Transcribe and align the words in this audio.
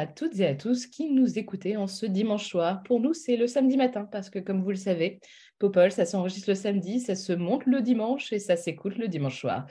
à 0.00 0.06
toutes 0.06 0.40
et 0.40 0.46
à 0.46 0.54
tous 0.54 0.86
qui 0.86 1.10
nous 1.10 1.38
écoutez 1.38 1.76
en 1.76 1.86
ce 1.86 2.06
dimanche 2.06 2.48
soir. 2.48 2.82
Pour 2.84 3.00
nous, 3.00 3.12
c'est 3.12 3.36
le 3.36 3.46
samedi 3.46 3.76
matin 3.76 4.08
parce 4.10 4.30
que, 4.30 4.38
comme 4.38 4.62
vous 4.62 4.70
le 4.70 4.76
savez, 4.76 5.20
Popol, 5.58 5.92
ça 5.92 6.06
s'enregistre 6.06 6.48
le 6.48 6.54
samedi, 6.54 7.00
ça 7.00 7.14
se 7.14 7.34
monte 7.34 7.66
le 7.66 7.82
dimanche 7.82 8.32
et 8.32 8.38
ça 8.38 8.56
s'écoute 8.56 8.96
le 8.96 9.08
dimanche 9.08 9.38
soir. 9.38 9.66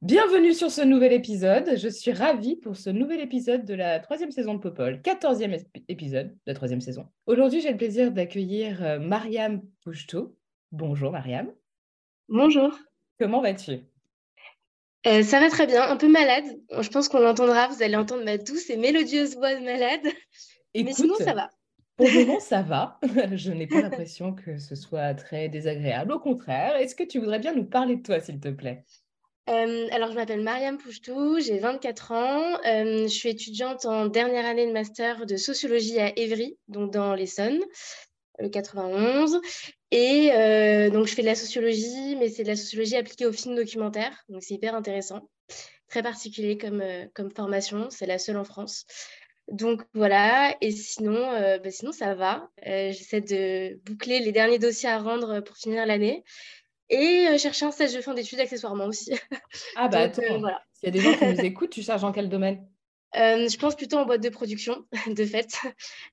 Bienvenue 0.00 0.52
sur 0.52 0.70
ce 0.70 0.82
nouvel 0.82 1.12
épisode. 1.12 1.76
Je 1.76 1.88
suis 1.88 2.12
ravie 2.12 2.54
pour 2.54 2.76
ce 2.76 2.90
nouvel 2.90 3.20
épisode 3.20 3.64
de 3.64 3.74
la 3.74 3.98
troisième 3.98 4.30
saison 4.30 4.54
de 4.54 4.60
Popol, 4.60 5.02
quatorzième 5.02 5.52
ép- 5.52 5.66
épisode 5.88 6.28
de 6.28 6.38
la 6.46 6.54
troisième 6.54 6.80
saison. 6.80 7.08
Aujourd'hui, 7.26 7.60
j'ai 7.60 7.72
le 7.72 7.76
plaisir 7.76 8.12
d'accueillir 8.12 8.84
euh, 8.84 8.98
Mariam 9.00 9.62
Pouchtou. 9.82 10.36
Bonjour 10.70 11.10
Mariam, 11.10 11.50
Bonjour. 12.28 12.72
comment 13.18 13.40
vas-tu? 13.40 13.80
Euh, 15.06 15.22
ça 15.22 15.40
va 15.40 15.48
très 15.50 15.66
bien, 15.66 15.82
un 15.82 15.96
peu 15.96 16.08
malade. 16.08 16.44
Je 16.80 16.88
pense 16.88 17.08
qu'on 17.08 17.20
l'entendra, 17.20 17.68
vous 17.68 17.82
allez 17.82 17.96
entendre 17.96 18.24
ma 18.24 18.38
douce 18.38 18.70
et 18.70 18.76
mélodieuse 18.76 19.36
voix 19.36 19.54
de 19.54 19.64
malade. 19.64 20.00
Mais 20.74 20.92
sinon, 20.92 21.14
ça 21.16 21.34
va. 21.34 21.50
Pour 21.96 22.06
le 22.06 22.24
moment, 22.24 22.40
ça 22.40 22.62
va. 22.62 22.98
Je 23.32 23.52
n'ai 23.52 23.66
pas 23.66 23.80
l'impression 23.80 24.32
que 24.32 24.58
ce 24.58 24.74
soit 24.74 25.14
très 25.14 25.48
désagréable. 25.48 26.12
Au 26.12 26.20
contraire, 26.20 26.76
est-ce 26.76 26.94
que 26.94 27.02
tu 27.02 27.18
voudrais 27.18 27.38
bien 27.38 27.54
nous 27.54 27.64
parler 27.64 27.96
de 27.96 28.02
toi, 28.02 28.20
s'il 28.20 28.40
te 28.40 28.48
plaît? 28.48 28.84
Euh, 29.50 29.88
alors, 29.90 30.10
je 30.10 30.14
m'appelle 30.14 30.42
Mariam 30.42 30.78
Pouchtou, 30.78 31.40
j'ai 31.40 31.58
24 31.58 32.12
ans. 32.12 32.58
Euh, 32.64 33.02
je 33.02 33.08
suis 33.08 33.28
étudiante 33.28 33.86
en 33.86 34.06
dernière 34.06 34.46
année 34.46 34.66
de 34.66 34.72
master 34.72 35.26
de 35.26 35.36
sociologie 35.36 35.98
à 35.98 36.16
Évry, 36.16 36.56
donc 36.68 36.92
dans 36.92 37.14
l'Essonne, 37.14 37.58
le 38.38 38.48
91. 38.48 39.40
Et 39.92 40.32
euh, 40.32 40.88
donc, 40.88 41.06
je 41.06 41.14
fais 41.14 41.20
de 41.20 41.26
la 41.26 41.34
sociologie, 41.34 42.16
mais 42.16 42.30
c'est 42.30 42.44
de 42.44 42.48
la 42.48 42.56
sociologie 42.56 42.96
appliquée 42.96 43.26
au 43.26 43.32
film 43.32 43.54
documentaire. 43.54 44.24
Donc, 44.30 44.42
c'est 44.42 44.54
hyper 44.54 44.74
intéressant. 44.74 45.28
Très 45.88 46.02
particulier 46.02 46.56
comme, 46.56 46.80
euh, 46.80 47.04
comme 47.14 47.30
formation. 47.30 47.90
C'est 47.90 48.06
la 48.06 48.18
seule 48.18 48.38
en 48.38 48.44
France. 48.44 48.86
Donc 49.48 49.82
voilà, 49.92 50.56
et 50.60 50.70
sinon, 50.70 51.16
euh, 51.16 51.58
bah, 51.58 51.70
sinon 51.70 51.90
ça 51.92 52.14
va. 52.14 52.48
J'essaie 52.64 53.20
de 53.20 53.80
boucler 53.84 54.20
les 54.20 54.30
derniers 54.32 54.60
dossiers 54.60 54.88
à 54.88 54.98
rendre 54.98 55.40
pour 55.40 55.56
finir 55.56 55.84
l'année 55.84 56.22
et 56.88 57.36
chercher 57.38 57.66
un 57.66 57.72
stage 57.72 57.92
de 57.92 58.00
fin 58.00 58.14
d'études 58.14 58.38
accessoirement 58.38 58.86
aussi. 58.86 59.12
Ah 59.74 59.88
bah 59.92 60.06
Donc, 60.06 60.18
attends, 60.18 60.38
voilà. 60.38 60.62
s'il 60.72 60.86
y 60.86 60.88
a 60.88 60.92
des 60.92 61.00
gens 61.00 61.18
qui 61.18 61.26
nous 61.26 61.44
écoutent, 61.44 61.70
tu 61.70 61.82
cherches 61.82 62.02
dans 62.02 62.12
quel 62.12 62.28
domaine? 62.28 62.64
Euh, 63.16 63.48
je 63.48 63.58
pense 63.58 63.76
plutôt 63.76 63.98
en 63.98 64.06
boîte 64.06 64.22
de 64.22 64.28
production, 64.28 64.84
de 65.06 65.24
fait. 65.24 65.58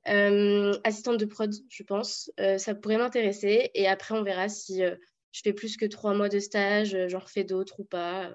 Euh, 0.07 0.73
assistante 0.83 1.17
de 1.17 1.25
prod, 1.25 1.53
je 1.69 1.83
pense. 1.83 2.31
Euh, 2.39 2.57
ça 2.57 2.75
pourrait 2.75 2.97
m'intéresser. 2.97 3.71
Et 3.73 3.87
après, 3.87 4.15
on 4.15 4.23
verra 4.23 4.49
si 4.49 4.81
je 5.31 5.41
fais 5.43 5.53
plus 5.53 5.77
que 5.77 5.85
trois 5.85 6.13
mois 6.13 6.29
de 6.29 6.39
stage, 6.39 6.97
j'en 7.07 7.19
refais 7.19 7.43
d'autres 7.43 7.79
ou 7.79 7.85
pas. 7.85 8.31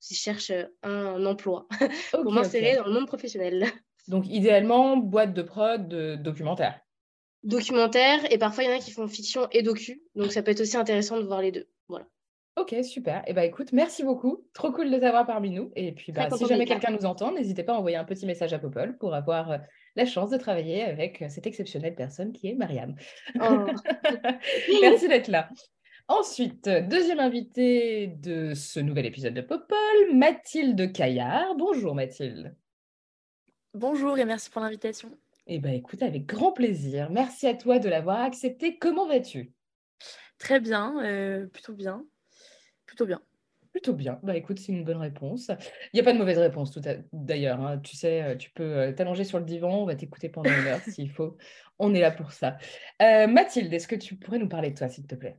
Si 0.00 0.14
je 0.14 0.20
cherche 0.20 0.52
un, 0.82 1.24
emploi 1.26 1.68
pour 2.12 2.32
m'insérer 2.32 2.76
dans 2.76 2.86
le 2.86 2.92
monde 2.92 3.06
professionnel. 3.06 3.66
Donc 4.08 4.24
idéalement, 4.26 4.96
boîte 4.96 5.34
de 5.34 5.42
prod, 5.42 5.88
documentaire. 6.22 6.80
Documentaire, 7.44 8.20
et 8.32 8.38
parfois, 8.38 8.64
il 8.64 8.70
y 8.70 8.72
en 8.72 8.76
a 8.76 8.80
qui 8.80 8.90
font 8.90 9.06
fiction 9.06 9.46
et 9.52 9.62
docu. 9.62 10.02
Donc, 10.16 10.32
ça 10.32 10.42
peut 10.42 10.50
être 10.50 10.60
aussi 10.60 10.76
intéressant 10.76 11.18
de 11.18 11.24
voir 11.24 11.40
les 11.40 11.52
deux. 11.52 11.68
Voilà. 11.88 12.06
Ok, 12.58 12.74
super. 12.82 13.22
Et 13.28 13.34
bah 13.34 13.44
écoute, 13.44 13.72
merci 13.72 14.02
beaucoup. 14.02 14.44
Trop 14.52 14.72
cool 14.72 14.90
de 14.90 14.98
t'avoir 14.98 15.24
parmi 15.26 15.50
nous. 15.50 15.70
Et 15.76 15.92
puis 15.92 16.10
bah, 16.10 16.28
si 16.30 16.44
jamais 16.46 16.64
quelqu'un 16.64 16.90
nous 16.90 17.04
entend, 17.04 17.30
n'hésitez 17.32 17.62
pas 17.62 17.74
à 17.74 17.76
envoyer 17.76 17.96
un 17.96 18.04
petit 18.04 18.26
message 18.26 18.52
à 18.52 18.58
Popol 18.58 18.96
pour 18.98 19.14
avoir 19.14 19.52
euh, 19.52 19.58
la 19.94 20.04
chance 20.04 20.30
de 20.30 20.36
travailler 20.36 20.82
avec 20.82 21.22
euh, 21.22 21.28
cette 21.28 21.46
exceptionnelle 21.46 21.94
personne 21.94 22.32
qui 22.32 22.48
est 22.48 22.54
Mariam. 22.54 22.96
Oh. 23.40 23.66
Merci 24.82 25.06
d'être 25.06 25.28
là. 25.28 25.48
Ensuite, 26.08 26.68
deuxième 26.68 27.20
invitée 27.20 28.08
de 28.08 28.54
ce 28.54 28.80
nouvel 28.80 29.06
épisode 29.06 29.34
de 29.34 29.42
Popol, 29.42 29.76
Mathilde 30.14 30.92
Caillard. 30.92 31.54
Bonjour 31.56 31.94
Mathilde. 31.94 32.56
Bonjour 33.74 34.18
et 34.18 34.24
merci 34.24 34.50
pour 34.50 34.62
l'invitation. 34.62 35.10
Eh 35.46 35.58
bien, 35.58 35.72
écoute, 35.72 36.02
avec 36.02 36.26
grand 36.26 36.52
plaisir. 36.52 37.10
Merci 37.10 37.46
à 37.46 37.54
toi 37.54 37.78
de 37.78 37.88
l'avoir 37.88 38.20
accepté. 38.20 38.78
Comment 38.78 39.06
vas-tu? 39.06 39.52
Très 40.38 40.60
bien, 40.60 41.04
euh, 41.04 41.46
plutôt 41.46 41.74
bien. 41.74 42.04
Plutôt 42.98 43.06
bien. 43.06 43.22
Plutôt 43.70 43.92
bien. 43.92 44.18
Bah 44.24 44.36
écoute, 44.36 44.58
c'est 44.58 44.72
une 44.72 44.82
bonne 44.82 44.96
réponse. 44.96 45.52
Il 45.92 45.96
n'y 45.96 46.00
a 46.00 46.02
pas 46.02 46.12
de 46.12 46.18
mauvaise 46.18 46.38
réponse 46.38 46.72
tout 46.72 46.80
à- 46.84 46.94
d'ailleurs. 47.12 47.60
hein. 47.60 47.78
Tu 47.78 47.96
sais, 47.96 48.22
euh, 48.22 48.36
tu 48.36 48.50
peux 48.50 48.64
euh, 48.64 48.92
t'allonger 48.92 49.22
sur 49.22 49.38
le 49.38 49.44
divan, 49.44 49.82
on 49.82 49.86
va 49.86 49.94
t'écouter 49.94 50.28
pendant 50.28 50.52
une 50.52 50.66
heure 50.66 50.82
s'il 50.88 51.10
faut. 51.12 51.36
On 51.78 51.94
est 51.94 52.00
là 52.00 52.10
pour 52.10 52.32
ça. 52.32 52.58
Euh, 53.02 53.28
Mathilde, 53.28 53.72
est-ce 53.72 53.86
que 53.86 53.94
tu 53.94 54.16
pourrais 54.16 54.38
nous 54.40 54.48
parler 54.48 54.70
de 54.70 54.76
toi, 54.78 54.88
s'il 54.88 55.06
te 55.06 55.14
plaît? 55.14 55.38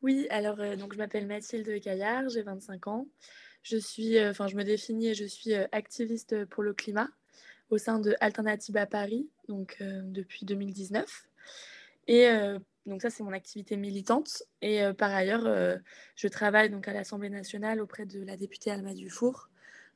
Oui, 0.00 0.26
alors 0.30 0.58
euh, 0.60 0.76
donc 0.76 0.94
je 0.94 0.98
m'appelle 0.98 1.26
Mathilde 1.26 1.80
Caillard, 1.82 2.28
j'ai 2.30 2.42
25 2.42 2.86
ans. 2.86 3.06
Je 3.62 3.76
suis, 3.76 4.16
euh, 4.16 4.30
enfin 4.30 4.46
je 4.46 4.56
me 4.56 4.64
définis 4.64 5.08
et 5.08 5.14
je 5.14 5.24
suis 5.26 5.52
euh, 5.52 5.66
activiste 5.72 6.46
pour 6.46 6.62
le 6.62 6.72
climat 6.72 7.08
au 7.68 7.76
sein 7.76 7.98
de 7.98 8.14
Alternative 8.20 8.76
à 8.78 8.86
Paris, 8.86 9.28
donc 9.48 9.76
euh, 9.82 10.00
depuis 10.04 10.46
2019. 10.46 11.26
Et 12.06 12.28
euh, 12.28 12.58
donc 12.86 13.02
ça 13.02 13.10
c'est 13.10 13.22
mon 13.22 13.32
activité 13.32 13.76
militante. 13.76 14.42
Et 14.62 14.82
euh, 14.82 14.92
par 14.92 15.12
ailleurs, 15.12 15.46
euh, 15.46 15.76
je 16.14 16.28
travaille 16.28 16.70
donc 16.70 16.88
à 16.88 16.92
l'Assemblée 16.92 17.30
nationale 17.30 17.80
auprès 17.80 18.06
de 18.06 18.22
la 18.22 18.36
députée 18.36 18.70
Alma 18.70 18.94
Dufour 18.94 19.48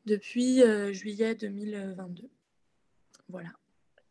depuis 0.06 0.62
euh, 0.62 0.92
juillet 0.92 1.34
2022. 1.34 2.28
Voilà. 3.28 3.50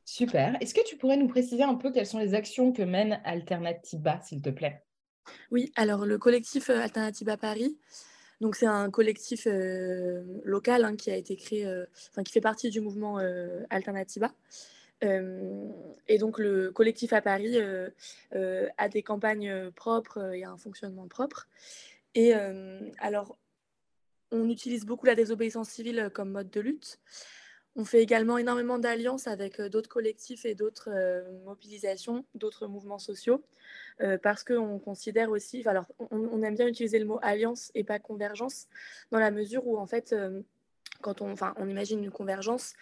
Super. 0.06 0.58
Est-ce 0.62 0.74
que 0.74 0.86
tu 0.86 0.98
pourrais 0.98 1.18
nous 1.18 1.28
préciser 1.28 1.64
un 1.64 1.76
peu 1.76 1.92
quelles 1.92 2.08
sont 2.08 2.20
les 2.20 2.34
actions 2.34 2.72
que 2.72 2.82
mène 2.82 3.22
Alternativa, 3.26 4.20
s'il 4.22 4.42
te 4.42 4.50
plaît? 4.50 4.82
Oui, 5.52 5.72
alors 5.76 6.06
le 6.06 6.18
collectif 6.18 6.70
Alternative 6.72 7.30
à 7.30 7.38
Paris, 7.38 7.78
donc 8.42 8.56
c'est 8.56 8.66
un 8.66 8.90
collectif 8.90 9.48
local 10.44 10.86
hein, 10.86 10.96
qui 10.96 11.12
a 11.12 11.16
été 11.16 11.36
créé, 11.36 11.68
enfin 12.10 12.24
qui 12.24 12.32
fait 12.32 12.42
partie 12.42 12.72
du 12.72 12.82
mouvement 12.82 13.20
Alternativa. 13.70 14.34
Euh, 15.04 15.70
et 16.08 16.18
donc 16.18 16.40
le 16.40 16.72
collectif 16.72 17.14
à 17.14 17.22
Paris 17.22 17.54
euh, 17.56 17.90
euh, 18.36 18.68
a 18.78 18.90
des 18.90 19.04
campagnes 19.04 19.50
euh, 19.50 19.72
propres 19.72 20.34
et 20.34 20.44
un 20.44 20.58
fonctionnement 20.58 21.08
propre. 21.08 21.48
Et 22.16 22.36
euh, 22.36 22.80
alors, 23.00 23.38
on 24.32 24.50
utilise 24.50 24.86
beaucoup 24.86 25.06
la 25.06 25.16
désobéissance 25.16 25.70
civile 25.70 26.10
comme 26.14 26.32
mode 26.32 26.50
de 26.50 26.62
lutte. 26.62 27.00
On 27.76 27.86
fait 27.86 28.02
également 28.02 28.38
énormément 28.38 28.80
d'alliances 28.80 29.28
avec 29.28 29.60
euh, 29.60 29.70
d'autres 29.70 29.90
collectifs 29.90 30.44
et 30.46 30.56
d'autres 30.56 30.90
euh, 30.92 31.40
mobilisations, 31.46 32.26
d'autres 32.36 32.68
mouvements 32.68 33.00
sociaux 33.00 33.44
euh, 34.02 34.18
parce 34.18 34.44
qu'on 34.44 34.80
considère 34.80 35.30
aussi, 35.30 35.66
alors 35.68 35.86
on, 36.12 36.42
aime 36.42 36.56
bien 36.56 36.68
utiliser 36.68 37.00
le 37.00 37.06
mot 37.06 37.20
alliance 37.22 37.72
et 37.76 37.84
pas 37.84 38.00
convergence, 38.00 38.68
dans 39.12 39.20
la 39.20 39.32
mesure 39.32 39.68
où 39.68 39.78
en 39.78 39.86
fait, 39.86 40.14
euh, 40.14 40.42
quand 41.02 41.22
on, 41.22 41.36
on 41.58 41.70
imagine 41.70 42.04
une 42.04 42.12
convergence, 42.12 42.74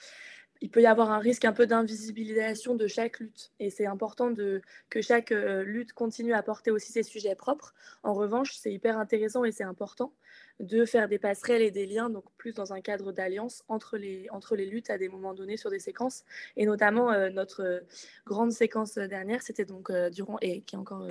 il 0.61 0.69
peut 0.69 0.81
y 0.81 0.85
avoir 0.85 1.11
un 1.11 1.19
risque 1.19 1.45
un 1.45 1.53
peu 1.53 1.67
d'invisibilisation 1.67 2.75
de 2.75 2.87
chaque 2.87 3.19
lutte. 3.19 3.51
Et 3.59 3.69
c'est 3.69 3.85
important 3.85 4.33
que 4.33 5.01
chaque 5.01 5.31
euh, 5.31 5.63
lutte 5.63 5.93
continue 5.93 6.33
à 6.33 6.43
porter 6.43 6.71
aussi 6.71 6.91
ses 6.91 7.03
sujets 7.03 7.35
propres. 7.35 7.73
En 8.03 8.13
revanche, 8.13 8.55
c'est 8.55 8.71
hyper 8.71 8.97
intéressant 8.97 9.43
et 9.43 9.51
c'est 9.51 9.63
important 9.63 10.13
de 10.59 10.85
faire 10.85 11.07
des 11.07 11.19
passerelles 11.19 11.61
et 11.61 11.71
des 11.71 11.85
liens, 11.85 12.09
donc 12.09 12.25
plus 12.37 12.53
dans 12.53 12.73
un 12.73 12.81
cadre 12.81 13.11
d'alliance 13.11 13.63
entre 13.67 13.97
les, 13.97 14.27
entre 14.31 14.55
les 14.55 14.65
luttes 14.65 14.89
à 14.89 14.97
des 14.97 15.07
moments 15.07 15.33
donnés 15.33 15.57
sur 15.57 15.69
des 15.69 15.79
séquences. 15.79 16.23
Et 16.55 16.65
notamment, 16.65 17.11
euh, 17.11 17.29
notre 17.29 17.63
euh, 17.63 17.79
grande 18.25 18.51
séquence 18.51 18.95
dernière, 18.95 19.41
c'était 19.41 19.65
donc 19.65 19.89
euh, 19.89 20.09
durant, 20.09 20.37
et 20.41 20.61
qui 20.61 20.75
est 20.75 20.79
encore, 20.79 21.07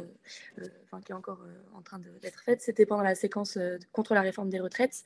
qui 1.04 1.12
est 1.12 1.14
encore 1.14 1.44
en 1.74 1.82
train 1.82 1.98
de- 1.98 2.18
d'être 2.20 2.42
faite, 2.42 2.60
c'était 2.60 2.86
pendant 2.86 3.02
la 3.02 3.14
séquence 3.14 3.58
contre 3.92 4.14
la 4.14 4.22
réforme 4.22 4.48
des 4.50 4.60
retraites, 4.60 5.04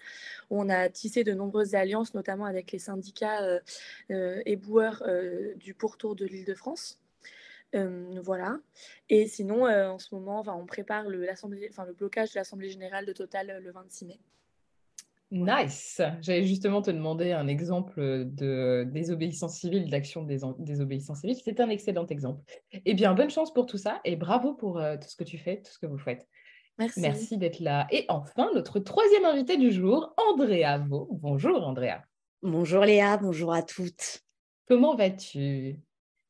où 0.48 0.60
on 0.60 0.68
a 0.68 0.88
tissé 0.88 1.24
de 1.24 1.32
nombreuses 1.32 1.74
alliances, 1.74 2.14
notamment 2.14 2.46
avec 2.46 2.72
les 2.72 2.78
syndicats 2.78 3.60
éboueurs 4.08 5.02
du 5.56 5.74
pourtour 5.74 6.16
de 6.16 6.24
l'Île-de-France. 6.24 6.98
Euh, 7.74 8.20
voilà. 8.22 8.58
Et 9.08 9.26
sinon, 9.26 9.66
euh, 9.66 9.88
en 9.90 9.98
ce 9.98 10.14
moment, 10.14 10.40
enfin, 10.40 10.54
on 10.60 10.66
prépare 10.66 11.08
le, 11.08 11.24
l'assemblée- 11.24 11.68
enfin, 11.70 11.84
le 11.84 11.92
blocage 11.92 12.32
de 12.32 12.38
l'Assemblée 12.38 12.68
générale 12.70 13.06
de 13.06 13.12
Total 13.12 13.48
euh, 13.50 13.60
le 13.60 13.70
26 13.72 14.06
mai. 14.06 14.20
Nice. 15.32 16.02
J'allais 16.22 16.42
justement 16.44 16.82
te 16.82 16.90
demander 16.90 17.30
un 17.30 17.46
exemple 17.46 18.00
de 18.24 18.84
désobéissance 18.90 19.56
civile, 19.60 19.88
d'action 19.88 20.24
de 20.24 20.34
désen- 20.34 20.56
désobéissance 20.58 21.20
civile. 21.20 21.36
C'est 21.44 21.60
un 21.60 21.68
excellent 21.68 22.06
exemple. 22.06 22.42
Eh 22.84 22.94
bien, 22.94 23.14
bonne 23.14 23.30
chance 23.30 23.52
pour 23.54 23.66
tout 23.66 23.78
ça 23.78 24.00
et 24.04 24.16
bravo 24.16 24.54
pour 24.54 24.78
euh, 24.80 24.96
tout 24.96 25.08
ce 25.08 25.14
que 25.14 25.22
tu 25.22 25.38
fais, 25.38 25.62
tout 25.62 25.70
ce 25.70 25.78
que 25.78 25.86
vous 25.86 25.98
faites. 25.98 26.26
Merci. 26.78 27.00
Merci 27.00 27.38
d'être 27.38 27.60
là. 27.60 27.86
Et 27.92 28.06
enfin, 28.08 28.50
notre 28.54 28.80
troisième 28.80 29.24
invité 29.24 29.56
du 29.56 29.70
jour, 29.70 30.12
Andrea 30.16 30.78
Vaux. 30.78 31.06
Bonjour 31.12 31.64
Andrea. 31.64 32.02
Bonjour 32.42 32.84
Léa, 32.84 33.16
bonjour 33.18 33.52
à 33.52 33.62
toutes. 33.62 34.22
Comment 34.66 34.96
vas-tu? 34.96 35.76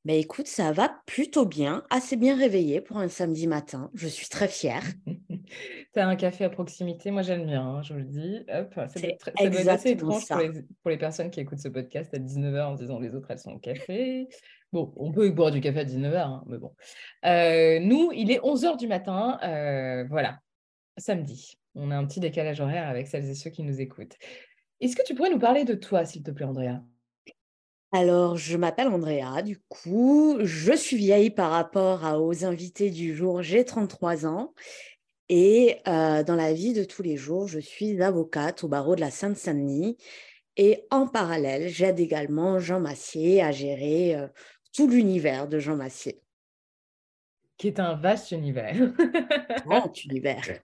Bah, 0.07 0.15
écoute, 0.15 0.47
ça 0.47 0.73
va 0.73 0.91
plutôt 1.05 1.45
bien, 1.45 1.85
assez 1.91 2.17
bien 2.17 2.35
réveillé 2.35 2.81
pour 2.81 2.97
un 2.97 3.09
samedi 3.09 3.47
matin. 3.47 3.91
Je 3.93 4.09
suis 4.09 4.29
très 4.29 4.49
fière. 4.49 4.83
tu 5.07 6.01
as 6.01 6.09
un 6.09 6.17
café 6.17 6.45
à 6.45 6.51
proximité, 6.51 7.11
moi 7.11 7.21
j'aime 7.21 7.45
bien, 7.45 7.63
hein, 7.63 7.83
je 7.83 7.93
vous 7.93 7.99
le 7.99 8.07
dis. 8.07 8.45
C'est 8.95 9.19
assez 9.69 9.91
étrange 9.91 10.27
pour 10.27 10.39
les, 10.39 10.51
pour 10.83 10.91
les, 10.91 10.97
personnes 10.97 11.31
qui 11.31 11.41
écoutent 11.41 11.59
ce 11.59 11.69
podcast 11.69 12.15
à 12.15 12.19
19h 12.19 12.63
en 12.63 12.75
disant 12.77 12.99
les 12.99 13.15
autres 13.15 13.31
elles 13.31 13.39
sont 13.39 13.53
au 13.53 13.59
café. 13.59 14.27
Bon, 14.73 14.93
on 14.97 15.13
peut 15.13 15.29
boire 15.31 15.51
du 15.51 15.61
café 15.61 15.81
à 15.81 15.85
19h, 15.85 16.17
hein, 16.17 16.45
mais 16.47 16.59
bon. 16.59 16.73
Euh, 17.27 17.81
nous, 17.81 18.11
il 18.13 18.31
est 18.31 18.39
11h 18.39 18.79
du 18.79 18.87
matin, 18.87 19.39
euh, 19.43 20.05
voilà, 20.09 20.39
samedi. 20.97 21.59
On 21.75 21.91
a 21.91 21.97
un 21.97 22.07
petit 22.07 22.21
décalage 22.21 22.61
horaire 22.61 22.89
avec 22.89 23.07
celles 23.07 23.29
et 23.29 23.35
ceux 23.35 23.51
qui 23.51 23.65
nous 23.65 23.81
écoutent. 23.81 24.17
Est-ce 24.81 24.97
que 24.97 25.03
tu 25.03 25.15
pourrais 25.15 25.31
nous 25.31 25.39
parler 25.39 25.65
de 25.65 25.75
toi, 25.75 26.07
s'il 26.07 26.23
te 26.23 26.31
plaît, 26.31 26.47
Andrea? 26.47 26.81
Alors, 27.93 28.37
je 28.37 28.57
m'appelle 28.57 28.87
Andrea, 28.87 29.43
du 29.43 29.59
coup, 29.69 30.39
je 30.43 30.73
suis 30.73 30.97
vieille 30.97 31.31
par 31.31 31.51
rapport 31.51 32.05
aux 32.23 32.45
invités 32.45 32.89
du 32.89 33.17
jour, 33.17 33.43
j'ai 33.43 33.65
33 33.65 34.27
ans. 34.27 34.55
Et 35.29 35.79
euh, 35.89 36.23
dans 36.23 36.37
la 36.37 36.53
vie 36.53 36.73
de 36.73 36.85
tous 36.85 37.03
les 37.03 37.17
jours, 37.17 37.49
je 37.49 37.59
suis 37.59 38.01
avocate 38.01 38.63
au 38.63 38.69
barreau 38.69 38.95
de 38.95 39.01
la 39.01 39.11
Seine-Saint-Denis. 39.11 39.97
Et 40.57 40.87
en 40.91 41.09
parallèle, 41.09 41.69
j'aide 41.69 41.99
également 41.99 42.61
Jean 42.61 42.79
Massier 42.79 43.43
à 43.43 43.51
gérer 43.51 44.15
euh, 44.15 44.29
tout 44.73 44.89
l'univers 44.89 45.49
de 45.49 45.59
Jean 45.59 45.75
Massier. 45.77 46.21
Qui 47.59 47.69
est 47.69 47.81
un 47.81 47.95
vaste 47.95 48.31
univers. 48.31 48.75
Grand 49.67 49.93
univers. 50.05 50.61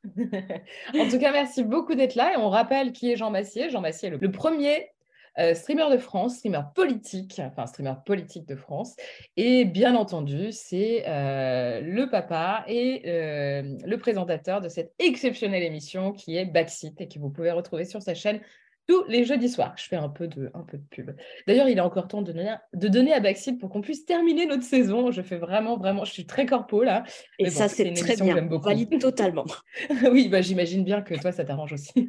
en 0.94 1.08
tout 1.08 1.18
cas, 1.18 1.32
merci 1.32 1.64
beaucoup 1.64 1.96
d'être 1.96 2.14
là. 2.14 2.34
Et 2.34 2.36
on 2.36 2.50
rappelle 2.50 2.92
qui 2.92 3.10
est 3.10 3.16
Jean 3.16 3.30
Massier. 3.30 3.68
Jean 3.68 3.80
Massier, 3.80 4.10
le 4.10 4.30
premier 4.30 4.90
euh, 5.38 5.54
streamer 5.54 5.90
de 5.90 5.98
France, 5.98 6.36
streamer 6.36 6.62
politique, 6.74 7.40
enfin 7.44 7.66
streamer 7.66 7.94
politique 8.04 8.46
de 8.46 8.56
France. 8.56 8.96
Et 9.36 9.64
bien 9.64 9.94
entendu, 9.94 10.52
c'est 10.52 11.04
euh, 11.06 11.80
le 11.80 12.08
papa 12.08 12.64
et 12.68 13.02
euh, 13.06 13.76
le 13.84 13.98
présentateur 13.98 14.60
de 14.60 14.68
cette 14.68 14.94
exceptionnelle 14.98 15.62
émission 15.62 16.12
qui 16.12 16.36
est 16.36 16.46
Backseat 16.46 17.00
et 17.00 17.08
que 17.08 17.18
vous 17.18 17.30
pouvez 17.30 17.50
retrouver 17.50 17.84
sur 17.84 18.02
sa 18.02 18.14
chaîne 18.14 18.40
tous 18.88 19.04
les 19.08 19.24
jeudis 19.24 19.48
soirs. 19.48 19.74
Je 19.76 19.84
fais 19.84 19.96
un 19.96 20.08
peu 20.08 20.28
de, 20.28 20.50
un 20.54 20.62
peu 20.62 20.78
de 20.78 20.84
pub. 20.90 21.10
D'ailleurs, 21.46 21.68
il 21.68 21.78
est 21.78 21.82
encore 21.82 22.08
temps 22.08 22.22
de 22.22 22.32
donner, 22.32 22.54
de 22.72 22.88
donner 22.88 23.12
à 23.12 23.20
Backseat 23.20 23.58
pour 23.58 23.70
qu'on 23.70 23.80
puisse 23.80 24.04
terminer 24.04 24.46
notre 24.46 24.62
saison. 24.62 25.10
Je 25.10 25.22
fais 25.22 25.36
vraiment, 25.36 25.76
vraiment, 25.76 26.04
je 26.04 26.12
suis 26.12 26.26
très 26.26 26.46
corpo 26.46 26.82
là. 26.82 27.04
Et 27.38 27.50
ça, 27.50 27.68
c'est 27.68 27.92
très 27.94 28.16
bien. 28.16 28.34
J'aime 28.34 28.48
beaucoup. 28.48 28.68
Valide 28.68 28.98
totalement. 29.00 29.44
oui, 30.10 30.28
bah, 30.28 30.40
j'imagine 30.40 30.84
bien 30.84 31.02
que 31.02 31.14
toi, 31.14 31.32
ça 31.32 31.44
t'arrange 31.44 31.72
aussi. 31.72 32.08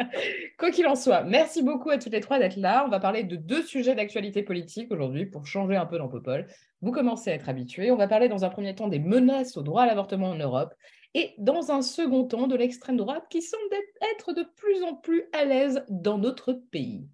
Quoi 0.58 0.70
qu'il 0.70 0.86
en 0.86 0.94
soit, 0.94 1.24
merci 1.24 1.62
beaucoup 1.62 1.90
à 1.90 1.98
toutes 1.98 2.12
les 2.12 2.20
trois 2.20 2.38
d'être 2.38 2.56
là. 2.56 2.84
On 2.86 2.90
va 2.90 3.00
parler 3.00 3.24
de 3.24 3.36
deux 3.36 3.62
sujets 3.62 3.94
d'actualité 3.94 4.42
politique 4.42 4.90
aujourd'hui 4.92 5.26
pour 5.26 5.46
changer 5.46 5.76
un 5.76 5.86
peu 5.86 5.98
dans 5.98 6.08
Popol. 6.08 6.46
Vous 6.82 6.92
commencez 6.92 7.30
à 7.30 7.34
être 7.34 7.48
habitués. 7.48 7.90
On 7.90 7.96
va 7.96 8.08
parler 8.08 8.28
dans 8.28 8.44
un 8.44 8.48
premier 8.48 8.74
temps 8.74 8.88
des 8.88 8.98
menaces 8.98 9.56
au 9.56 9.62
droit 9.62 9.82
à 9.82 9.86
l'avortement 9.86 10.30
en 10.30 10.36
Europe 10.36 10.74
et 11.14 11.34
dans 11.38 11.70
un 11.70 11.82
second 11.82 12.24
temps 12.24 12.46
de 12.46 12.56
l'extrême 12.56 12.96
droite 12.96 13.26
qui 13.30 13.42
semble 13.42 13.74
être 14.14 14.32
de 14.32 14.44
plus 14.56 14.82
en 14.82 14.94
plus 14.94 15.24
à 15.32 15.44
l'aise 15.44 15.84
dans 15.88 16.18
notre 16.18 16.52
pays. 16.52 17.08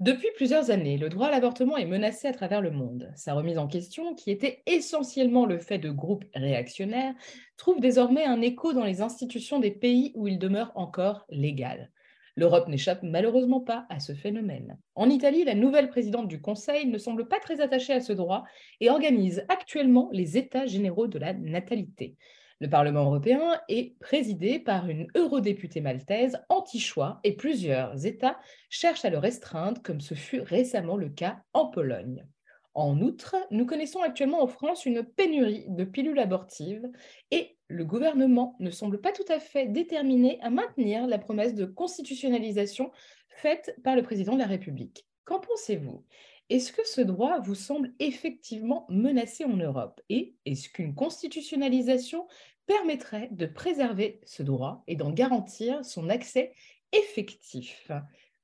Depuis 0.00 0.28
plusieurs 0.34 0.70
années, 0.70 0.96
le 0.96 1.10
droit 1.10 1.26
à 1.26 1.30
l'avortement 1.30 1.76
est 1.76 1.84
menacé 1.84 2.26
à 2.26 2.32
travers 2.32 2.62
le 2.62 2.70
monde. 2.70 3.12
Sa 3.16 3.34
remise 3.34 3.58
en 3.58 3.66
question, 3.66 4.14
qui 4.14 4.30
était 4.30 4.62
essentiellement 4.64 5.44
le 5.44 5.58
fait 5.58 5.76
de 5.76 5.90
groupes 5.90 6.24
réactionnaires, 6.34 7.14
trouve 7.58 7.80
désormais 7.80 8.24
un 8.24 8.40
écho 8.40 8.72
dans 8.72 8.84
les 8.84 9.02
institutions 9.02 9.58
des 9.58 9.70
pays 9.70 10.12
où 10.14 10.26
il 10.26 10.38
demeure 10.38 10.72
encore 10.74 11.26
légal. 11.28 11.92
L'Europe 12.36 12.68
n'échappe 12.68 13.02
malheureusement 13.02 13.60
pas 13.60 13.86
à 13.88 14.00
ce 14.00 14.14
phénomène. 14.14 14.78
En 14.94 15.10
Italie, 15.10 15.44
la 15.44 15.54
nouvelle 15.54 15.88
présidente 15.88 16.28
du 16.28 16.40
Conseil 16.40 16.86
ne 16.86 16.98
semble 16.98 17.28
pas 17.28 17.40
très 17.40 17.60
attachée 17.60 17.92
à 17.92 18.00
ce 18.00 18.12
droit 18.12 18.44
et 18.80 18.90
organise 18.90 19.44
actuellement 19.48 20.08
les 20.12 20.36
États 20.36 20.66
généraux 20.66 21.06
de 21.06 21.18
la 21.18 21.32
natalité. 21.32 22.16
Le 22.60 22.68
Parlement 22.68 23.04
européen 23.04 23.58
est 23.68 23.98
présidé 24.00 24.58
par 24.58 24.88
une 24.88 25.06
eurodéputée 25.16 25.80
maltaise 25.80 26.38
anti-choix 26.50 27.18
et 27.24 27.34
plusieurs 27.34 28.04
États 28.04 28.38
cherchent 28.68 29.06
à 29.06 29.10
le 29.10 29.16
restreindre, 29.16 29.80
comme 29.82 30.02
ce 30.02 30.12
fut 30.12 30.42
récemment 30.42 30.98
le 30.98 31.08
cas 31.08 31.38
en 31.54 31.68
Pologne. 31.68 32.26
En 32.74 33.00
outre, 33.00 33.34
nous 33.50 33.64
connaissons 33.64 34.02
actuellement 34.02 34.42
en 34.42 34.46
France 34.46 34.84
une 34.84 35.02
pénurie 35.02 35.64
de 35.68 35.84
pilules 35.84 36.18
abortives 36.18 36.86
et 37.30 37.56
le 37.70 37.84
gouvernement 37.84 38.56
ne 38.58 38.70
semble 38.70 39.00
pas 39.00 39.12
tout 39.12 39.24
à 39.28 39.38
fait 39.38 39.66
déterminé 39.66 40.40
à 40.42 40.50
maintenir 40.50 41.06
la 41.06 41.18
promesse 41.18 41.54
de 41.54 41.64
constitutionnalisation 41.64 42.90
faite 43.28 43.76
par 43.84 43.94
le 43.94 44.02
président 44.02 44.34
de 44.34 44.40
la 44.40 44.46
République. 44.46 45.06
Qu'en 45.24 45.38
pensez-vous? 45.38 46.04
Est-ce 46.48 46.72
que 46.72 46.84
ce 46.84 47.00
droit 47.00 47.38
vous 47.38 47.54
semble 47.54 47.94
effectivement 48.00 48.86
menacé 48.88 49.44
en 49.44 49.56
Europe? 49.56 50.00
Et 50.08 50.34
est-ce 50.46 50.68
qu'une 50.68 50.96
constitutionnalisation 50.96 52.26
permettrait 52.66 53.28
de 53.30 53.46
préserver 53.46 54.20
ce 54.24 54.42
droit 54.42 54.82
et 54.88 54.96
d'en 54.96 55.12
garantir 55.12 55.84
son 55.84 56.08
accès 56.08 56.52
effectif? 56.90 57.92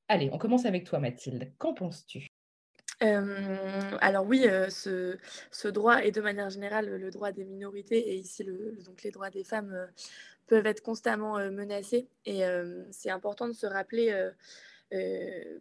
Allez, 0.07 0.31
on 0.33 0.39
commence 0.39 0.67
avec 0.67 0.85
toi 0.85 1.01
Mathilde. 1.01 1.53
Qu'en 1.59 1.75
penses-tu? 1.75 2.29
Alors 3.01 4.27
oui, 4.27 4.47
ce, 4.71 5.69
droit 5.69 6.03
et 6.03 6.11
de 6.13 6.21
manière 6.21 6.51
générale 6.51 6.97
le 6.97 7.11
droit 7.11 7.33
des 7.33 7.45
minorités 7.45 7.99
et 7.99 8.17
ici 8.17 8.45
donc 8.45 9.03
les 9.03 9.11
droits 9.11 9.31
des 9.31 9.45
femmes 9.45 9.89
peuvent 10.47 10.67
être 10.67 10.83
constamment 10.83 11.39
menacés 11.51 12.09
et 12.25 12.43
c'est 12.91 13.11
important 13.11 13.49
de 13.49 13.53
se 13.53 13.67
rappeler 13.67 14.31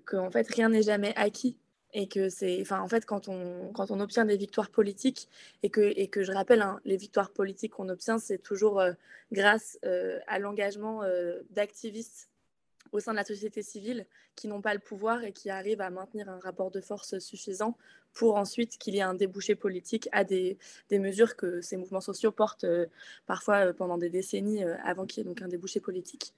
qu'en 0.05 0.31
fait 0.31 0.47
rien 0.47 0.69
n'est 0.69 0.83
jamais 0.83 1.13
acquis 1.15 1.57
et 1.93 2.07
que 2.07 2.29
c'est 2.29 2.69
en 2.71 2.87
fait 2.87 3.05
quand 3.05 3.27
on 3.27 3.71
quand 3.73 3.91
on 3.91 3.99
obtient 3.99 4.25
des 4.25 4.37
victoires 4.37 4.69
politiques 4.69 5.27
et 5.63 5.69
que 5.69 5.93
et 5.95 6.07
que 6.07 6.23
je 6.23 6.31
rappelle 6.31 6.61
hein, 6.61 6.79
les 6.85 6.97
victoires 6.97 7.31
politiques 7.31 7.73
qu'on 7.73 7.89
obtient 7.89 8.17
c'est 8.17 8.37
toujours 8.37 8.81
grâce 9.31 9.77
à 10.27 10.39
l'engagement 10.39 11.01
d'activistes 11.49 12.29
au 12.95 12.99
sein 12.99 13.11
de 13.11 13.17
la 13.17 13.25
société 13.25 13.61
civile 13.61 14.05
qui 14.35 14.47
n'ont 14.47 14.61
pas 14.61 14.73
le 14.73 14.79
pouvoir 14.79 15.23
et 15.23 15.31
qui 15.31 15.49
arrivent 15.49 15.81
à 15.81 15.89
maintenir 15.89 16.29
un 16.29 16.39
rapport 16.39 16.71
de 16.71 16.81
force 16.81 17.19
suffisant 17.19 17.77
pour 18.13 18.37
ensuite 18.37 18.77
qu'il 18.77 18.95
y 18.95 18.99
ait 18.99 19.01
un 19.01 19.13
débouché 19.13 19.55
politique 19.55 20.07
à 20.11 20.23
des, 20.23 20.57
des 20.89 20.99
mesures 20.99 21.35
que 21.35 21.61
ces 21.61 21.77
mouvements 21.77 22.01
sociaux 22.01 22.31
portent 22.31 22.63
euh, 22.63 22.85
parfois 23.27 23.67
euh, 23.67 23.73
pendant 23.73 23.97
des 23.97 24.09
décennies 24.09 24.63
euh, 24.63 24.75
avant 24.83 25.05
qu'il 25.05 25.19
y 25.19 25.21
ait 25.21 25.29
donc 25.29 25.41
un 25.41 25.47
débouché 25.47 25.79
politique. 25.79 26.33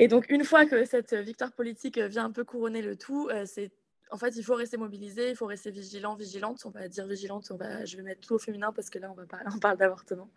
Et 0.00 0.08
donc 0.08 0.28
une 0.28 0.42
fois 0.42 0.66
que 0.66 0.84
cette 0.84 1.14
victoire 1.14 1.52
politique 1.52 1.98
vient 1.98 2.24
un 2.24 2.32
peu 2.32 2.44
couronner 2.44 2.82
le 2.82 2.96
tout, 2.96 3.30
c'est 3.46 3.70
en 4.14 4.16
fait, 4.16 4.36
il 4.36 4.44
faut 4.44 4.54
rester 4.54 4.76
mobilisé, 4.76 5.30
il 5.30 5.36
faut 5.36 5.46
rester 5.46 5.70
vigilant, 5.70 6.14
vigilante. 6.14 6.62
On 6.66 6.70
va 6.70 6.86
dire 6.88 7.06
vigilante, 7.06 7.50
on 7.50 7.56
va, 7.56 7.84
je 7.84 7.96
vais 7.96 8.02
mettre 8.02 8.20
tout 8.20 8.34
au 8.34 8.38
féminin 8.38 8.72
parce 8.72 8.88
que 8.90 8.98
là, 8.98 9.10
on, 9.10 9.14
va 9.14 9.26
parler, 9.26 9.44
parle 9.60 9.76
d'avortement. 9.76 10.30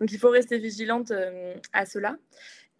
Donc, 0.00 0.12
il 0.12 0.18
faut 0.18 0.30
rester 0.30 0.58
vigilante 0.58 1.12
à 1.72 1.86
cela. 1.86 2.16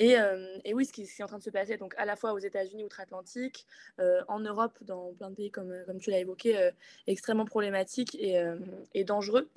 Euh, 0.03 0.59
et, 0.65 0.75
oui, 0.75 0.85
ce 0.85 0.93
qui, 0.93 1.03
est 1.03 1.23
en 1.23 1.26
train 1.26 1.38
de 1.38 1.43
se 1.43 1.50
passer, 1.50 1.76
donc 1.76 1.95
à 1.97 2.05
la 2.05 2.17
fois 2.17 2.33
aux 2.33 2.38
États-Unis 2.38 2.85
outre-Atlantique, 2.85 3.67
euh, 3.99 4.23
en 4.29 4.41
Europe, 4.41 4.76
dans 4.83 5.12
plein 5.15 5.31
de 5.31 5.35
pays 5.35 5.50
comme, 5.50 5.71
euh, 5.71 5.85
comme 5.85 5.99
tu 5.99 6.11
l'as 6.11 6.19
évoqué, 6.19 6.71
extrêmement 7.07 7.47
problématique 7.47 8.17
et, 8.21 9.05
dangereux. 9.05 9.49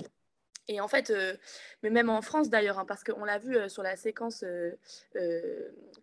Et 0.72 0.80
en 0.82 0.88
fait, 0.88 1.12
mais 1.82 1.90
même 1.90 2.10
en 2.10 2.22
France 2.22 2.50
d'ailleurs, 2.50 2.78
hein, 2.78 2.86
parce 2.86 3.04
qu'on 3.04 3.26
l'a 3.26 3.40
vu 3.40 3.58
sur 3.70 3.82
la 3.82 3.96
séquence 3.96 4.46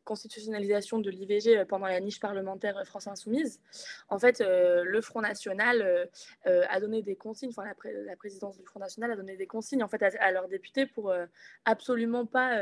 constitutionnalisation 0.04 0.98
de 0.98 1.08
l'IVG 1.08 1.64
pendant 1.66 1.86
la 1.86 2.00
niche 2.00 2.18
parlementaire 2.18 2.82
France 2.84 3.06
Insoumise, 3.06 3.60
en 4.08 4.18
fait, 4.18 4.40
le 4.40 5.00
Front 5.00 5.20
National 5.20 6.08
a 6.44 6.80
donné 6.80 7.02
des 7.02 7.14
consignes, 7.14 7.50
enfin 7.50 7.64
la, 7.64 8.16
présidence 8.16 8.58
du 8.58 8.64
Front 8.64 8.80
National 8.80 9.12
a 9.12 9.16
donné 9.16 9.36
des 9.36 9.46
consignes 9.46 9.84
en 9.84 9.88
fait 9.88 10.02
à, 10.02 10.32
leurs 10.32 10.48
députés 10.48 10.84
pour 10.84 11.14
absolument 11.64 12.26
pas 12.26 12.60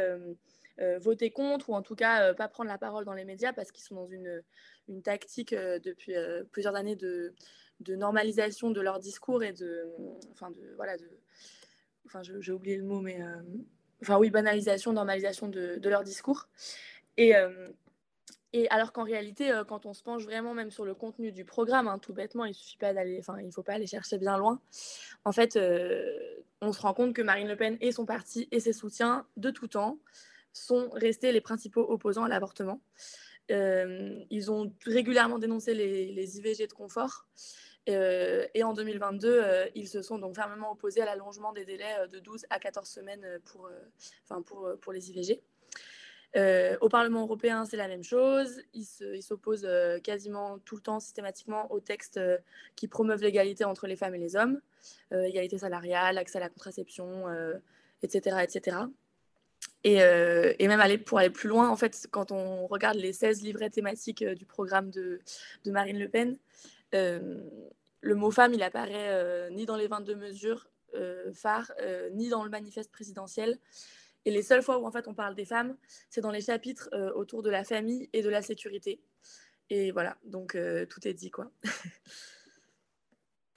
euh, 0.80 0.98
voter 0.98 1.30
contre 1.30 1.70
ou 1.70 1.74
en 1.74 1.82
tout 1.82 1.94
cas 1.94 2.30
euh, 2.30 2.34
pas 2.34 2.48
prendre 2.48 2.68
la 2.68 2.78
parole 2.78 3.04
dans 3.04 3.12
les 3.12 3.24
médias 3.24 3.52
parce 3.52 3.70
qu'ils 3.70 3.84
sont 3.84 3.94
dans 3.94 4.08
une, 4.08 4.42
une 4.88 5.02
tactique 5.02 5.52
euh, 5.52 5.78
depuis 5.78 6.14
plusieurs 6.50 6.74
années 6.74 6.96
de, 6.96 7.32
de, 7.78 7.94
normalisation 7.94 8.72
de 8.72 8.80
leur 8.80 8.98
discours 8.98 9.44
et 9.44 9.52
de, 9.52 9.86
enfin 10.32 10.50
de, 10.50 10.74
voilà, 10.74 10.96
de, 10.96 11.08
enfin 12.14 12.22
j'ai 12.40 12.52
oublié 12.52 12.76
le 12.76 12.84
mot, 12.84 13.00
mais 13.00 13.18
enfin 14.02 14.18
oui, 14.18 14.30
banalisation, 14.30 14.92
normalisation 14.92 15.48
de, 15.48 15.76
de 15.78 15.88
leur 15.88 16.04
discours. 16.04 16.48
Et, 17.16 17.32
et 18.52 18.68
alors 18.70 18.92
qu'en 18.92 19.04
réalité, 19.04 19.52
quand 19.66 19.86
on 19.86 19.94
se 19.94 20.02
penche 20.02 20.22
vraiment 20.22 20.54
même 20.54 20.70
sur 20.70 20.84
le 20.84 20.94
contenu 20.94 21.32
du 21.32 21.44
programme, 21.44 21.88
hein, 21.88 21.98
tout 21.98 22.12
bêtement, 22.12 22.44
il 22.44 22.54
suffit 22.54 22.76
pas 22.76 22.92
d'aller, 22.92 23.18
enfin, 23.18 23.40
il 23.40 23.52
faut 23.52 23.62
pas 23.62 23.74
aller 23.74 23.86
chercher 23.86 24.18
bien 24.18 24.38
loin. 24.38 24.60
En 25.24 25.32
fait, 25.32 25.58
on 26.60 26.72
se 26.72 26.80
rend 26.80 26.94
compte 26.94 27.14
que 27.14 27.22
Marine 27.22 27.48
Le 27.48 27.56
Pen 27.56 27.76
et 27.80 27.92
son 27.92 28.06
parti 28.06 28.48
et 28.50 28.60
ses 28.60 28.72
soutiens 28.72 29.26
de 29.36 29.50
tout 29.50 29.68
temps 29.68 29.98
sont 30.52 30.88
restés 30.90 31.32
les 31.32 31.40
principaux 31.40 31.84
opposants 31.90 32.24
à 32.24 32.28
l'avortement. 32.28 32.80
Euh, 33.50 34.24
ils 34.30 34.50
ont 34.50 34.72
régulièrement 34.86 35.38
dénoncé 35.38 35.74
les, 35.74 36.38
IVG 36.38 36.66
de 36.66 36.72
confort, 36.72 37.26
et 37.86 38.62
en 38.62 38.72
2022, 38.72 39.70
ils 39.74 39.88
se 39.88 40.00
sont 40.02 40.18
donc 40.18 40.34
fermement 40.34 40.72
opposés 40.72 41.02
à 41.02 41.04
l'allongement 41.04 41.52
des 41.52 41.64
délais 41.64 42.08
de 42.10 42.18
12 42.18 42.46
à 42.50 42.58
14 42.58 42.88
semaines 42.88 43.26
pour, 43.44 43.68
enfin 44.24 44.42
pour, 44.42 44.70
pour 44.80 44.92
les 44.92 45.10
IVG. 45.10 45.42
Euh, 46.36 46.76
au 46.80 46.88
Parlement 46.88 47.22
européen, 47.22 47.64
c'est 47.64 47.76
la 47.76 47.86
même 47.86 48.02
chose. 48.02 48.60
Ils 48.72 49.22
s'opposent 49.22 49.66
euh, 49.66 50.00
quasiment 50.00 50.58
tout 50.58 50.74
le 50.74 50.82
temps, 50.82 50.98
systématiquement, 50.98 51.70
aux 51.72 51.78
textes 51.78 52.16
euh, 52.16 52.38
qui 52.74 52.88
promeuvent 52.88 53.22
l'égalité 53.22 53.64
entre 53.64 53.86
les 53.86 53.94
femmes 53.94 54.14
et 54.14 54.18
les 54.18 54.34
hommes, 54.36 54.60
égalité 55.12 55.58
salariale, 55.58 56.18
accès 56.18 56.38
à 56.38 56.40
la 56.40 56.48
contraception, 56.48 57.26
etc., 58.02 58.36
etc. 58.42 58.76
Et, 59.82 59.94
et, 59.94 60.68
même 60.68 60.80
aller, 60.80 60.98
pour 60.98 61.18
aller 61.18 61.30
plus 61.30 61.48
loin, 61.48 61.70
en 61.70 61.76
fait, 61.76 62.06
quand 62.10 62.32
on 62.32 62.66
regarde 62.66 62.96
les 62.96 63.14
16 63.14 63.42
livrets 63.42 63.70
thématiques 63.70 64.24
du 64.24 64.44
programme 64.44 64.90
de, 64.90 65.20
Marine 65.66 65.98
Le 65.98 66.08
Pen, 66.08 66.36
le 66.94 68.14
mot 68.14 68.30
femme, 68.30 68.54
il 68.54 68.62
apparaît 68.62 69.50
ni 69.50 69.66
dans 69.66 69.76
les 69.76 69.88
22 69.88 70.16
mesures 70.16 70.68
phares, 71.34 71.72
ni 72.12 72.28
dans 72.28 72.44
le 72.44 72.50
manifeste 72.50 72.90
présidentiel. 72.90 73.58
Et 74.24 74.30
les 74.30 74.42
seules 74.42 74.62
fois 74.62 74.78
où 74.78 74.86
en 74.86 74.90
fait 74.90 75.06
on 75.08 75.14
parle 75.14 75.34
des 75.34 75.44
femmes, 75.44 75.76
c'est 76.08 76.20
dans 76.20 76.30
les 76.30 76.40
chapitres 76.40 76.88
euh, 76.92 77.12
autour 77.14 77.42
de 77.42 77.50
la 77.50 77.64
famille 77.64 78.08
et 78.12 78.22
de 78.22 78.28
la 78.28 78.42
sécurité. 78.42 79.00
Et 79.70 79.92
voilà, 79.92 80.16
donc 80.24 80.54
euh, 80.54 80.86
tout 80.86 81.06
est 81.06 81.14
dit 81.14 81.30
quoi. 81.30 81.50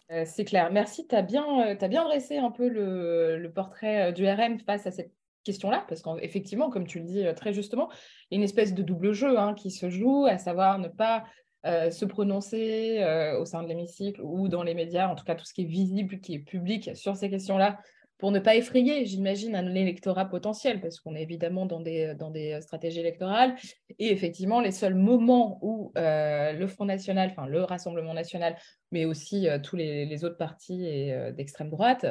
Euh, 0.09 0.23
c'est 0.25 0.45
clair. 0.45 0.71
Merci, 0.71 1.05
tu 1.05 1.15
as, 1.15 1.21
bien, 1.21 1.75
dressé 1.75 2.37
un 2.37 2.49
peu 2.49 2.69
le, 2.69 3.37
le, 3.37 3.51
portrait 3.51 4.13
du 4.13 4.25
RM 4.25 4.57
face 4.57 4.87
à 4.87 4.91
cette 4.91 5.11
question-là, 5.43 5.85
parce 5.89 6.01
qu'effectivement, 6.01 6.69
comme 6.69 6.87
tu 6.87 6.99
le 6.99 7.03
dis 7.03 7.25
très 7.35 7.51
justement, 7.51 7.89
il 8.31 8.35
y 8.35 8.37
a 8.37 8.37
une 8.37 8.45
espèce 8.45 8.73
de 8.73 8.83
double 8.83 9.11
jeu 9.11 9.37
hein, 9.37 9.53
qui 9.53 9.69
se 9.69 9.89
joue, 9.89 10.25
à 10.25 10.37
savoir 10.37 10.79
ne 10.79 10.87
pas 10.87 11.25
se 11.63 12.05
prononcer 12.05 13.03
au 13.39 13.45
sein 13.45 13.63
de 13.63 13.67
l'hémicycle 13.67 14.21
ou 14.21 14.47
dans 14.47 14.63
les 14.63 14.73
médias, 14.73 15.09
en 15.09 15.15
tout 15.15 15.25
cas 15.25 15.35
tout 15.35 15.45
ce 15.45 15.53
qui 15.53 15.63
est 15.63 15.65
visible, 15.65 16.19
qui 16.19 16.35
est 16.35 16.39
public 16.39 16.91
sur 16.95 17.15
ces 17.15 17.29
questions-là, 17.29 17.79
pour 18.17 18.31
ne 18.31 18.39
pas 18.39 18.55
effrayer, 18.55 19.05
j'imagine, 19.05 19.55
un 19.55 19.75
électorat 19.75 20.25
potentiel, 20.25 20.81
parce 20.81 20.99
qu'on 20.99 21.15
est 21.15 21.21
évidemment 21.21 21.65
dans 21.65 21.79
des, 21.79 22.15
dans 22.15 22.31
des 22.31 22.59
stratégies 22.61 22.99
électorales. 22.99 23.55
Et 23.99 24.11
effectivement, 24.11 24.59
les 24.59 24.71
seuls 24.71 24.95
moments 24.95 25.59
où 25.61 25.91
euh, 25.97 26.53
le 26.53 26.67
Front 26.67 26.85
National, 26.85 27.29
enfin 27.29 27.45
le 27.45 27.63
Rassemblement 27.63 28.15
National, 28.15 28.57
mais 28.91 29.05
aussi 29.05 29.47
euh, 29.47 29.59
tous 29.59 29.75
les, 29.75 30.23
autres 30.23 30.37
partis 30.37 31.11
euh, 31.11 31.31
d'extrême 31.31 31.69
droite, 31.69 32.05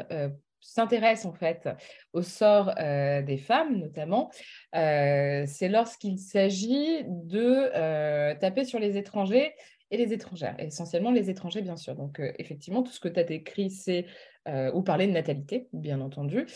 s'intéressent 0.66 1.26
en 1.26 1.32
fait 1.32 1.68
au 2.12 2.22
sort 2.22 2.74
des 2.74 3.38
femmes, 3.38 3.78
notamment, 3.78 4.30
c'est 4.72 5.68
lorsqu'il 5.68 6.18
s'agit 6.18 7.04
de 7.04 8.34
taper 8.38 8.64
sur 8.64 8.78
les 8.78 8.96
étrangers 8.96 9.52
et 9.90 9.96
les 9.96 10.12
étrangères, 10.12 10.56
essentiellement 10.58 11.12
les 11.12 11.30
étrangers, 11.30 11.62
bien 11.62 11.76
sûr. 11.76 11.94
Donc, 11.94 12.20
effectivement, 12.38 12.82
tout 12.82 12.92
ce 12.92 13.00
que 13.00 13.08
tu 13.08 13.20
as 13.20 13.24
décrit, 13.24 13.70
c'est 13.70 14.06
euh, 14.48 14.70
ou 14.74 14.82
parler 14.82 15.08
de 15.08 15.12
natalité, 15.12 15.68
bien 15.72 16.00
entendu. 16.00 16.46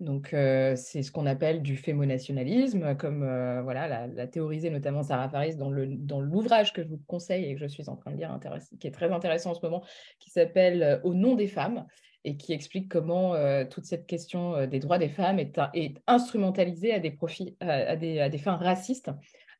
Donc, 0.00 0.28
c'est 0.30 1.02
ce 1.02 1.12
qu'on 1.12 1.26
appelle 1.26 1.60
du 1.62 1.76
fémonationalisme, 1.76 2.96
comme 2.96 3.20
voilà, 3.62 4.06
l'a, 4.06 4.26
théorisé 4.26 4.70
notamment 4.70 5.02
Sarah 5.02 5.28
Faris 5.28 5.56
dans, 5.56 5.70
le, 5.70 5.86
dans 5.86 6.20
l'ouvrage 6.20 6.72
que 6.72 6.82
je 6.82 6.88
vous 6.88 7.00
conseille 7.06 7.44
et 7.44 7.54
que 7.54 7.60
je 7.60 7.66
suis 7.66 7.88
en 7.90 7.96
train 7.96 8.10
de 8.12 8.16
lire, 8.16 8.38
qui 8.78 8.86
est 8.86 8.92
très 8.92 9.12
intéressant 9.12 9.50
en 9.50 9.54
ce 9.54 9.60
moment, 9.62 9.84
qui 10.18 10.30
s'appelle 10.30 11.00
Au 11.04 11.12
nom 11.12 11.34
des 11.34 11.48
femmes 11.48 11.86
et 12.24 12.36
qui 12.36 12.54
explique 12.54 12.88
comment 12.88 13.34
toute 13.70 13.84
cette 13.84 14.06
question 14.06 14.66
des 14.66 14.78
droits 14.78 14.98
des 14.98 15.10
femmes 15.10 15.38
est, 15.38 15.60
instrumentalisée 16.06 16.94
à 16.94 16.98
des, 16.98 17.10
profits, 17.10 17.56
à, 17.60 17.94
des, 17.96 18.20
à 18.20 18.30
des 18.30 18.38
fins 18.38 18.56
racistes 18.56 19.10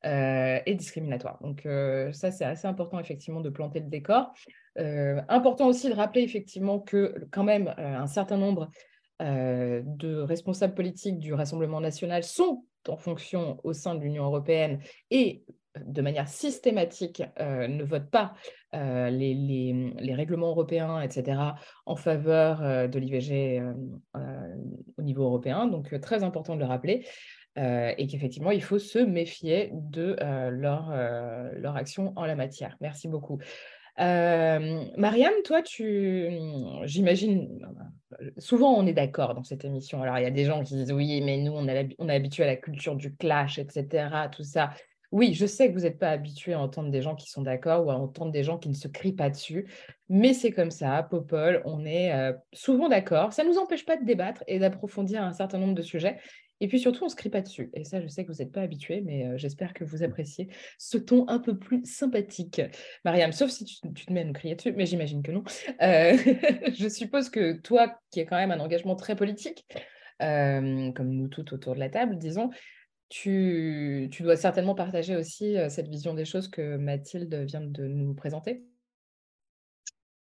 et 0.05 0.75
discriminatoires. 0.75 1.39
Donc, 1.43 1.69
ça, 2.13 2.31
c'est 2.31 2.47
assez 2.47 2.67
important 2.67 2.99
effectivement 2.99 3.43
de 3.43 3.51
planter 3.51 3.81
le 3.81 3.91
décor. 3.91 4.33
Important 4.77 5.67
aussi 5.67 5.91
de 5.91 5.95
rappeler 5.95 6.23
effectivement 6.23 6.79
que 6.79 7.27
quand 7.31 7.45
même 7.45 7.75
un 7.77 8.07
certain 8.07 8.39
nombre 8.39 8.71
euh, 9.21 9.83
de 9.85 10.17
responsables 10.17 10.75
politiques 10.75 11.19
du 11.19 11.35
Rassemblement 11.35 11.81
national 11.81 12.23
sont 12.23 12.65
en 12.89 12.97
fonction 12.97 13.61
au 13.65 13.73
sein 13.73 13.95
de 13.95 14.01
l'Union 14.01 14.25
européenne 14.25 14.81
et 15.11 15.45
de 15.79 16.03
manière 16.03 16.29
systématique 16.29 17.23
ne 17.39 17.85
votent 17.85 18.11
pas 18.11 18.35
les, 18.73 19.35
les, 19.35 20.15
règlements 20.15 20.49
européens, 20.49 21.01
etc., 21.01 21.41
en 21.87 21.95
faveur 21.95 22.89
de 22.89 22.99
l'IVG 22.99 23.63
au 24.99 25.03
niveau 25.03 25.23
européen. 25.23 25.67
Donc, 25.67 25.95
très 26.01 26.25
important 26.25 26.57
de 26.57 26.61
le 26.61 26.67
rappeler. 26.67 27.07
et 27.57 28.07
qu'effectivement, 28.11 28.51
il 28.51 28.65
faut 28.65 28.81
se 28.81 28.99
méfier 28.99 29.71
de 29.73 30.17
leur 30.51 31.77
action 31.77 32.15
en 32.17 32.25
la 32.25 32.35
matière. 32.35 32.77
Merci 32.81 33.07
beaucoup. 33.07 33.39
Euh, 34.01 34.85
Mariam, 34.97 35.33
toi, 35.45 35.63
tu, 35.63 36.31
j'imagine, 36.85 37.61
souvent 38.39 38.75
on 38.75 38.87
est 38.87 38.93
d'accord 38.93 39.35
dans 39.35 39.45
cette 39.45 39.65
émission. 39.65 40.03
Alors, 40.03 40.19
il 40.19 40.23
y 40.23 40.27
a 40.27 40.31
des 40.31 40.45
gens 40.45 40.63
qui 40.63 40.75
disent 40.75 40.93
oui, 40.93 41.21
mais 41.21 41.37
nous, 41.37 41.53
on, 41.53 41.67
on 41.67 42.09
est 42.09 42.15
habitué 42.15 42.45
à 42.45 42.47
la 42.47 42.57
culture 42.57 42.97
du 42.97 43.15
clash, 43.15 43.59
etc., 43.59 44.09
tout 44.33 44.43
ça. 44.43 44.71
Oui, 45.13 45.35
je 45.35 45.45
sais 45.45 45.69
que 45.69 45.75
vous 45.75 45.81
n'êtes 45.81 45.99
pas 45.99 46.11
habitué 46.11 46.53
à 46.53 46.61
entendre 46.61 46.91
des 46.91 47.03
gens 47.03 47.17
qui 47.17 47.29
sont 47.29 47.43
d'accord 47.43 47.85
ou 47.85 47.91
à 47.91 47.97
entendre 47.97 48.31
des 48.31 48.45
gens 48.45 48.59
qui 48.59 48.69
ne 48.69 48.75
se 48.75 48.87
crient 48.87 49.13
pas 49.13 49.29
dessus, 49.29 49.67
mais 50.09 50.35
c'est 50.35 50.53
comme 50.53 50.71
ça, 50.71 51.03
Popol, 51.03 51.63
on 51.65 51.85
est 51.85 52.13
euh, 52.13 52.33
souvent 52.53 52.89
d'accord. 52.89 53.33
Ça 53.33 53.43
ne 53.43 53.49
nous 53.49 53.59
empêche 53.59 53.85
pas 53.85 53.97
de 53.97 54.05
débattre 54.05 54.45
et 54.47 54.61
d'approfondir 54.61 55.23
un 55.23 55.33
certain 55.33 55.59
nombre 55.59 55.75
de 55.75 55.83
sujets. 55.83 56.19
Et 56.61 56.69
puis 56.69 56.79
surtout, 56.79 57.03
on 57.03 57.07
ne 57.07 57.11
se 57.11 57.17
crie 57.17 57.31
pas 57.31 57.41
dessus. 57.41 57.71
Et 57.75 57.85
ça, 57.85 58.01
je 58.01 58.09
sais 58.09 58.25
que 58.25 58.33
vous 58.33 58.39
n'êtes 58.39 58.53
pas 58.53 58.61
habitué, 58.61 59.01
mais 59.01 59.27
euh, 59.27 59.39
j'espère 59.39 59.73
que 59.73 59.85
vous 59.85 60.03
appréciez 60.03 60.49
ce 60.79 60.99
ton 60.99 61.27
un 61.29 61.39
peu 61.39 61.59
plus 61.59 61.85
sympathique. 61.85 62.61
Mariam, 63.05 63.33
sauf 63.33 63.51
si 63.51 63.65
tu, 63.65 63.81
te 63.81 64.13
mets 64.13 64.21
à 64.21 64.25
nous 64.25 64.33
crier 64.33 64.55
dessus, 64.55 64.73
mais 64.73 64.87
j'imagine 64.87 65.23
que 65.23 65.33
non. 65.33 65.43
Euh, 65.83 66.17
je 66.79 66.89
suppose 66.89 67.31
que 67.31 67.53
toi, 67.53 67.99
qui 68.11 68.21
as 68.21 68.27
quand 68.27 68.37
même 68.37 68.51
un 68.51 68.61
engagement 68.61 68.95
très 68.95 69.17
politique, 69.17 69.65
euh, 70.23 70.93
comme 70.93 71.11
nous 71.11 71.29
toutes 71.29 71.53
autour 71.53 71.75
de 71.75 71.81
la 71.81 71.89
table, 71.89 72.19
disons, 72.19 72.51
tu 73.09 74.09
dois 74.21 74.37
certainement 74.37 74.75
partager 74.77 75.17
aussi 75.17 75.57
cette 75.69 75.89
vision 75.89 76.15
des 76.15 76.25
choses 76.25 76.47
que 76.47 76.77
Mathilde 76.77 77.35
vient 77.35 77.61
de 77.61 77.89
nous 77.89 78.15
présenter. 78.15 78.63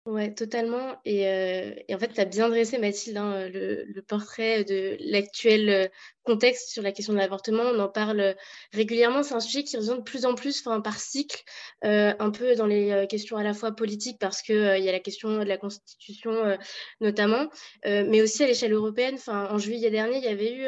Ouais, 0.08 0.34
totalement. 0.34 0.96
Et, 1.04 1.28
euh, 1.28 1.74
et 1.90 1.94
en 1.94 2.00
fait, 2.00 2.08
tu 2.14 2.22
as 2.22 2.26
bien 2.26 2.48
dressé, 2.48 2.78
Mathilde, 2.78 3.18
hein, 3.18 3.50
le, 3.50 4.02
portrait 4.08 4.64
de 4.64 4.96
l'actuel 5.02 5.70
euh, 5.70 5.88
contexte 6.24 6.70
sur 6.70 6.82
la 6.82 6.94
question 6.94 7.12
de 7.12 7.18
l'avortement. 7.18 7.64
On 7.64 7.80
en 7.80 7.90
parle 7.90 8.38
régulièrement. 8.72 9.22
C'est 9.22 9.34
un 9.34 9.42
sujet 9.42 9.66
qui 9.66 9.76
revient 9.76 9.98
de 9.98 10.04
plus 10.04 10.26
en 10.26 10.34
plus 10.34 10.62
enfin, 10.66 10.80
par 10.80 10.98
cycle, 10.98 11.44
euh, 11.84 12.14
un 12.20 12.32
peu 12.32 12.56
dans 12.56 12.68
les 12.68 13.06
questions 13.10 13.36
à 13.36 13.44
la 13.44 13.54
fois 13.54 13.74
politiques, 13.74 14.18
parce 14.18 14.42
qu'il 14.42 14.56
il 14.78 14.84
y 14.86 14.88
a 14.88 14.94
la 14.94 15.02
question 15.02 15.40
de 15.40 15.44
la 15.44 15.58
Constitution 15.58 16.58
notamment, 17.02 17.50
mais 17.86 18.22
aussi 18.22 18.44
à 18.44 18.48
l'échelle 18.48 18.74
européenne. 18.74 19.18
En 19.28 19.58
juillet 19.58 19.90
dernier, 19.90 20.18
il 20.18 20.24
y 20.24 20.28
avait 20.28 20.54
eu 20.54 20.68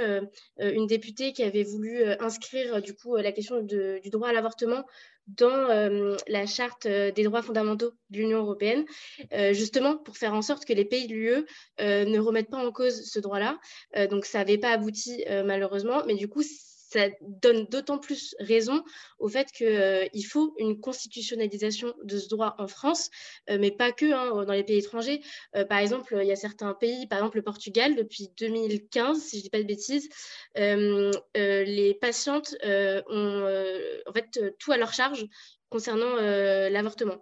une 0.59 0.87
députée 0.87 1.31
qui 1.33 1.43
avait 1.43 1.63
voulu 1.63 2.03
inscrire 2.19 2.81
du 2.81 2.93
coup 2.93 3.15
la 3.15 3.31
question 3.31 3.61
du 3.61 4.09
droit 4.09 4.29
à 4.29 4.33
l'avortement 4.33 4.83
dans 5.37 5.67
la 6.27 6.45
charte 6.45 6.87
des 6.87 7.23
droits 7.23 7.41
fondamentaux 7.41 7.91
de 8.09 8.17
l'Union 8.17 8.39
européenne, 8.39 8.85
justement 9.51 9.97
pour 9.97 10.17
faire 10.17 10.33
en 10.33 10.41
sorte 10.41 10.65
que 10.65 10.73
les 10.73 10.85
pays 10.85 11.07
de 11.07 11.13
l'UE 11.13 11.45
ne 11.79 12.19
remettent 12.19 12.49
pas 12.49 12.65
en 12.65 12.71
cause 12.71 13.03
ce 13.05 13.19
droit-là. 13.19 13.59
donc 14.09 14.25
ça 14.25 14.39
n'avait 14.39 14.57
pas 14.57 14.71
abouti 14.71 15.23
malheureusement, 15.45 16.03
mais 16.05 16.15
du 16.15 16.27
coup 16.27 16.43
ça 16.91 17.07
donne 17.21 17.65
d'autant 17.65 17.99
plus 17.99 18.35
raison 18.39 18.83
au 19.19 19.29
fait 19.29 19.51
qu'il 19.51 19.67
euh, 19.67 20.07
faut 20.27 20.55
une 20.57 20.79
constitutionnalisation 20.79 21.93
de 22.03 22.17
ce 22.17 22.29
droit 22.29 22.55
en 22.57 22.67
France, 22.67 23.09
euh, 23.49 23.57
mais 23.59 23.71
pas 23.71 23.91
que 23.91 24.11
hein, 24.11 24.43
dans 24.45 24.53
les 24.53 24.63
pays 24.63 24.79
étrangers. 24.79 25.21
Euh, 25.55 25.65
par 25.65 25.77
exemple, 25.79 26.17
il 26.19 26.27
y 26.27 26.31
a 26.31 26.35
certains 26.35 26.73
pays, 26.73 27.05
par 27.07 27.19
exemple 27.19 27.37
le 27.37 27.43
Portugal, 27.43 27.95
depuis 27.95 28.29
2015, 28.39 29.21
si 29.21 29.37
je 29.37 29.37
ne 29.37 29.43
dis 29.43 29.49
pas 29.49 29.59
de 29.59 29.63
bêtises, 29.63 30.09
les 30.55 31.97
patientes 32.01 32.55
ont 32.63 33.73
en 34.07 34.13
fait 34.13 34.39
tout 34.57 34.71
à 34.71 34.77
leur 34.77 34.93
charge 34.93 35.27
concernant 35.69 36.15
l'avortement. 36.15 37.21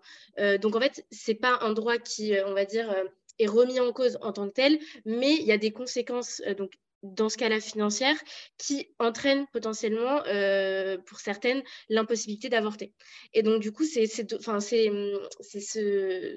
donc 0.61 0.75
en 0.75 0.79
fait, 0.79 1.05
c'est 1.11 1.35
pas 1.35 1.59
un 1.61 1.73
droit 1.73 1.97
qui, 1.97 2.33
on 2.45 2.53
va 2.53 2.65
dire, 2.65 2.93
est 3.39 3.47
remis 3.47 3.79
en 3.79 3.91
cause 3.93 4.17
en 4.21 4.31
tant 4.33 4.47
que 4.47 4.53
tel, 4.53 4.79
mais 5.05 5.35
il 5.35 5.45
y 5.45 5.51
a 5.51 5.57
des 5.57 5.71
conséquences 5.71 6.41
donc 6.57 6.71
dans 7.15 7.29
ce 7.29 7.37
cas-là 7.37 7.59
financière, 7.59 8.15
qui 8.57 8.87
entraîne 8.99 9.45
potentiellement, 9.53 10.23
euh, 10.27 10.97
pour 10.97 11.19
certaines, 11.19 11.63
l'impossibilité 11.89 12.49
d'avorter. 12.49 12.93
Et 13.33 13.43
donc, 13.43 13.61
du 13.61 13.71
coup, 13.71 13.83
c'est 13.83 14.05
ce, 14.07 14.23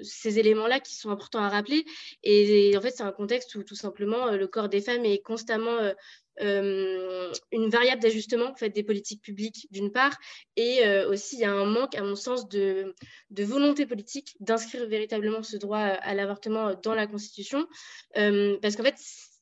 ces 0.03 0.39
éléments-là 0.39 0.79
qui 0.79 0.95
sont 0.95 1.09
importants 1.09 1.43
à 1.43 1.49
rappeler. 1.49 1.85
Et, 2.23 2.75
en 2.77 2.81
fait, 2.81 2.91
c'est 2.91 3.03
un 3.03 3.11
contexte 3.11 3.55
où 3.55 3.63
tout 3.63 3.75
simplement 3.75 4.27
euh, 4.27 4.37
le 4.37 4.47
corps 4.47 4.69
des 4.69 4.81
femmes 4.81 5.05
est 5.05 5.19
constamment 5.19 5.77
euh, 6.41 7.31
une 7.51 7.69
variable 7.69 8.01
d'ajustement 8.01 8.51
en 8.51 8.55
fait, 8.55 8.69
des 8.69 8.83
politiques 8.83 9.21
publiques 9.21 9.67
d'une 9.69 9.91
part, 9.91 10.17
et 10.55 10.79
aussi 11.05 11.35
il 11.35 11.41
y 11.41 11.45
a 11.45 11.51
un 11.51 11.65
manque, 11.65 11.93
à 11.95 12.03
mon 12.03 12.15
sens, 12.15 12.47
de, 12.47 12.95
de 13.29 13.43
volonté 13.43 13.85
politique 13.85 14.35
d'inscrire 14.39 14.87
véritablement 14.87 15.43
ce 15.43 15.57
droit 15.57 15.79
à 15.79 16.13
l'avortement 16.13 16.73
dans 16.81 16.95
la 16.95 17.05
Constitution, 17.05 17.67
parce 18.15 18.75
qu'en 18.75 18.83
fait, 18.83 18.95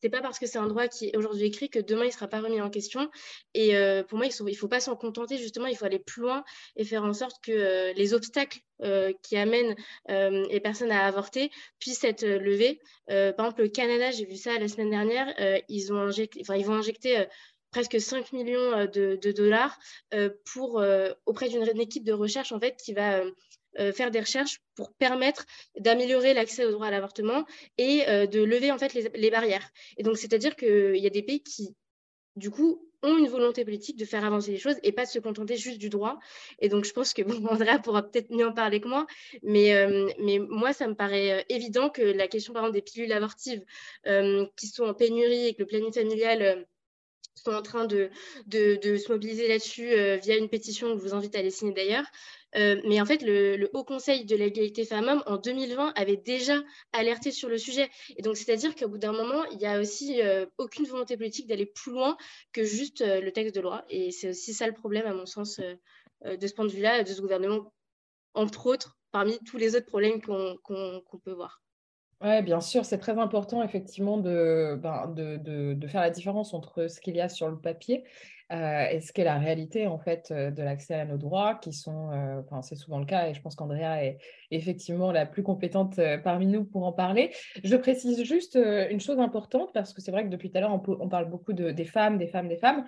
n'est 0.04 0.10
pas 0.10 0.22
parce 0.22 0.40
que 0.40 0.46
c'est 0.46 0.58
un 0.58 0.68
droit 0.68 0.88
qui 0.88 1.08
est 1.08 1.18
aujourd'hui 1.18 1.46
écrit 1.46 1.70
que 1.70 1.80
demain 1.80 2.04
il 2.04 2.08
ne 2.08 2.14
sera 2.14 2.28
pas 2.28 2.42
remis 2.42 2.62
en 2.62 2.70
question. 2.70 3.10
Et 3.54 3.76
euh, 3.76 4.04
pour 4.04 4.18
moi, 4.18 4.28
il 4.28 4.46
ne 4.46 4.54
faut 4.54 4.68
pas 4.68 4.80
s'en 4.80 4.96
contenter, 4.96 5.38
justement, 5.38 5.68
il 5.68 5.76
faut 5.76 5.86
aller 5.86 6.00
plus 6.00 6.22
loin 6.22 6.44
et 6.76 6.86
faire 6.86 7.04
en 7.04 7.14
sorte 7.14 7.44
que 7.44 7.52
euh, 7.52 7.94
les 7.94 8.14
obstacles 8.14 8.60
qui 9.24 9.36
amènent 9.36 9.76
les 10.08 10.62
personnes 10.62 10.92
à 10.92 11.06
avorter 11.06 11.52
puissent 11.80 12.06
être 12.06 12.26
levés. 12.26 12.80
par 13.08 13.48
exemple, 13.48 13.64
le 13.64 13.68
Canada, 13.68 14.10
j'ai 14.12 14.24
vu 14.24 14.38
ça 14.38 14.58
la 14.58 14.70
semaine 14.70 14.90
dernière, 14.90 15.34
ils, 15.68 15.86
vont 15.88 16.74
injecter 16.74 17.26
presque 17.72 18.00
5 18.00 18.34
millions 18.34 18.86
de, 18.86 19.32
dollars 19.32 19.78
auprès 21.26 21.50
d'une 21.50 21.80
équipe 21.80 22.04
de 22.04 22.14
recherche 22.14 22.52
en 22.52 22.60
fait, 22.60 22.78
qui 22.78 22.94
va 22.94 23.20
euh, 23.20 23.32
faire 23.94 24.12
des 24.12 24.20
recherches 24.20 24.60
pour 24.76 24.94
permettre 24.94 25.46
d'améliorer 25.78 26.34
l'accès 26.34 26.66
au 26.66 26.72
droit 26.72 26.88
à 26.88 26.92
l'avortement 26.92 27.46
et 27.78 28.08
euh, 28.08 28.28
de 28.28 28.42
lever 28.42 28.72
en 28.72 28.78
fait 28.78 28.94
les, 28.94 29.30
barrières. 29.30 29.70
Et 29.98 30.04
donc, 30.04 30.18
c'est-à-dire 30.18 30.56
qu'il 30.56 30.96
y 30.96 31.08
a 31.08 31.10
des 31.10 31.22
pays 31.22 31.44
qui, 31.44 31.76
du 32.36 32.50
coup, 32.50 32.86
ont 33.02 33.18
une 33.18 33.28
volonté 33.28 33.64
politique 33.64 33.98
de 33.98 34.06
faire 34.06 34.26
avancer 34.26 34.52
les 34.52 34.58
choses 34.58 34.76
et 34.84 34.92
pas 34.92 35.06
de 35.06 35.10
se 35.10 35.20
contenter 35.20 35.56
juste 35.56 35.78
du 35.78 35.90
droit. 35.90 36.18
Et 36.60 36.70
donc, 36.70 36.86
je 36.86 36.94
pense 36.94 37.14
que 37.14 37.22
bon, 37.22 37.46
Andrea 37.48 37.80
pourra 37.80 38.04
peut-être 38.04 38.32
mieux 38.32 38.48
en 38.48 38.54
parler 38.54 38.82
que 38.82 38.88
moi, 38.88 39.06
mais, 39.44 39.74
euh, 39.74 40.10
mais 40.20 40.40
moi, 40.40 40.74
ça 40.74 40.88
me 40.88 40.96
paraît 40.96 41.46
évident 41.50 41.90
que 41.90 42.02
la 42.02 42.28
question, 42.28 42.54
par 42.54 42.64
exemple, 42.64 42.76
des 42.76 42.82
pilules 42.82 43.12
abortives 43.12 43.64
qui 44.56 44.68
sont 44.68 44.86
en 44.86 44.94
pénurie 44.94 45.48
et 45.48 45.54
que 45.54 45.60
le 45.60 45.68
planning 45.68 45.94
familial 45.94 46.66
sont 47.36 47.54
en 47.54 47.62
train 47.62 47.86
de, 47.86 48.10
de, 48.48 48.76
de 48.82 48.98
se 48.98 49.12
mobiliser 49.12 49.48
là-dessus 49.48 49.90
via 50.22 50.38
une 50.38 50.50
pétition 50.50 50.94
que 50.94 51.02
je 51.02 51.08
vous 51.08 51.14
invite 51.14 51.36
à 51.36 51.40
aller 51.40 51.52
signer 51.52 51.74
d'ailleurs, 51.74 52.06
euh, 52.56 52.82
mais 52.86 53.00
en 53.00 53.06
fait, 53.06 53.22
le, 53.22 53.70
Haut 53.74 53.84
Conseil 53.84 54.26
de 54.26 54.36
l'égalité 54.36 54.86
femmes-hommes, 54.86 55.24
en 55.26 55.38
2020, 55.38 55.94
avait 55.96 56.18
déjà 56.18 56.62
alerté 56.94 57.32
sur 57.32 57.50
le 57.50 57.58
sujet. 57.58 57.90
Et 58.18 58.22
donc, 58.22 58.38
c'est-à-dire 58.38 58.76
qu'au 58.76 58.88
bout 58.88 58.98
d'un 58.98 59.12
moment, 59.12 59.44
il 59.52 59.58
n'y 59.58 59.66
a 59.66 59.80
aussi 59.80 60.22
euh, 60.22 60.46
aucune 60.58 60.86
volonté 60.86 61.18
politique 61.18 61.48
d'aller 61.48 61.66
plus 61.66 61.92
loin 61.92 62.18
que 62.54 62.64
juste 62.64 63.02
euh, 63.02 63.22
le 63.22 63.32
texte 63.32 63.56
de 63.56 63.62
loi. 63.62 63.86
Et 63.90 64.12
c'est 64.12 64.30
aussi 64.30 64.54
ça 64.54 64.68
le 64.68 64.74
problème, 64.74 65.06
à 65.06 65.14
mon 65.14 65.26
sens, 65.26 65.60
de 65.60 66.48
ce 66.48 66.54
point 66.54 66.66
de 66.66 66.72
vue-là, 66.72 67.04
de 67.04 67.14
ce 67.14 67.22
gouvernement, 67.22 67.74
entre 68.34 68.68
autres, 68.68 68.98
parmi 69.12 69.40
tous 69.40 69.58
les 69.58 69.76
autres 69.76 69.86
problèmes 69.86 70.22
qu'on 70.22 70.58
peut 71.24 71.32
voir. 71.32 71.62
Oui, 72.22 72.42
bien 72.42 72.60
sûr, 72.60 72.84
c'est 72.84 72.98
très 72.98 73.18
important 73.18 73.64
effectivement 73.64 74.18
de, 74.18 74.78
ben, 74.82 75.08
de, 75.08 75.38
de, 75.74 75.88
faire 75.88 76.02
la 76.02 76.10
différence 76.10 76.54
entre 76.54 76.88
ce 76.88 77.00
qu'il 77.00 77.16
y 77.16 77.22
a 77.22 77.30
sur 77.30 77.48
le 77.48 77.58
papier 77.58 78.04
euh, 78.52 78.88
et 78.90 79.00
ce 79.00 79.14
qu'est 79.14 79.24
la 79.24 79.38
réalité 79.38 79.88
en 79.88 80.00
fait 80.00 80.30
euh, 80.32 80.52
de 80.52 80.62
l'accès 80.62 80.96
à 80.96 81.06
nos 81.06 81.18
droits, 81.18 81.56
qui 81.56 81.72
sont, 81.72 82.12
euh, 82.12 82.42
enfin, 82.42 82.62
c'est 82.62 82.76
souvent 82.76 83.00
le 83.00 83.06
cas, 83.06 83.30
et 83.30 83.34
je 83.34 83.42
pense 83.42 83.56
qu'Andrea 83.56 84.04
est 84.04 84.18
effectivement 84.52 85.14
la 85.14 85.26
plus 85.26 85.44
compétente 85.44 85.98
parmi 86.22 86.46
nous 86.46 86.66
pour 86.66 86.84
en 86.86 86.92
parler. 86.92 87.32
Je 87.64 87.78
précise 87.78 88.22
juste 88.24 88.56
une 88.56 89.00
chose 89.00 89.20
importante 89.20 89.72
parce 89.74 89.94
que 89.94 90.02
c'est 90.02 90.12
vrai 90.12 90.26
que 90.26 90.30
depuis 90.30 90.52
tout 90.52 90.58
à 90.58 90.62
l'heure 90.62 90.74
on, 90.74 90.98
on, 91.00 91.08
parle 91.08 91.30
beaucoup 91.30 91.54
de, 91.54 91.72
des 91.72 91.86
femmes, 91.86 92.18
des 92.18 92.28
femmes, 92.28 92.50
des 92.50 92.58
femmes. 92.58 92.86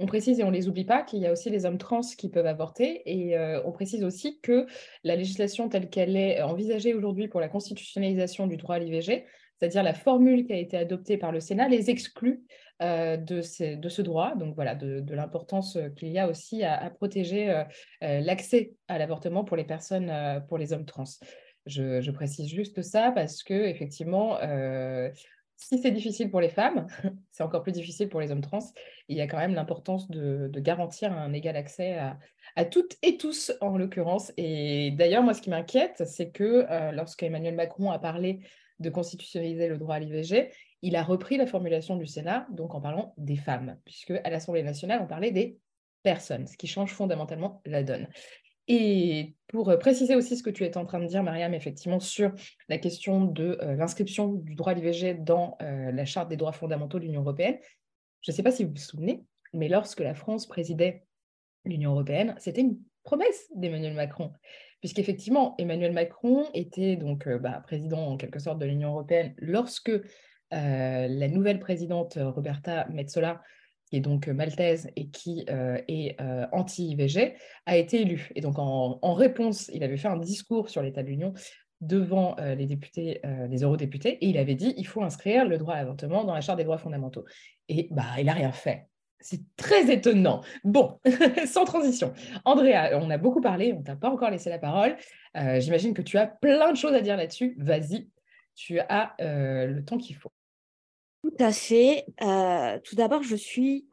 On 0.00 0.06
précise 0.06 0.38
et 0.38 0.44
on 0.44 0.50
les 0.50 0.68
oublie 0.68 0.84
pas 0.84 1.02
qu'il 1.02 1.18
y 1.18 1.26
a 1.26 1.32
aussi 1.32 1.50
les 1.50 1.66
hommes 1.66 1.78
trans 1.78 2.02
qui 2.16 2.28
peuvent 2.28 2.46
avorter 2.46 3.02
et 3.04 3.36
euh, 3.36 3.60
on 3.64 3.72
précise 3.72 4.04
aussi 4.04 4.38
que 4.40 4.66
la 5.02 5.16
législation 5.16 5.68
telle 5.68 5.90
qu'elle 5.90 6.16
est 6.16 6.40
envisagée 6.40 6.94
aujourd'hui 6.94 7.26
pour 7.26 7.40
la 7.40 7.48
constitutionnalisation 7.48 8.46
du 8.46 8.56
droit 8.56 8.76
à 8.76 8.78
l'IVG, 8.78 9.26
c'est-à-dire 9.58 9.82
la 9.82 9.94
formule 9.94 10.46
qui 10.46 10.52
a 10.52 10.56
été 10.56 10.76
adoptée 10.76 11.18
par 11.18 11.32
le 11.32 11.40
Sénat, 11.40 11.68
les 11.68 11.90
exclut 11.90 12.44
euh, 12.80 13.16
de, 13.16 13.42
ce 13.42 14.02
droit. 14.02 14.36
Donc 14.36 14.54
voilà, 14.54 14.76
de, 14.76 15.12
l'importance 15.12 15.76
qu'il 15.96 16.10
y 16.10 16.18
a 16.20 16.28
aussi 16.28 16.62
à, 16.62 16.88
protéger 16.90 17.50
euh, 17.50 17.64
l'accès 18.20 18.74
à 18.86 18.98
l'avortement 18.98 19.42
pour 19.42 19.56
les 19.56 19.64
personnes, 19.64 20.12
pour 20.48 20.58
les 20.58 20.72
hommes 20.72 20.86
trans. 20.86 21.04
Je, 21.66 22.00
je, 22.00 22.10
précise 22.12 22.48
juste 22.48 22.82
ça 22.82 23.10
parce 23.10 23.42
que 23.42 23.52
effectivement, 23.52 24.38
si 25.58 25.78
c'est 25.78 25.90
difficile 25.90 26.30
pour 26.30 26.40
les 26.40 26.48
femmes, 26.48 26.86
c'est 27.32 27.42
encore 27.42 27.62
plus 27.62 27.72
difficile 27.72 28.08
pour 28.08 28.20
les 28.20 28.30
hommes 28.30 28.40
trans. 28.40 28.60
Il 29.08 29.16
y 29.16 29.20
a 29.20 29.26
quand 29.26 29.36
même 29.36 29.54
l'importance 29.54 30.08
de, 30.08 30.50
garantir 30.60 31.12
un 31.12 31.32
égal 31.32 31.56
accès 31.56 31.98
à, 32.56 32.64
toutes 32.64 32.96
et 33.02 33.16
tous, 33.18 33.52
en 33.60 33.76
l'occurrence. 33.76 34.32
Et 34.36 34.92
d'ailleurs, 34.92 35.22
moi, 35.22 35.34
ce 35.34 35.42
qui 35.42 35.50
m'inquiète, 35.50 36.04
c'est 36.06 36.30
que 36.30 36.66
euh, 36.70 36.92
lorsque 36.92 37.22
Emmanuel 37.22 37.54
Macron 37.54 37.90
a 37.90 37.98
parlé 37.98 38.40
de 38.78 38.88
constitutionnaliser 38.88 39.68
le 39.68 39.78
droit 39.78 39.96
à 39.96 39.98
l'IVG, 39.98 40.52
il 40.82 40.94
a 40.94 41.02
repris 41.02 41.36
la 41.36 41.46
formulation 41.46 41.96
du 41.96 42.06
Sénat, 42.06 42.46
donc 42.50 42.74
en 42.74 42.80
parlant 42.80 43.12
des 43.16 43.36
femmes, 43.36 43.76
puisque 43.84 44.12
à 44.12 44.30
l'Assemblée 44.30 44.62
nationale, 44.62 45.00
on 45.02 45.06
parlait 45.08 45.32
des 45.32 45.58
personnes, 46.04 46.46
ce 46.46 46.56
qui 46.56 46.68
change 46.68 46.92
fondamentalement 46.92 47.60
la 47.66 47.82
donne. 47.82 48.06
Et 48.68 49.34
pour 49.48 49.70
euh, 49.70 49.78
préciser 49.78 50.14
aussi 50.14 50.36
ce 50.36 50.42
que 50.42 50.50
tu 50.50 50.64
es 50.64 50.76
en 50.76 50.84
train 50.84 51.00
de 51.00 51.06
dire, 51.06 51.22
Mariam, 51.22 51.54
effectivement, 51.54 52.00
sur 52.00 52.32
la 52.68 52.76
question 52.76 53.24
de 53.24 53.58
euh, 53.62 53.74
l'inscription 53.74 54.34
du 54.34 54.54
droit 54.54 54.72
à 54.72 54.74
l'IVG 54.74 55.14
dans 55.14 55.56
euh, 55.62 55.90
la 55.90 56.04
Charte 56.04 56.28
des 56.28 56.36
droits 56.36 56.52
fondamentaux 56.52 56.98
de 56.98 57.04
l'Union 57.04 57.22
européenne, 57.22 57.56
je 58.20 58.30
ne 58.30 58.36
sais 58.36 58.42
pas 58.42 58.50
si 58.50 58.64
vous 58.64 58.70
vous 58.70 58.76
souvenez, 58.76 59.24
mais 59.54 59.68
lorsque 59.68 60.00
la 60.00 60.14
France 60.14 60.46
présidait 60.46 61.04
l'Union 61.64 61.92
européenne, 61.92 62.34
c'était 62.38 62.60
une 62.60 62.78
promesse 63.04 63.48
d'Emmanuel 63.54 63.94
Macron. 63.94 64.32
Puisqu'effectivement, 64.80 65.54
Emmanuel 65.58 65.92
Macron 65.92 66.46
était 66.52 66.96
donc 66.96 67.28
bah, 67.28 67.62
président 67.64 68.06
en 68.06 68.16
quelque 68.16 68.38
sorte 68.38 68.58
de 68.58 68.66
l'Union 68.66 68.90
européenne 68.90 69.34
lorsque 69.38 69.90
la 70.50 71.28
nouvelle 71.28 71.58
présidente 71.58 72.16
Roberta 72.20 72.86
Metsola 72.88 73.42
qui 73.88 73.96
est 73.96 74.00
donc 74.00 74.28
maltaise 74.28 74.90
et 74.96 75.08
qui 75.08 75.44
est 75.48 76.16
anti-IVG, 76.52 77.34
a 77.66 77.76
été 77.76 78.02
élu. 78.02 78.30
Et 78.34 78.40
donc, 78.40 78.58
en, 78.58 79.14
réponse, 79.14 79.70
il 79.72 79.82
avait 79.82 79.96
fait 79.96 80.08
un 80.08 80.18
discours 80.18 80.68
sur 80.68 80.82
l'état 80.82 81.02
de 81.02 81.08
l'Union 81.08 81.32
devant 81.80 82.36
les 82.38 82.66
députés, 82.66 83.22
les 83.48 83.62
eurodéputés, 83.62 84.18
et 84.24 84.28
il 84.28 84.36
avait 84.36 84.56
dit 84.56 84.74
il 84.76 84.86
faut 84.86 85.02
inscrire 85.02 85.46
le 85.46 85.58
droit 85.58 85.74
à 85.74 85.78
l'avortement 85.78 86.24
dans 86.24 86.34
la 86.34 86.40
Charte 86.40 86.58
des 86.58 86.64
droits 86.64 86.78
fondamentaux. 86.78 87.24
Et 87.68 87.88
bah, 87.90 88.04
il 88.18 88.26
n'a 88.26 88.32
rien 88.32 88.52
fait. 88.52 88.88
C'est 89.20 89.40
très 89.56 89.90
étonnant. 89.90 90.42
Bon, 90.64 91.00
sans 91.46 91.64
transition. 91.64 92.12
Andrea, 92.44 92.98
on 93.00 93.10
a 93.10 93.18
beaucoup 93.18 93.40
parlé, 93.40 93.72
on 93.72 93.82
t'a 93.82 93.96
pas 93.96 94.10
encore 94.10 94.30
laissé 94.30 94.50
la 94.50 94.58
parole. 94.58 94.96
J'imagine 95.34 95.94
que 95.94 96.02
tu 96.02 96.18
as 96.18 96.26
plein 96.26 96.72
de 96.72 96.76
choses 96.76 96.94
à 96.94 97.00
dire 97.00 97.16
là-dessus. 97.16 97.56
Vas-y, 97.58 98.08
tu 98.54 98.80
as 98.80 99.14
le 99.18 99.80
temps 99.80 99.98
qu'il 99.98 100.16
faut. 100.16 100.32
Tout 101.22 101.34
à 101.38 101.52
fait. 101.52 102.06
Euh, 102.22 102.78
tout 102.84 102.96
d'abord, 102.96 103.22
je 103.22 103.36
suis 103.36 103.86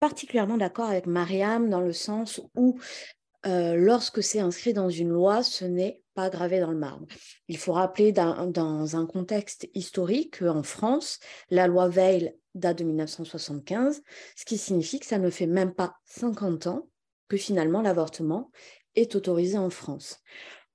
particulièrement 0.00 0.56
d'accord 0.56 0.86
avec 0.86 1.06
Mariam 1.06 1.70
dans 1.70 1.80
le 1.80 1.92
sens 1.92 2.40
où 2.54 2.78
euh, 3.46 3.76
lorsque 3.76 4.22
c'est 4.22 4.40
inscrit 4.40 4.72
dans 4.72 4.90
une 4.90 5.10
loi, 5.10 5.42
ce 5.42 5.64
n'est 5.64 6.02
pas 6.14 6.30
gravé 6.30 6.60
dans 6.60 6.70
le 6.70 6.78
marbre. 6.78 7.06
Il 7.48 7.58
faut 7.58 7.72
rappeler 7.72 8.12
dans 8.12 8.96
un 8.96 9.06
contexte 9.06 9.68
historique 9.74 10.38
qu'en 10.38 10.62
France, 10.62 11.18
la 11.50 11.66
loi 11.66 11.88
Veil 11.88 12.34
date 12.54 12.78
de 12.78 12.84
1975, 12.84 14.02
ce 14.36 14.44
qui 14.44 14.58
signifie 14.58 15.00
que 15.00 15.06
ça 15.06 15.18
ne 15.18 15.30
fait 15.30 15.46
même 15.46 15.74
pas 15.74 15.96
50 16.04 16.68
ans 16.68 16.88
que 17.28 17.36
finalement 17.36 17.82
l'avortement 17.82 18.50
est 18.94 19.14
autorisé 19.16 19.58
en 19.58 19.70
France. 19.70 20.20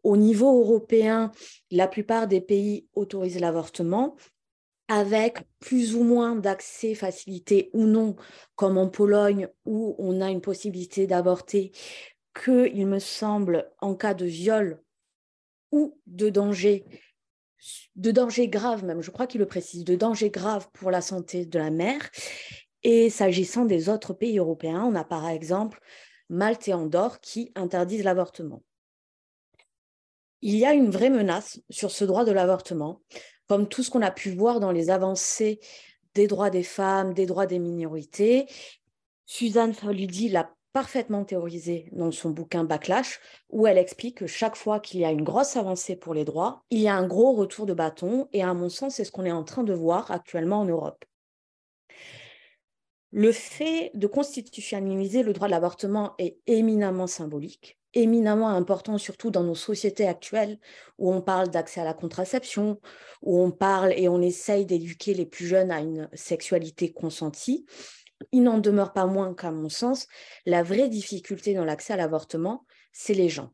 Au 0.04 0.18
niveau 0.18 0.60
européen, 0.62 1.32
la 1.72 1.88
plupart 1.88 2.28
des 2.28 2.42
pays 2.42 2.88
autorisent 2.94 3.40
l'avortement, 3.40 4.16
avec 4.90 5.44
plus 5.60 5.96
ou 5.96 6.04
moins 6.04 6.36
d'accès 6.36 6.96
facilité 6.96 7.70
ou 7.74 7.86
non, 7.86 8.16
comme 8.56 8.78
en 8.78 8.90
Pologne 8.90 9.48
où 9.66 9.96
on 10.00 10.20
a 10.20 10.30
une 10.30 10.42
possibilité 10.42 11.08
d'avorter, 11.08 11.72
que, 12.34 12.68
il 12.74 12.88
me 12.88 13.00
semble, 13.00 13.72
en 13.80 13.96
cas 13.96 14.16
de 14.16 14.26
viol 14.26 14.82
ou 15.72 16.00
de 16.08 16.30
danger, 16.30 16.86
de 17.96 18.12
danger 18.12 18.48
grave 18.48 18.84
même, 18.84 19.02
je 19.02 19.12
crois 19.12 19.28
qu'il 19.28 19.40
le 19.40 19.46
précise, 19.46 19.84
de 19.84 19.96
danger 19.96 20.32
grave 20.32 20.68
pour 20.74 20.90
la 20.90 21.02
santé 21.02 21.46
de 21.46 21.60
la 21.60 21.70
mère. 21.70 22.10
Et 22.82 23.10
s'agissant 23.10 23.66
des 23.66 23.90
autres 23.90 24.14
pays 24.14 24.40
européens, 24.40 24.84
on 24.86 24.96
a 24.96 25.04
par 25.04 25.28
exemple 25.28 25.80
Malte 26.30 26.68
et 26.68 26.74
Andorre 26.74 27.20
qui 27.20 27.52
interdisent 27.56 28.04
l'avortement. 28.04 28.64
Il 30.42 30.56
y 30.56 30.66
a 30.66 30.74
une 30.74 30.90
vraie 30.90 31.10
menace 31.10 31.60
sur 31.70 31.92
ce 31.92 32.06
droit 32.06 32.24
de 32.24 32.32
l'avortement 32.32 33.02
comme 33.50 33.68
tout 33.68 33.84
ce 33.84 33.90
qu'on 33.90 34.04
a 34.04 34.12
pu 34.12 34.30
voir 34.32 34.60
dans 34.60 34.72
les 34.72 34.92
avancées 34.92 35.60
des 36.14 36.28
droits 36.28 36.52
des 36.52 36.64
femmes, 36.64 37.14
des 37.14 37.26
droits 37.26 37.48
des 37.48 37.60
minorités. 37.60 38.48
Suzanne 39.26 39.74
Faludi 39.74 40.30
l'a 40.30 40.54
parfaitement 40.72 41.26
théorisé 41.26 41.90
dans 41.92 42.12
son 42.12 42.30
bouquin 42.30 42.64
Backlash, 42.64 43.20
où 43.50 43.66
elle 43.66 43.80
explique 43.80 44.18
que 44.18 44.28
chaque 44.28 44.56
fois 44.56 44.80
qu'il 44.80 45.00
y 45.00 45.06
a 45.06 45.12
une 45.12 45.24
grosse 45.24 45.58
avancée 45.58 45.96
pour 45.96 46.14
les 46.14 46.26
droits, 46.26 46.64
il 46.70 46.80
y 46.80 46.88
a 46.88 46.96
un 46.96 47.08
gros 47.08 47.34
retour 47.34 47.66
de 47.66 47.74
bâton, 47.74 48.28
et 48.34 48.44
à 48.44 48.54
mon 48.54 48.70
sens, 48.70 48.96
c'est 48.96 49.04
ce 49.04 49.12
qu'on 49.12 49.26
est 49.26 49.32
en 49.32 49.44
train 49.44 49.64
de 49.64 49.74
voir 49.74 50.12
actuellement 50.12 50.60
en 50.60 50.66
Europe. 50.66 51.04
Le 53.12 53.32
fait 53.32 53.90
de 53.96 54.06
constitutionnaliser 54.06 55.24
le 55.24 55.34
droit 55.34 55.48
de 55.48 55.52
l'avortement 55.54 56.14
est 56.20 56.38
éminemment 56.46 57.08
symbolique 57.08 57.79
éminemment 57.94 58.50
important, 58.50 58.98
surtout 58.98 59.32
dans 59.32 59.44
nos 59.44 59.56
sociétés 59.56 60.08
actuelles, 60.08 60.60
où 60.98 61.14
on 61.14 61.22
parle 61.22 61.50
d'accès 61.50 61.82
à 61.82 61.86
la 61.86 61.94
contraception, 61.94 62.80
où 63.22 63.42
on 63.42 63.52
parle 63.52 63.94
et 63.94 64.08
on 64.10 64.22
essaye 64.22 64.66
d'éduquer 64.66 65.14
les 65.14 65.26
plus 65.26 65.48
jeunes 65.48 65.72
à 65.72 65.80
une 65.80 66.10
sexualité 66.14 66.92
consentie. 66.92 67.66
Il 68.32 68.44
n'en 68.44 68.58
demeure 68.58 68.94
pas 68.94 69.06
moins 69.06 69.34
qu'à 69.34 69.52
mon 69.52 69.70
sens, 69.70 70.08
la 70.46 70.64
vraie 70.64 70.90
difficulté 70.90 71.54
dans 71.54 71.66
l'accès 71.66 71.94
à 71.94 71.98
l'avortement, 71.98 72.66
c'est 72.92 73.14
les 73.14 73.30
gens. 73.30 73.52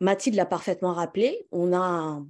Mathilde 0.00 0.36
l'a 0.36 0.46
parfaitement 0.46 0.92
rappelé, 0.92 1.46
on 1.50 1.72
a 1.72 2.22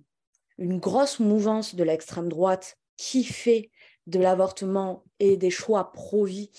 une 0.58 0.78
grosse 0.78 1.20
mouvance 1.20 1.74
de 1.74 1.84
l'extrême 1.84 2.28
droite 2.28 2.78
qui 2.96 3.24
fait 3.24 3.70
de 4.06 4.18
l'avortement 4.18 5.04
et 5.18 5.36
des 5.36 5.50
choix 5.50 5.92
pro-vie 5.92 6.50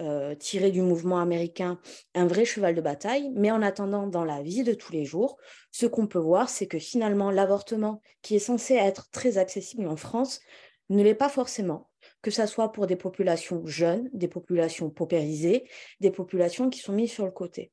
euh, 0.00 0.34
tirés 0.34 0.70
du 0.70 0.80
mouvement 0.80 1.20
américain 1.20 1.78
un 2.14 2.26
vrai 2.26 2.44
cheval 2.44 2.74
de 2.74 2.80
bataille. 2.80 3.30
Mais 3.34 3.50
en 3.50 3.62
attendant, 3.62 4.06
dans 4.06 4.24
la 4.24 4.42
vie 4.42 4.62
de 4.62 4.74
tous 4.74 4.92
les 4.92 5.04
jours, 5.04 5.36
ce 5.70 5.86
qu'on 5.86 6.06
peut 6.06 6.18
voir, 6.18 6.48
c'est 6.48 6.66
que 6.66 6.78
finalement, 6.78 7.30
l'avortement, 7.30 8.00
qui 8.22 8.36
est 8.36 8.40
censé 8.40 8.74
être 8.74 9.10
très 9.10 9.38
accessible 9.38 9.86
en 9.86 9.96
France, 9.96 10.40
ne 10.88 11.02
l'est 11.02 11.14
pas 11.14 11.28
forcément, 11.28 11.90
que 12.22 12.30
ce 12.30 12.46
soit 12.46 12.72
pour 12.72 12.86
des 12.86 12.96
populations 12.96 13.66
jeunes, 13.66 14.10
des 14.12 14.28
populations 14.28 14.90
paupérisées, 14.90 15.68
des 16.00 16.10
populations 16.10 16.70
qui 16.70 16.80
sont 16.80 16.92
mises 16.92 17.12
sur 17.12 17.24
le 17.24 17.30
côté. 17.30 17.72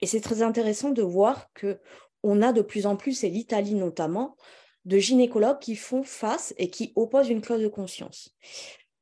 Et 0.00 0.06
c'est 0.06 0.20
très 0.20 0.42
intéressant 0.42 0.90
de 0.90 1.02
voir 1.02 1.52
que 1.54 1.78
on 2.22 2.42
a 2.42 2.52
de 2.52 2.62
plus 2.62 2.86
en 2.86 2.96
plus, 2.96 3.24
et 3.24 3.30
l'Italie 3.30 3.74
notamment, 3.74 4.36
de 4.84 4.98
gynécologues 4.98 5.60
qui 5.60 5.76
font 5.76 6.02
face 6.02 6.54
et 6.56 6.70
qui 6.70 6.92
opposent 6.96 7.28
une 7.28 7.40
clause 7.40 7.62
de 7.62 7.68
conscience. 7.68 8.34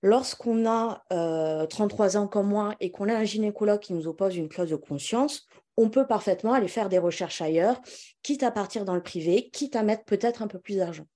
Lorsqu'on 0.02 0.66
a 0.66 1.04
33 1.10 2.16
euh, 2.16 2.20
ans 2.20 2.26
comme 2.26 2.48
moi 2.48 2.74
et 2.80 2.90
qu'on 2.90 3.08
a 3.08 3.14
un 3.14 3.24
gynécologue 3.24 3.80
qui 3.80 3.92
nous 3.92 4.06
oppose 4.06 4.36
une 4.36 4.48
clause 4.48 4.70
de 4.70 4.76
conscience, 4.76 5.46
on 5.76 5.90
peut 5.90 6.06
parfaitement 6.06 6.54
aller 6.54 6.68
faire 6.68 6.88
des 6.88 6.98
recherches 6.98 7.42
ailleurs, 7.42 7.80
quitte 8.22 8.42
à 8.42 8.50
partir 8.50 8.84
dans 8.84 8.94
le 8.94 9.02
privé, 9.02 9.50
quitte 9.50 9.76
à 9.76 9.82
mettre 9.82 10.04
peut-être 10.04 10.42
un 10.42 10.46
peu 10.46 10.58
plus 10.58 10.76
d'argent. 10.76 11.06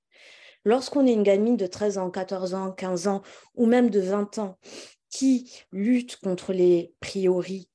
Lorsqu'on 0.64 1.06
est 1.06 1.12
une 1.12 1.22
gamine 1.22 1.56
de 1.56 1.66
13 1.66 1.98
ans, 1.98 2.10
14 2.10 2.54
ans, 2.54 2.72
15 2.72 3.08
ans 3.08 3.22
ou 3.54 3.66
même 3.66 3.90
de 3.90 4.00
20 4.00 4.38
ans 4.38 4.58
qui 5.10 5.50
lutte 5.72 6.16
contre 6.16 6.52
les 6.52 6.92
priori 7.00 7.68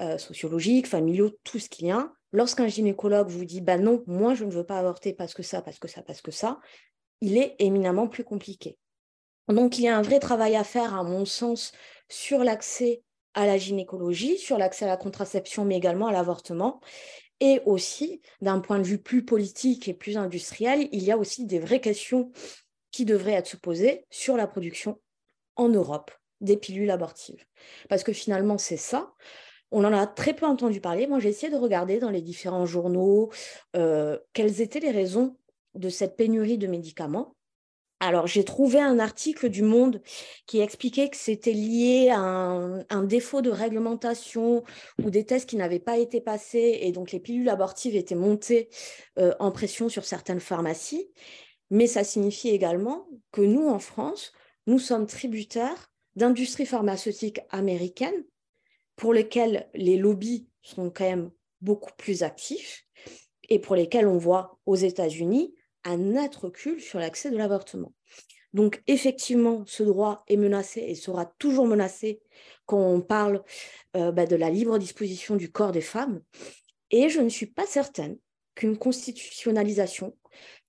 euh, 0.00 0.18
sociologiques, 0.18 0.86
familiaux, 0.86 1.30
tout 1.44 1.58
ce 1.58 1.68
qu'il 1.68 1.86
y 1.86 1.90
a, 1.90 2.12
lorsqu'un 2.32 2.66
gynécologue 2.66 3.28
vous 3.28 3.44
dit 3.44 3.60
bah 3.60 3.78
non, 3.78 4.02
moi 4.06 4.34
je 4.34 4.44
ne 4.44 4.50
veux 4.50 4.64
pas 4.64 4.78
avorter 4.78 5.12
parce 5.12 5.34
que 5.34 5.42
ça, 5.42 5.62
parce 5.62 5.78
que 5.78 5.88
ça, 5.88 6.02
parce 6.02 6.20
que 6.20 6.32
ça, 6.32 6.60
il 7.20 7.38
est 7.38 7.54
éminemment 7.58 8.08
plus 8.08 8.24
compliqué. 8.24 8.76
Donc 9.48 9.78
il 9.78 9.84
y 9.84 9.88
a 9.88 9.96
un 9.96 10.02
vrai 10.02 10.20
travail 10.20 10.56
à 10.56 10.64
faire, 10.64 10.94
à 10.94 11.02
mon 11.02 11.24
sens, 11.24 11.72
sur 12.08 12.44
l'accès 12.44 13.02
à 13.34 13.46
la 13.46 13.58
gynécologie, 13.58 14.38
sur 14.38 14.58
l'accès 14.58 14.84
à 14.84 14.88
la 14.88 14.96
contraception, 14.96 15.64
mais 15.64 15.76
également 15.76 16.06
à 16.06 16.12
l'avortement. 16.12 16.80
Et 17.40 17.60
aussi, 17.66 18.20
d'un 18.40 18.60
point 18.60 18.78
de 18.78 18.84
vue 18.84 18.98
plus 18.98 19.24
politique 19.24 19.88
et 19.88 19.94
plus 19.94 20.16
industriel, 20.16 20.88
il 20.92 21.02
y 21.02 21.10
a 21.10 21.18
aussi 21.18 21.46
des 21.46 21.58
vraies 21.58 21.80
questions 21.80 22.30
qui 22.90 23.04
devraient 23.04 23.32
être 23.32 23.58
poser 23.58 24.06
sur 24.10 24.36
la 24.36 24.46
production 24.46 25.00
en 25.56 25.68
Europe 25.68 26.12
des 26.40 26.56
pilules 26.56 26.90
abortives. 26.90 27.44
Parce 27.88 28.04
que 28.04 28.12
finalement, 28.12 28.58
c'est 28.58 28.76
ça. 28.76 29.12
On 29.72 29.84
en 29.84 29.92
a 29.92 30.06
très 30.06 30.34
peu 30.34 30.46
entendu 30.46 30.80
parler. 30.80 31.06
Moi, 31.06 31.18
j'ai 31.18 31.30
essayé 31.30 31.50
de 31.50 31.58
regarder 31.58 31.98
dans 31.98 32.10
les 32.10 32.22
différents 32.22 32.66
journaux 32.66 33.32
euh, 33.74 34.18
quelles 34.32 34.60
étaient 34.60 34.80
les 34.80 34.92
raisons 34.92 35.36
de 35.74 35.88
cette 35.88 36.16
pénurie 36.16 36.58
de 36.58 36.68
médicaments. 36.68 37.34
Alors, 38.06 38.26
j'ai 38.26 38.44
trouvé 38.44 38.80
un 38.80 38.98
article 38.98 39.48
du 39.48 39.62
Monde 39.62 40.02
qui 40.46 40.60
expliquait 40.60 41.08
que 41.08 41.16
c'était 41.16 41.54
lié 41.54 42.10
à 42.10 42.18
un, 42.18 43.02
défaut 43.02 43.40
de 43.40 43.48
réglementation 43.48 44.62
ou 45.02 45.08
des 45.08 45.24
tests 45.24 45.48
qui 45.48 45.56
n'avaient 45.56 45.78
pas 45.78 45.96
été 45.96 46.20
passés 46.20 46.80
et 46.82 46.92
donc 46.92 47.12
les 47.12 47.18
pilules 47.18 47.48
abortives 47.48 47.96
étaient 47.96 48.14
montées 48.14 48.68
euh, 49.18 49.32
en 49.40 49.50
pression 49.50 49.88
sur 49.88 50.04
certaines 50.04 50.40
pharmacies. 50.40 51.08
Mais 51.70 51.86
ça 51.86 52.04
signifie 52.04 52.50
également 52.50 53.08
que 53.32 53.40
nous, 53.40 53.68
en 53.68 53.78
France, 53.78 54.34
nous 54.66 54.78
sommes 54.78 55.06
tributaires 55.06 55.90
d'industries 56.14 56.66
pharmaceutiques 56.66 57.40
américaines 57.48 58.26
pour 58.96 59.14
lesquels 59.14 59.66
les 59.72 59.96
lobbies 59.96 60.46
sont 60.60 60.90
quand 60.90 61.08
même 61.08 61.30
beaucoup 61.62 61.92
plus 61.96 62.22
actifs 62.22 62.84
et 63.48 63.58
pour 63.58 63.76
lesquels 63.76 64.06
on 64.06 64.18
voit 64.18 64.58
aux 64.66 64.76
États-Unis 64.76 65.54
un 65.84 65.98
net 65.98 66.34
recul 66.36 66.80
sur 66.80 66.98
l'accès 66.98 67.30
de 67.30 67.36
l'avortement. 67.36 67.92
Donc 68.54 68.82
effectivement, 68.86 69.64
ce 69.66 69.82
droit 69.82 70.24
est 70.28 70.36
menacé 70.36 70.80
et 70.80 70.94
sera 70.94 71.26
toujours 71.26 71.66
menacé 71.66 72.22
quand 72.66 72.78
on 72.78 73.00
parle 73.00 73.42
euh, 73.96 74.12
bah, 74.12 74.26
de 74.26 74.36
la 74.36 74.48
libre 74.48 74.78
disposition 74.78 75.34
du 75.34 75.50
corps 75.50 75.72
des 75.72 75.80
femmes. 75.80 76.22
Et 76.90 77.08
je 77.08 77.20
ne 77.20 77.28
suis 77.28 77.46
pas 77.46 77.66
certaine 77.66 78.16
qu'une 78.54 78.78
constitutionnalisation 78.78 80.16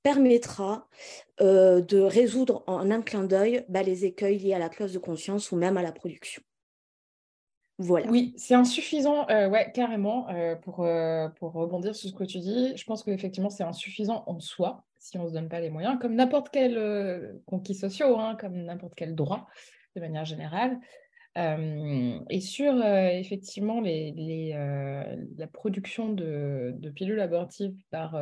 permettra 0.01 0.87
euh, 1.41 1.81
de 1.81 1.99
résoudre 1.99 2.63
en 2.65 2.89
un 2.89 3.03
clin 3.03 3.23
d'œil 3.23 3.63
bah, 3.69 3.83
les 3.83 4.05
écueils 4.05 4.39
liés 4.39 4.55
à 4.55 4.59
la 4.59 4.69
clause 4.69 4.93
de 4.93 4.99
conscience 4.99 5.51
ou 5.51 5.55
même 5.55 5.77
à 5.77 5.83
la 5.83 5.91
production. 5.91 6.41
Oui, 8.09 8.33
c'est 8.37 8.55
insuffisant, 8.55 9.27
euh, 9.29 9.49
ouais, 9.49 9.69
carrément, 9.73 10.27
pour, 10.63 10.87
pour 11.35 11.51
rebondir 11.51 11.93
sur 11.93 12.09
ce 12.09 12.15
que 12.15 12.23
tu 12.23 12.39
dis. 12.39 12.75
Je 12.75 12.83
pense 12.85 13.03
qu'effectivement, 13.03 13.49
c'est 13.49 13.65
insuffisant 13.65 14.23
en 14.27 14.39
soi, 14.39 14.85
si 15.05 15.17
on 15.17 15.23
ne 15.23 15.29
se 15.29 15.33
donne 15.33 15.49
pas 15.49 15.59
les 15.59 15.69
moyens, 15.69 15.97
comme 15.99 16.15
n'importe 16.15 16.49
quel 16.51 17.39
conquis 17.45 17.75
sociaux, 17.75 18.19
hein, 18.19 18.35
comme 18.39 18.63
n'importe 18.63 18.93
quel 18.95 19.15
droit, 19.15 19.47
de 19.95 20.01
manière 20.01 20.25
générale. 20.25 20.79
et 21.37 22.39
sur, 22.41 22.83
effectivement, 22.83 23.81
les, 23.81 24.11
les 24.11 24.53
la 25.37 25.47
production 25.47 26.09
de, 26.09 26.73
de, 26.77 26.89
pilules 26.89 27.19
abortives 27.19 27.75
par 27.91 28.19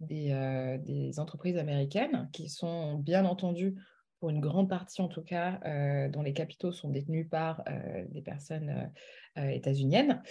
des, 0.00 0.78
des 0.84 1.20
entreprises 1.20 1.58
américaines, 1.58 2.28
qui 2.32 2.48
sont 2.48 2.94
bien 2.94 3.24
entendu 3.24 3.76
pour 4.20 4.30
une 4.30 4.40
grande 4.40 4.68
partie 4.68 5.00
en 5.00 5.08
tout 5.08 5.22
cas, 5.22 5.58
euh, 5.64 6.08
dont 6.08 6.22
les 6.22 6.34
capitaux 6.34 6.72
sont 6.72 6.90
détenus 6.90 7.26
par 7.28 7.62
euh, 7.68 8.04
des 8.10 8.20
personnes 8.20 8.92
euh, 9.38 9.48
états-uniennes, 9.48 10.22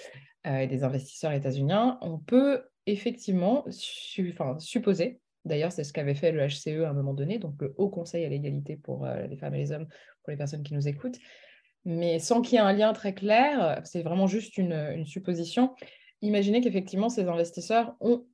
des 0.45 0.85
investisseurs 0.85 1.33
états-uniens, 1.33 1.97
on 2.01 2.17
peut 2.17 2.63
effectivement 2.85 3.65
supposer, 3.69 5.19
d'ailleurs 5.49 5.73
c'est 5.73 5.83
ce 5.83 5.91
qu'avait 5.91 6.15
fait 6.15 6.31
le 6.31 6.47
HCE 6.47 6.85
à 6.85 6.89
un 6.89 6.93
moment 6.93 7.13
donné, 7.13 7.39
donc 7.39 7.61
le 7.61 7.73
Haut 7.77 7.89
Conseil 7.89 8.23
à 8.23 8.29
l'égalité 8.29 8.77
pour 8.77 9.05
les 9.05 9.35
femmes 9.35 9.55
et 9.55 9.59
les 9.59 9.71
hommes, 9.73 9.87
pour 10.23 10.31
les 10.31 10.37
personnes 10.37 10.63
qui 10.63 10.73
nous 10.73 10.87
écoutent, 10.87 11.19
mais 11.85 12.19
sans 12.19 12.41
qu'il 12.41 12.53
y 12.53 12.57
ait 12.57 12.63
un 12.63 12.73
lien 12.73 12.93
très 12.93 13.13
clair, 13.13 13.81
c'est 13.83 14.01
vraiment 14.01 14.27
juste 14.27 14.57
une, 14.57 15.05
supposition. 15.05 15.73
Imaginez 16.21 16.61
qu'effectivement, 16.61 17.09
ces 17.09 17.27
investisseurs 17.27 17.95
ont, 17.99 18.25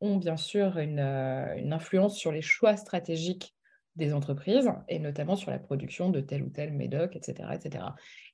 bien 0.00 0.36
sûr 0.36 0.78
une, 0.78 0.98
une, 0.98 1.72
influence 1.72 2.16
sur 2.16 2.32
les 2.32 2.42
choix 2.42 2.76
stratégiques 2.76 3.54
des 3.96 4.14
entreprises, 4.14 4.70
et 4.88 4.98
notamment 4.98 5.36
sur 5.36 5.50
la 5.50 5.58
production 5.58 6.08
de 6.08 6.20
tel 6.20 6.42
ou 6.42 6.48
tel 6.48 6.72
médoc, 6.72 7.14
etc. 7.14 7.50
etc. 7.52 7.84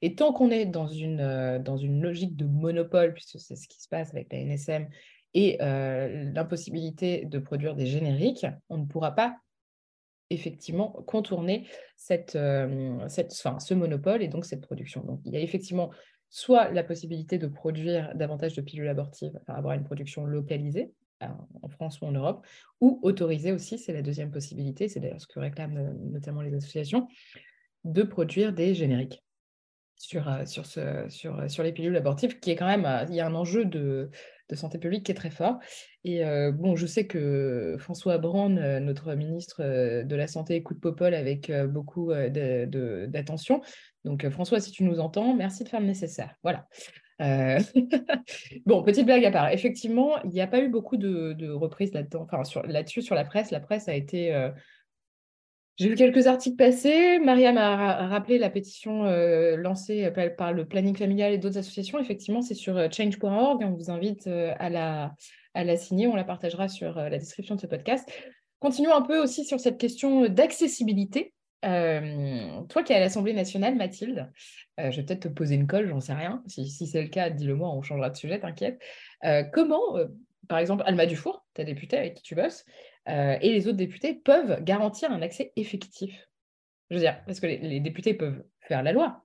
Et 0.02 0.14
tant 0.14 0.32
qu'on 0.32 0.50
est 0.50 0.66
euh, 0.76 1.58
dans 1.58 1.76
une 1.76 2.00
logique 2.00 2.36
de 2.36 2.44
monopole, 2.46 3.12
puisque 3.12 3.40
c'est 3.40 3.56
ce 3.56 3.66
qui 3.66 3.80
se 3.80 3.88
passe 3.88 4.10
avec 4.14 4.32
la 4.32 4.38
NSM, 4.38 4.88
et 5.38 5.56
euh, 5.62 6.24
l'impossibilité 6.34 7.24
de 7.24 7.38
produire 7.38 7.76
des 7.76 7.86
génériques, 7.86 8.44
on 8.68 8.78
ne 8.78 8.86
pourra 8.86 9.12
pas 9.12 9.36
effectivement 10.30 10.88
contourner 11.06 11.68
cette, 11.96 12.34
euh, 12.34 12.98
cette, 13.06 13.30
enfin, 13.32 13.60
ce 13.60 13.72
monopole 13.72 14.20
et 14.20 14.26
donc 14.26 14.44
cette 14.44 14.62
production. 14.62 15.04
Donc 15.04 15.20
il 15.24 15.32
y 15.32 15.36
a 15.36 15.40
effectivement 15.40 15.92
soit 16.28 16.72
la 16.72 16.82
possibilité 16.82 17.38
de 17.38 17.46
produire 17.46 18.12
davantage 18.16 18.54
de 18.54 18.62
pilules 18.62 18.88
abortives, 18.88 19.38
enfin, 19.42 19.56
avoir 19.56 19.74
une 19.74 19.84
production 19.84 20.24
localisée, 20.24 20.90
en 21.20 21.68
France 21.68 22.00
ou 22.00 22.06
en 22.06 22.12
Europe, 22.12 22.44
ou 22.80 22.98
autoriser 23.02 23.52
aussi, 23.52 23.78
c'est 23.78 23.92
la 23.92 24.02
deuxième 24.02 24.32
possibilité, 24.32 24.88
c'est 24.88 24.98
d'ailleurs 24.98 25.20
ce 25.20 25.28
que 25.28 25.38
réclament 25.38 25.78
euh, 25.78 25.92
notamment 26.10 26.42
les 26.42 26.54
associations, 26.54 27.06
de 27.84 28.02
produire 28.02 28.52
des 28.52 28.74
génériques 28.74 29.22
sur, 29.94 30.28
euh, 30.28 30.46
sur, 30.46 30.66
ce, 30.66 31.06
sur, 31.08 31.38
euh, 31.38 31.48
sur 31.48 31.62
les 31.62 31.72
pilules 31.72 31.96
abortives, 31.96 32.40
qui 32.40 32.50
est 32.50 32.56
quand 32.56 32.66
même, 32.66 33.06
il 33.08 33.14
y 33.14 33.20
a 33.20 33.26
un 33.26 33.34
enjeu 33.34 33.64
de, 33.64 34.10
de 34.48 34.54
santé 34.54 34.78
publique 34.78 35.04
qui 35.04 35.12
est 35.12 35.16
très 35.16 35.30
fort. 35.30 35.58
Et 36.04 36.22
bon, 36.52 36.76
je 36.76 36.86
sais 36.86 37.06
que 37.06 37.76
François 37.78 38.18
Brand, 38.18 38.52
notre 38.52 39.14
ministre 39.14 39.62
de 40.02 40.16
la 40.16 40.26
Santé, 40.26 40.54
écoute 40.56 40.80
Popol 40.80 41.14
avec 41.14 41.52
beaucoup 41.68 42.12
d'attention. 42.12 43.60
Donc 44.04 44.28
François, 44.30 44.60
si 44.60 44.70
tu 44.70 44.84
nous 44.84 45.00
entends, 45.00 45.34
merci 45.34 45.64
de 45.64 45.68
faire 45.68 45.80
le 45.80 45.86
nécessaire. 45.86 46.34
Voilà. 46.42 46.66
Euh, 47.20 47.58
bon, 48.66 48.82
petite 48.82 49.06
blague 49.06 49.24
à 49.24 49.30
part. 49.30 49.50
Effectivement, 49.50 50.22
il 50.22 50.30
n'y 50.30 50.40
a 50.40 50.46
pas 50.46 50.60
eu 50.60 50.68
beaucoup 50.68 50.96
de, 50.96 51.50
reprises 51.50 51.92
là-dedans. 51.92 52.26
Enfin, 52.30 52.42
là-dessus, 52.64 53.02
sur 53.02 53.14
la 53.14 53.24
presse, 53.24 53.50
la 53.50 53.60
presse 53.60 53.88
a 53.88 53.94
été. 53.94 54.50
Euh, 55.80 55.84
j'ai 55.84 55.88
vu 55.90 55.94
quelques 55.94 56.26
articles 56.26 56.56
passer. 56.56 57.18
Mariam 57.18 57.56
a, 57.56 58.08
rappelé 58.08 58.38
la 58.38 58.50
pétition 58.50 59.04
euh, 59.04 59.56
lancée 59.56 60.10
par, 60.36 60.52
le 60.52 60.66
planning 60.66 60.96
familial 60.96 61.32
et 61.32 61.38
d'autres 61.38 61.58
associations. 61.58 61.98
Effectivement, 61.98 62.42
c'est 62.42 62.54
sur 62.54 62.76
change.org. 62.92 63.62
On 63.64 63.70
vous 63.70 63.90
invite 63.90 64.26
à 64.26 64.68
la, 64.68 65.76
signer. 65.76 66.06
On 66.06 66.16
la 66.16 66.24
partagera 66.24 66.68
sur 66.68 66.96
la 66.96 67.18
description 67.18 67.54
de 67.54 67.60
ce 67.60 67.66
podcast. 67.66 68.08
Continuons 68.60 68.94
un 68.94 69.02
peu 69.02 69.18
aussi 69.22 69.44
sur 69.44 69.60
cette 69.60 69.78
question 69.78 70.26
d'accessibilité 70.28 71.32
toi 71.60 72.84
qui 72.84 72.92
es 72.92 72.94
à 72.94 73.00
l'Assemblée 73.00 73.32
nationale, 73.32 73.74
Mathilde, 73.74 74.30
je 74.78 74.94
vais 74.94 75.02
peut-être 75.02 75.22
te 75.22 75.28
poser 75.28 75.56
une 75.56 75.66
colle, 75.66 75.88
j'en 75.88 75.98
sais 75.98 76.12
rien. 76.12 76.40
Si, 76.46 76.70
c'est 76.70 77.02
le 77.02 77.08
cas, 77.08 77.30
dis-le-moi, 77.30 77.68
on 77.68 77.82
changera 77.82 78.10
de 78.10 78.16
sujet, 78.16 78.38
t'inquiète. 78.38 78.80
comment, 79.52 79.96
par 80.48 80.58
exemple, 80.58 80.84
Alma 80.86 81.06
Dufour, 81.06 81.44
ta 81.54 81.64
députée 81.64 81.98
avec 81.98 82.14
qui 82.14 82.22
tu 82.22 82.36
bosses, 82.36 82.64
et 83.08 83.52
les 83.52 83.66
autres 83.66 83.76
députés 83.76 84.14
peuvent 84.14 84.62
garantir 84.62 85.10
un 85.10 85.22
accès 85.22 85.52
effectif 85.56 86.28
Je 86.90 86.96
veux 86.96 87.00
dire, 87.00 87.22
parce 87.26 87.40
que 87.40 87.46
les, 87.46 87.80
députés 87.80 88.14
peuvent 88.14 88.44
faire 88.60 88.82
la 88.82 88.92
loi, 88.92 89.24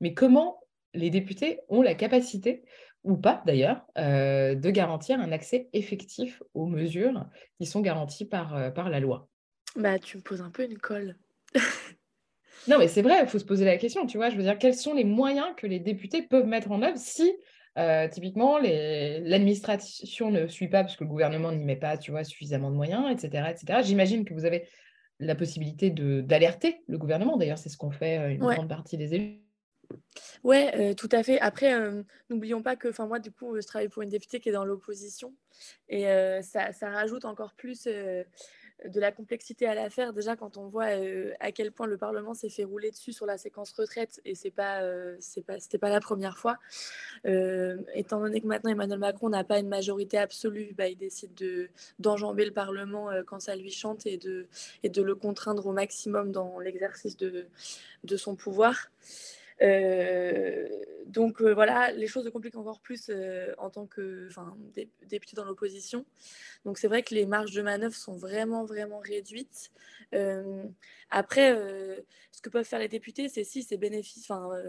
mais 0.00 0.14
comment 0.14 0.60
les 0.94 1.10
députés 1.10 1.60
ont 1.68 1.82
la 1.82 1.94
capacité, 1.94 2.64
ou 3.04 3.16
pas 3.16 3.42
d'ailleurs, 3.46 3.84
de 3.96 4.70
garantir 4.70 5.18
un 5.20 5.32
accès 5.32 5.68
effectif 5.72 6.42
aux 6.54 6.66
mesures 6.66 7.26
qui 7.58 7.66
sont 7.66 7.80
garanties 7.80 8.26
par, 8.26 8.72
par 8.74 8.90
la 8.90 9.00
loi? 9.00 9.28
Bah, 9.76 9.98
Tu 9.98 10.18
me 10.18 10.22
poses 10.22 10.42
un 10.42 10.50
peu 10.50 10.64
une 10.64 10.78
colle. 10.78 11.16
Non, 12.68 12.78
mais 12.78 12.86
c'est 12.86 13.02
vrai, 13.02 13.20
il 13.22 13.26
faut 13.26 13.38
se 13.38 13.44
poser 13.44 13.64
la 13.64 13.76
question, 13.76 14.06
tu 14.06 14.16
vois. 14.16 14.30
Je 14.30 14.36
veux 14.36 14.42
dire, 14.42 14.58
quels 14.58 14.74
sont 14.74 14.94
les 14.94 15.04
moyens 15.04 15.48
que 15.56 15.66
les 15.66 15.80
députés 15.80 16.22
peuvent 16.22 16.46
mettre 16.46 16.70
en 16.70 16.82
œuvre 16.82 16.96
si, 16.96 17.32
euh, 17.78 18.08
typiquement, 18.08 18.58
l'administration 18.58 20.30
ne 20.30 20.46
suit 20.46 20.68
pas 20.68 20.82
parce 20.82 20.96
que 20.96 21.04
le 21.04 21.10
gouvernement 21.10 21.52
n'y 21.52 21.64
met 21.64 21.76
pas, 21.76 21.96
tu 21.96 22.10
vois, 22.10 22.24
suffisamment 22.24 22.70
de 22.70 22.76
moyens, 22.76 23.10
etc., 23.10 23.48
etc. 23.50 23.80
J'imagine 23.82 24.24
que 24.24 24.34
vous 24.34 24.44
avez 24.44 24.68
la 25.18 25.34
possibilité 25.34 25.90
d'alerter 25.90 26.82
le 26.88 26.98
gouvernement. 26.98 27.36
D'ailleurs, 27.36 27.58
c'est 27.58 27.68
ce 27.68 27.76
qu'on 27.76 27.90
fait 27.90 28.18
euh, 28.18 28.30
une 28.30 28.40
grande 28.40 28.68
partie 28.68 28.96
des 28.96 29.14
élus. 29.14 29.38
Ouais, 30.42 30.72
euh, 30.76 30.94
tout 30.94 31.08
à 31.12 31.22
fait. 31.22 31.38
Après, 31.40 31.74
n'oublions 32.30 32.62
pas 32.62 32.76
que, 32.76 32.88
enfin 32.88 33.06
moi, 33.06 33.18
du 33.18 33.30
coup, 33.30 33.60
je 33.60 33.66
travaille 33.66 33.88
pour 33.88 34.02
une 34.02 34.08
députée 34.08 34.40
qui 34.40 34.48
est 34.48 34.52
dans 34.52 34.64
l'opposition, 34.64 35.34
et 35.88 36.04
ça, 36.42 36.72
ça, 36.72 36.90
rajoute 36.90 37.24
encore 37.24 37.54
plus 37.54 37.86
de 38.88 39.00
la 39.00 39.12
complexité 39.12 39.66
à 39.66 39.74
l'affaire. 39.74 40.12
Déjà, 40.12 40.36
quand 40.36 40.56
on 40.56 40.68
voit 40.68 40.96
euh, 40.96 41.32
à 41.40 41.52
quel 41.52 41.72
point 41.72 41.86
le 41.86 41.96
Parlement 41.96 42.34
s'est 42.34 42.48
fait 42.48 42.64
rouler 42.64 42.90
dessus 42.90 43.12
sur 43.12 43.26
la 43.26 43.38
séquence 43.38 43.72
retraite, 43.72 44.20
et 44.24 44.34
c'est 44.34 44.50
pas, 44.50 44.82
euh, 44.82 45.16
pas, 45.46 45.56
pas 45.80 45.88
la 45.88 46.00
première 46.00 46.38
fois. 46.38 46.58
Euh, 47.26 47.78
étant 47.94 48.20
donné 48.20 48.40
que 48.40 48.46
maintenant 48.46 48.70
Emmanuel 48.70 48.98
Macron 48.98 49.28
n'a 49.28 49.44
pas 49.44 49.58
une 49.58 49.68
majorité 49.68 50.18
absolue, 50.18 50.74
bah, 50.76 50.88
il 50.88 50.96
décide 50.96 51.34
de 51.34 51.68
d'enjamber 51.98 52.44
le 52.44 52.52
Parlement 52.52 53.10
quand 53.26 53.40
ça 53.40 53.56
lui 53.56 53.70
chante 53.70 54.06
et 54.06 54.16
de 54.16 54.46
et 54.82 54.88
de 54.88 55.02
le 55.02 55.14
contraindre 55.14 55.66
au 55.66 55.72
maximum 55.72 56.32
dans 56.32 56.58
l'exercice 56.58 57.16
de 57.16 57.46
de 58.04 58.16
son 58.16 58.34
pouvoir. 58.34 58.90
Euh, 59.62 60.68
donc 61.06 61.40
euh, 61.42 61.52
voilà, 61.52 61.92
les 61.92 62.06
choses 62.06 62.24
se 62.24 62.30
compliquent 62.30 62.56
encore 62.56 62.80
plus 62.80 63.10
euh, 63.10 63.54
en 63.58 63.70
tant 63.70 63.86
que 63.86 64.28
député 65.06 65.36
dans 65.36 65.44
l'opposition. 65.44 66.04
Donc 66.64 66.78
c'est 66.78 66.88
vrai 66.88 67.02
que 67.02 67.14
les 67.14 67.26
marges 67.26 67.52
de 67.52 67.62
manœuvre 67.62 67.94
sont 67.94 68.16
vraiment, 68.16 68.64
vraiment 68.64 68.98
réduites. 68.98 69.70
après, 71.10 71.54
ce 72.32 72.40
que 72.40 72.48
peuvent 72.50 72.64
faire 72.64 72.78
les 72.78 72.88
députés, 72.88 73.28
c'est 73.28 73.44
si 73.44 73.62
c'est 73.62 73.78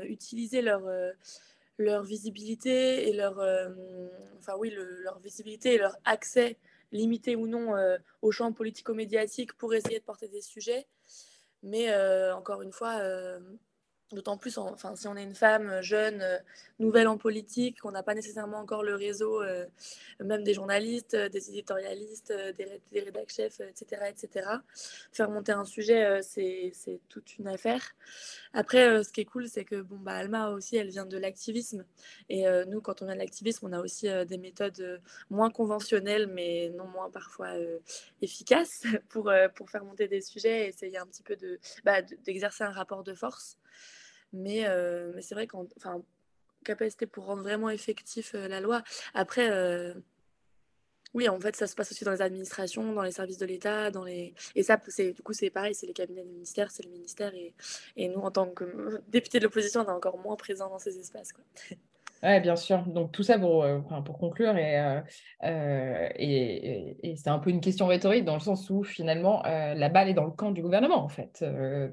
utiliser 0.04 0.62
leur 0.62 2.04
visibilité 2.04 3.10
et 3.10 3.14
leur, 3.14 3.40
oui, 4.58 4.72
leur 4.72 5.20
visibilité 5.20 5.76
et 5.76 5.78
leur 5.78 5.98
accès 6.06 6.58
limité 6.92 7.36
ou 7.36 7.48
non 7.48 7.76
au 8.22 8.32
champ 8.32 8.52
politico-médiatique 8.54 9.54
pour 9.54 9.74
essayer 9.74 10.00
de 10.00 10.04
porter 10.04 10.28
des 10.28 10.42
sujets. 10.42 10.88
Mais 11.62 11.94
encore 12.34 12.62
une 12.62 12.74
fois, 12.74 13.00
D'autant 14.14 14.38
plus, 14.38 14.58
enfin, 14.60 14.96
si 14.96 15.08
on 15.08 15.18
est 15.18 15.24
une 15.24 15.34
femme 15.34 15.70
euh, 15.70 15.82
jeune, 15.82 16.22
euh, 16.22 16.38
nouvelle 16.80 17.08
en 17.08 17.18
politique, 17.18 17.82
qu'on 17.82 17.92
n'a 17.92 18.04
pas 18.04 18.14
nécessairement 18.14 18.58
encore 18.58 18.84
le 18.84 18.96
réseau, 18.96 19.42
euh, 19.42 19.66
même 20.24 20.44
des 20.44 20.54
journalistes, 20.54 21.16
des 21.16 21.50
éditorialistes, 21.50 22.32
des, 22.58 22.82
des 22.92 23.00
rédac 23.00 23.30
chefs, 23.30 23.60
etc., 23.62 24.04
etc. 24.10 24.50
Faire 25.12 25.30
monter 25.30 25.52
un 25.52 25.66
sujet, 25.66 26.22
c'est 26.22 26.72
toute 27.10 27.38
une 27.38 27.48
affaire. 27.48 27.82
Après, 28.54 29.04
ce 29.04 29.12
qui 29.12 29.22
est 29.22 29.26
cool, 29.26 29.48
c'est 29.48 29.66
que 29.66 29.82
bon, 29.82 29.98
bah, 29.98 30.14
Alma 30.14 30.50
aussi, 30.50 30.78
elle 30.78 30.90
vient 30.90 31.06
de 31.06 31.18
l'activisme. 31.18 31.86
Et 32.30 32.46
nous, 32.68 32.82
quand 32.82 33.02
on 33.02 33.06
vient 33.06 33.16
de 33.16 33.20
l'activisme, 33.20 33.68
on 33.68 33.74
a 33.74 33.80
aussi 33.80 34.08
des 34.26 34.38
méthodes 34.38 35.02
moins 35.30 35.50
conventionnelles, 35.50 36.28
mais 36.28 36.70
non 36.76 36.88
moins 36.88 37.10
parfois 37.10 37.54
efficaces 38.22 38.84
pour, 39.10 39.32
pour 39.56 39.70
faire 39.70 39.84
monter 39.84 40.08
des 40.08 40.22
sujets 40.22 40.66
et 40.66 40.68
essayer 40.68 40.98
un 40.98 41.06
petit 41.06 41.24
peu 41.24 41.36
bah, 41.84 42.02
d'exercer 42.02 42.64
de, 42.64 42.70
un 42.70 42.72
rapport 42.72 43.04
de 43.04 43.14
force. 43.14 43.58
Mais, 44.34 44.66
euh, 44.66 45.12
mais 45.16 45.22
c'est 45.22 45.36
vrai 45.36 45.48
qu'en 45.48 45.68
capacité 46.66 47.06
pour 47.06 47.26
rendre 47.26 47.44
vraiment 47.44 47.70
effectif 47.70 48.34
euh, 48.36 48.48
la 48.48 48.60
loi. 48.60 48.84
Après, 49.14 49.50
euh, 49.52 49.94
oui, 51.14 51.30
en 51.30 51.40
fait, 51.40 51.56
ça 51.56 51.68
se 51.68 51.76
passe 51.76 51.92
aussi 51.92 52.04
dans 52.04 52.12
les 52.12 52.22
administrations, 52.22 52.94
dans 52.94 53.04
les 53.04 53.12
services 53.12 53.38
de 53.38 53.46
l'État, 53.46 53.92
dans 53.92 54.04
les 54.04 54.34
et 54.56 54.64
ça, 54.64 54.82
c'est 54.88 55.14
du 55.14 55.22
coup, 55.22 55.34
c'est 55.34 55.52
pareil, 55.52 55.76
c'est 55.76 55.86
les 55.86 55.94
cabinets 55.94 56.24
du 56.24 56.32
ministère, 56.32 56.72
c'est 56.72 56.84
le 56.84 56.90
ministère 56.90 57.34
et, 57.36 57.54
et 57.96 58.08
nous, 58.08 58.22
en 58.22 58.32
tant 58.32 58.50
que 58.50 59.02
députés 59.08 59.40
de 59.40 59.44
l'opposition, 59.44 59.82
on 59.82 59.86
est 59.86 59.92
encore 59.92 60.18
moins 60.18 60.36
présents 60.36 60.70
dans 60.70 60.80
ces 60.80 60.98
espaces. 60.98 61.32
Quoi. 61.34 61.44
Oui, 62.24 62.40
bien 62.40 62.56
sûr. 62.56 62.84
Donc 62.88 63.12
tout 63.12 63.22
ça 63.22 63.38
pour, 63.38 63.66
euh, 63.66 63.80
pour 64.06 64.18
conclure, 64.18 64.54
euh, 64.56 65.02
euh, 65.44 66.10
et, 66.16 66.96
et, 67.04 67.16
c'est 67.18 67.30
un 67.30 67.38
peu 67.38 67.50
une 67.50 67.60
question 67.60 67.86
rhétorique 67.88 68.24
dans 68.24 68.36
le 68.36 68.40
sens 68.40 68.70
où 68.70 68.82
finalement 68.82 69.44
la 69.44 69.90
balle 69.90 70.08
est 70.08 70.14
dans 70.14 70.24
le 70.24 70.32
camp 70.32 70.52
du 70.52 70.62
gouvernement, 70.62 71.04
en 71.04 71.10
fait, 71.10 71.44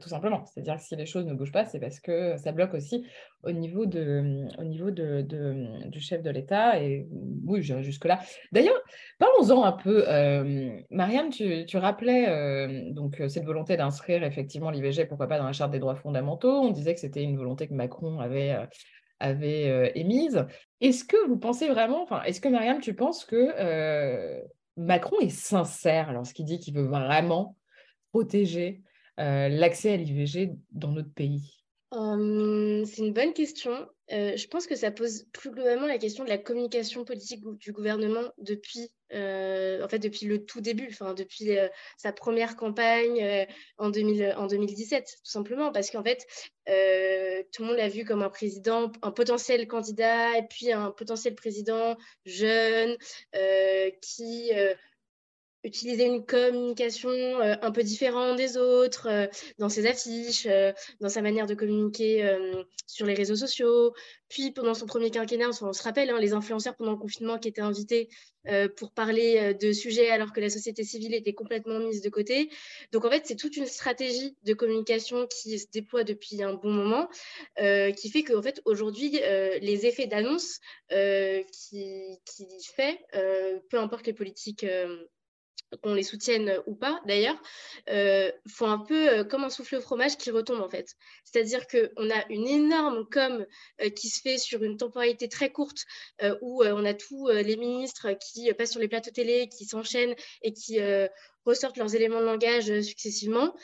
tout 0.00 0.08
simplement. 0.08 0.44
C'est-à-dire 0.46 0.76
que 0.76 0.82
si 0.82 0.94
les 0.94 1.06
choses 1.06 1.26
ne 1.26 1.34
bougent 1.34 1.50
pas, 1.50 1.64
c'est 1.66 1.80
parce 1.80 1.98
que 1.98 2.36
ça 2.36 2.52
bloque 2.52 2.74
aussi 2.74 3.04
au 3.42 3.50
niveau, 3.50 3.86
de, 3.86 4.46
au 4.58 4.62
niveau 4.62 4.92
de, 4.92 5.22
du 5.88 6.00
chef 6.00 6.22
de 6.22 6.30
l'État. 6.30 6.80
Et 6.80 7.08
oui, 7.44 7.62
jusque-là. 7.62 8.20
D'ailleurs, 8.52 8.80
parlons-en 9.18 9.64
un 9.64 9.72
peu. 9.72 10.04
Marianne, 10.90 11.30
tu, 11.30 11.66
tu 11.66 11.76
rappelais 11.76 12.92
donc, 12.92 13.20
cette 13.28 13.44
volonté 13.44 13.76
d'inscrire 13.76 14.22
effectivement 14.22 14.70
l'IVG, 14.70 15.06
pourquoi 15.06 15.26
pas 15.26 15.38
dans 15.38 15.46
la 15.46 15.52
Charte 15.52 15.72
des 15.72 15.80
droits 15.80 15.96
fondamentaux. 15.96 16.52
On 16.52 16.70
disait 16.70 16.94
que 16.94 17.00
c'était 17.00 17.24
une 17.24 17.36
volonté 17.36 17.66
que 17.66 17.74
Macron 17.74 18.20
avait 18.20 18.56
avait 19.20 19.68
euh, 19.68 19.90
émise. 19.94 20.44
Est-ce 20.80 21.04
que 21.04 21.28
vous 21.28 21.37
pensez 21.37 21.68
vraiment, 21.68 22.02
enfin, 22.02 22.22
est-ce 22.22 22.40
que 22.40 22.48
Mariam, 22.48 22.80
tu 22.80 22.94
penses 22.94 23.24
que 23.24 23.52
euh, 23.59 24.40
Macron 24.76 25.20
est 25.20 25.28
sincère 25.28 26.12
lorsqu'il 26.12 26.46
dit 26.46 26.59
qu'il 26.59 26.74
veut 26.74 26.88
vraiment 26.88 27.56
protéger 28.12 28.83
euh, 29.20 29.48
l'accès 29.48 29.92
à 29.92 29.96
l'IVG 29.96 30.52
dans 30.72 30.92
notre 30.92 31.12
pays? 31.12 31.59
C'est 31.92 33.02
une 33.02 33.12
bonne 33.12 33.33
question. 33.33 33.72
je 34.09 34.46
pense 34.46 34.66
que 34.66 34.76
ça 34.76 34.92
pose 34.92 35.24
plus 35.33 35.50
globalement 35.50 35.87
la 35.87 35.98
question 35.98 36.24
de 36.24 36.28
la 36.28 36.38
communication 36.38 37.04
politique 37.04 37.42
du 37.59 37.72
gouvernement 37.72 38.30
depuis 38.38 38.90
en 39.12 39.88
fait, 39.88 39.98
depuis 39.98 40.26
le 40.26 40.44
tout 40.44 40.60
début, 40.60 40.88
enfin, 40.90 41.14
depuis 41.14 41.56
euh, 41.56 41.68
sa 41.96 42.12
première 42.12 42.56
campagne 42.56 43.22
euh, 43.22 43.44
en, 43.78 43.90
2000, 43.90 44.34
en 44.36 44.46
2017, 44.46 45.04
tout 45.04 45.30
simplement, 45.30 45.72
parce 45.72 45.90
qu'en 45.90 46.02
fait, 46.02 46.26
tout 47.52 47.62
le 47.62 47.68
monde 47.68 47.76
l'a 47.76 47.88
vu 47.88 48.04
comme 48.04 48.22
un 48.22 48.30
président, 48.30 48.92
un 49.02 49.10
potentiel 49.10 49.66
candidat, 49.66 50.38
et 50.38 50.46
puis 50.48 50.70
un 50.72 50.90
potentiel 50.92 51.34
président 51.34 51.96
jeune 52.24 52.96
qui 54.00 54.52
utiliser 55.64 56.06
une 56.06 56.24
communication 56.24 57.10
euh, 57.10 57.54
un 57.60 57.70
peu 57.70 57.82
différente 57.82 58.36
des 58.36 58.56
autres 58.56 59.08
euh, 59.08 59.26
dans 59.58 59.68
ses 59.68 59.86
affiches, 59.86 60.46
euh, 60.46 60.72
dans 61.00 61.08
sa 61.08 61.22
manière 61.22 61.46
de 61.46 61.54
communiquer 61.54 62.28
sur 62.86 63.06
les 63.06 63.14
réseaux 63.14 63.36
sociaux. 63.36 63.92
Puis 64.28 64.52
pendant 64.52 64.74
son 64.74 64.86
premier 64.86 65.10
quinquennat, 65.10 65.50
on, 65.62 65.72
se 65.72 65.82
rappelle, 65.82 66.10
hein, 66.10 66.18
les 66.18 66.32
influenceurs 66.32 66.76
pendant 66.76 66.92
le 66.92 66.96
confinement 66.96 67.38
qui 67.38 67.48
étaient 67.48 67.60
invités 67.60 68.08
pour 68.76 68.92
parler 68.92 69.54
de 69.54 69.72
sujets 69.72 70.10
alors 70.10 70.32
que 70.32 70.40
la 70.40 70.48
société 70.48 70.82
civile 70.82 71.14
était 71.14 71.34
complètement 71.34 71.78
mise 71.78 72.00
de 72.00 72.08
côté. 72.08 72.50
Donc 72.92 73.04
en 73.04 73.10
fait, 73.10 73.26
c'est 73.26 73.36
toute 73.36 73.56
une 73.56 73.66
stratégie 73.66 74.36
de 74.44 74.54
communication 74.54 75.26
qui 75.26 75.58
se 75.58 75.66
déploie 75.70 76.04
depuis 76.04 76.42
un 76.42 76.54
bon 76.54 76.70
moment, 76.70 77.08
qui 77.58 78.10
fait 78.10 78.22
qu'en 78.22 78.42
fait, 78.42 78.62
aujourd'hui, 78.64 79.10
les 79.10 79.86
effets 79.86 80.06
d'annonce 80.06 80.60
qui, 80.90 82.18
qui 82.24 82.46
fait, 82.74 82.98
peu 83.68 83.78
importe 83.78 84.06
les 84.06 84.14
politiques 84.14 84.64
qu'on 85.83 85.94
les 85.94 86.02
soutienne 86.02 86.61
ou 86.66 86.74
pas 86.74 87.00
d'ailleurs, 87.06 87.40
euh, 87.88 88.30
font 88.48 88.66
un 88.66 88.78
peu 88.78 89.09
euh, 89.09 89.24
comme 89.24 89.44
un 89.44 89.50
souffle 89.50 89.76
au 89.76 89.80
fromage 89.80 90.16
qui 90.16 90.30
retombe 90.30 90.61
en 90.61 90.68
fait. 90.68 90.96
C'est-à-dire 91.24 91.66
qu'on 91.66 92.11
a 92.11 92.24
une 92.30 92.46
énorme 92.46 93.06
com 93.11 93.46
euh, 93.80 93.90
qui 93.90 94.09
se 94.09 94.20
fait 94.20 94.38
sur 94.38 94.62
une 94.62 94.76
temporalité 94.76 95.28
très 95.28 95.50
courte 95.50 95.85
où 96.42 96.62
on 96.64 96.85
a 96.85 96.94
tous 96.94 97.28
les 97.28 97.56
ministres 97.56 98.12
qui 98.12 98.52
passent 98.54 98.72
sur 98.72 98.80
les 98.80 98.88
plateaux 98.88 99.11
télé, 99.11 99.48
qui 99.48 99.64
s'enchaînent 99.64 100.14
et 100.42 100.52
qui 100.52 100.78
ressortent 101.44 101.76
leurs 101.76 101.94
éléments 101.94 102.20
de 102.20 102.26
langage 102.26 102.80
successivement 102.83 103.54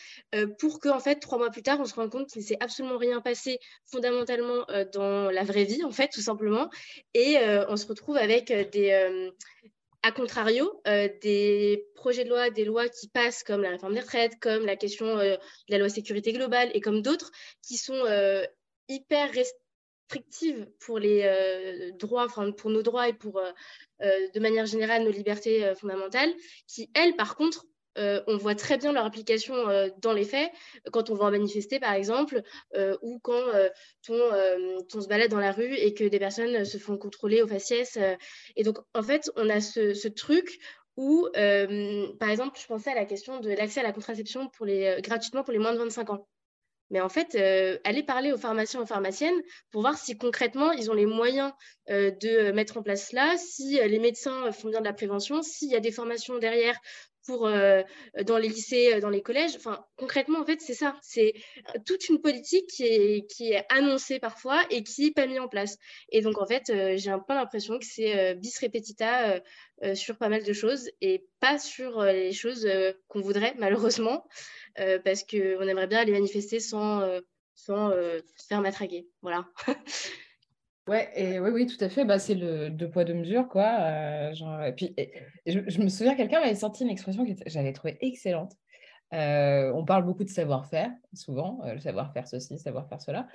pour 0.58 0.80
qu'en 0.80 1.00
fait, 1.00 1.16
trois 1.16 1.38
mois 1.38 1.50
plus 1.50 1.62
tard, 1.62 1.78
on 1.80 1.84
se 1.84 1.94
rende 1.94 2.10
compte 2.10 2.28
qu'il 2.28 2.42
ne 2.42 2.46
s'est 2.46 2.56
absolument 2.60 2.98
rien 2.98 3.20
passé 3.20 3.58
fondamentalement 3.86 4.66
dans 4.92 5.30
la 5.30 5.44
vraie 5.44 5.64
vie, 5.64 5.84
en 5.84 5.90
fait, 5.90 6.08
tout 6.08 6.22
simplement. 6.22 6.70
Et 7.14 7.36
on 7.68 7.76
se 7.76 7.86
retrouve 7.86 8.16
avec 8.16 8.52
des, 8.72 9.30
a 10.06 10.12
contrario, 10.12 10.80
euh, 10.86 11.08
des 11.20 11.84
projets 11.96 12.22
de 12.22 12.28
loi, 12.28 12.50
des 12.50 12.64
lois 12.64 12.88
qui 12.88 13.08
passent 13.08 13.42
comme 13.42 13.62
la 13.62 13.70
réforme 13.70 13.94
des 13.94 14.00
retraites, 14.00 14.38
comme 14.40 14.64
la 14.64 14.76
question 14.76 15.18
euh, 15.18 15.34
de 15.34 15.72
la 15.72 15.78
loi 15.78 15.88
sécurité 15.88 16.32
globale 16.32 16.70
et 16.74 16.80
comme 16.80 17.02
d'autres 17.02 17.32
qui 17.60 17.76
sont 17.76 18.04
euh, 18.04 18.44
hyper 18.88 19.32
restrictives 19.32 20.68
pour 20.78 21.00
les 21.00 21.90
droits, 21.98 22.24
enfin 22.24 22.52
pour 22.52 22.70
nos 22.70 22.82
droits 22.82 23.08
et 23.08 23.12
pour 23.12 23.42
de 24.00 24.38
manière 24.38 24.64
générale 24.64 25.02
nos 25.02 25.10
libertés 25.10 25.74
fondamentales, 25.74 26.32
qui 26.68 26.88
elles 26.94 27.16
par 27.16 27.34
contre 27.34 27.66
euh, 27.98 28.22
on 28.26 28.36
voit 28.36 28.54
très 28.54 28.76
bien 28.78 28.92
leur 28.92 29.04
application 29.04 29.54
euh, 29.68 29.88
dans 29.98 30.12
les 30.12 30.24
faits, 30.24 30.50
quand 30.92 31.10
on 31.10 31.14
va 31.14 31.26
en 31.26 31.30
manifester 31.30 31.80
par 31.80 31.92
exemple, 31.92 32.42
euh, 32.74 32.96
ou 33.02 33.18
quand 33.20 33.44
on, 34.08 35.00
se 35.00 35.08
balade 35.08 35.30
dans 35.30 35.40
la 35.40 35.52
rue 35.52 35.74
et 35.74 35.94
que 35.94 36.04
des 36.04 36.18
personnes 36.18 36.64
se 36.64 36.78
font 36.78 36.96
contrôler 36.96 37.42
au 37.42 37.46
faciès. 37.46 37.98
et 38.56 38.62
donc 38.62 38.78
en 38.94 39.02
fait, 39.02 39.30
on 39.36 39.48
a 39.50 39.60
ce, 39.60 40.08
truc 40.08 40.58
où, 40.96 41.28
par 41.34 42.30
exemple, 42.30 42.58
je 42.60 42.66
pensais 42.66 42.90
à 42.90 42.94
la 42.94 43.04
question 43.04 43.40
de 43.40 43.50
l'accès 43.50 43.80
à 43.80 43.82
la 43.82 43.92
contraception 43.92 44.48
pour 44.48 44.66
les, 44.66 44.98
gratuitement 45.02 45.42
pour 45.42 45.52
les 45.52 45.58
moins 45.58 45.72
de 45.72 45.78
25 45.78 46.10
ans. 46.10 46.28
Mais 46.90 47.00
en 47.00 47.08
fait, 47.08 47.34
allez 47.84 48.02
parler 48.02 48.32
aux 48.32 48.38
pharmaciens 48.38 48.80
aux 48.80 48.86
pharmaciennes 48.86 49.40
pour 49.70 49.82
voir 49.82 49.98
si 49.98 50.16
concrètement 50.16 50.70
ils 50.72 50.90
ont 50.90 50.94
les 50.94 51.06
moyens 51.06 51.52
de 51.88 52.52
mettre 52.52 52.78
en 52.78 52.82
place 52.82 53.08
cela, 53.10 53.36
si 53.36 53.78
les 53.78 53.98
médecins 53.98 54.50
font 54.52 54.70
bien 54.70 54.80
de 54.80 54.86
la 54.86 54.94
prévention, 54.94 55.42
s'il 55.42 55.70
y 55.70 55.76
a 55.76 55.80
des 55.80 55.92
formations 55.92 56.38
derrière 56.38 56.78
pour, 57.26 57.48
dans 57.48 58.38
les 58.38 58.48
lycées, 58.48 59.00
dans 59.00 59.10
les 59.10 59.22
collèges. 59.22 59.56
Enfin, 59.56 59.84
concrètement, 59.96 60.40
en 60.40 60.44
fait, 60.44 60.60
c'est 60.60 60.74
ça. 60.74 60.96
C'est 61.02 61.34
toute 61.84 62.08
une 62.08 62.20
politique 62.20 62.66
qui 62.68 62.84
est, 62.84 63.30
qui 63.30 63.52
est 63.52 63.64
annoncée 63.70 64.18
parfois 64.18 64.62
et 64.70 64.82
qui 64.82 65.06
n'est 65.06 65.10
pas 65.12 65.26
mise 65.26 65.40
en 65.40 65.48
place. 65.48 65.76
Et 66.10 66.20
donc, 66.20 66.40
en 66.40 66.46
fait, 66.46 66.72
j'ai 66.96 67.10
un 67.10 67.18
peu 67.18 67.34
l'impression 67.34 67.78
que 67.78 67.84
c'est 67.84 68.34
bis 68.36 68.58
repetita 68.60 69.40
sur 69.94 70.16
pas 70.16 70.28
mal 70.28 70.44
de 70.44 70.52
choses 70.52 70.90
et 71.00 71.26
pas 71.40 71.58
sur 71.58 72.02
les 72.02 72.32
choses 72.32 72.68
qu'on 73.08 73.20
voudrait, 73.20 73.54
malheureusement, 73.58 74.26
parce 75.04 75.24
qu'on 75.24 75.62
aimerait 75.62 75.86
bien 75.86 76.00
aller 76.00 76.12
manifester 76.12 76.60
sans, 76.60 77.02
sans 77.54 77.90
se 77.90 78.46
faire 78.48 78.60
matraquer. 78.60 79.08
Voilà. 79.22 79.46
Ouais, 80.88 81.10
et 81.16 81.40
oui, 81.40 81.50
oui, 81.50 81.66
tout 81.66 81.82
à 81.84 81.88
fait. 81.88 82.04
Bah, 82.04 82.18
c'est 82.20 82.34
le 82.34 82.70
deux 82.70 82.88
poids, 82.88 83.04
deux 83.04 83.14
mesures, 83.14 83.48
quoi. 83.48 83.66
Euh, 83.80 84.32
et 84.66 84.72
puis, 84.72 84.94
je, 85.44 85.80
me 85.80 85.88
souviens, 85.88 86.14
quelqu'un 86.14 86.40
m'avait 86.40 86.54
sorti 86.54 86.84
une 86.84 86.90
expression 86.90 87.26
que 87.26 87.32
j'avais 87.46 87.72
trouvée 87.72 87.98
excellente. 88.00 88.52
Euh, 89.12 89.72
on 89.74 89.84
parle 89.84 90.04
beaucoup 90.04 90.22
de 90.22 90.28
savoir-faire, 90.28 90.90
souvent, 91.12 91.60
euh, 91.64 91.74
le 91.74 91.80
savoir-faire 91.80 92.28
ceci, 92.28 92.58
savoir-faire 92.58 93.00
cela. 93.00 93.26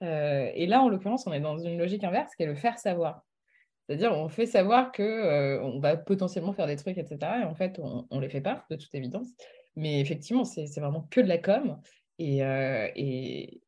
et 0.00 0.66
là, 0.66 0.82
en 0.82 0.88
l'occurrence, 0.88 1.26
on 1.26 1.32
est 1.32 1.40
dans 1.40 1.58
une 1.58 1.78
logique 1.78 2.04
inverse 2.04 2.34
qui 2.36 2.44
est 2.44 2.46
le 2.46 2.54
faire 2.54 2.78
savoir. 2.78 3.24
C'est-à-dire, 3.88 4.12
on 4.12 4.28
fait 4.28 4.46
savoir 4.46 4.92
que 4.92 5.60
on 5.62 5.80
va 5.80 5.96
potentiellement 5.96 6.52
faire 6.52 6.68
des 6.68 6.76
trucs, 6.76 6.96
etc. 6.96 7.18
Et 7.42 7.44
en 7.44 7.56
fait, 7.56 7.80
on 7.80 8.06
ne 8.16 8.20
les 8.20 8.28
fait 8.28 8.40
pas, 8.40 8.64
de 8.70 8.76
toute 8.76 8.94
évidence. 8.94 9.28
Mais 9.74 10.00
effectivement, 10.00 10.44
c'est 10.44 10.66
vraiment 10.78 11.08
que 11.10 11.20
de 11.20 11.26
la 11.26 11.38
com. 11.38 11.80
Et, 12.18 13.60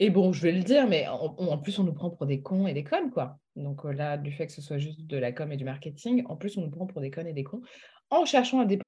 et 0.00 0.10
bon, 0.10 0.32
je 0.32 0.42
vais 0.42 0.52
le 0.52 0.62
dire, 0.62 0.86
mais 0.86 1.06
en, 1.08 1.58
plus, 1.58 1.78
on 1.78 1.84
nous 1.84 1.92
prend 1.92 2.10
pour 2.10 2.26
des 2.26 2.40
cons 2.40 2.66
et 2.66 2.74
des 2.74 2.84
connes, 2.84 3.10
quoi. 3.10 3.38
Donc 3.56 3.84
euh, 3.84 3.92
là, 3.92 4.16
du 4.16 4.30
fait 4.30 4.46
que 4.46 4.52
ce 4.52 4.62
soit 4.62 4.78
juste 4.78 5.00
de 5.06 5.16
la 5.16 5.32
com 5.32 5.50
et 5.50 5.56
du 5.56 5.64
marketing, 5.64 6.24
en 6.28 6.36
plus, 6.36 6.56
on 6.56 6.62
nous 6.62 6.70
prend 6.70 6.86
pour 6.86 7.00
des 7.00 7.10
connes 7.10 7.26
et 7.26 7.32
des 7.32 7.44
cons 7.44 7.62
en 8.10 8.24
cherchant 8.24 8.60
à 8.60 8.64
des... 8.64 8.78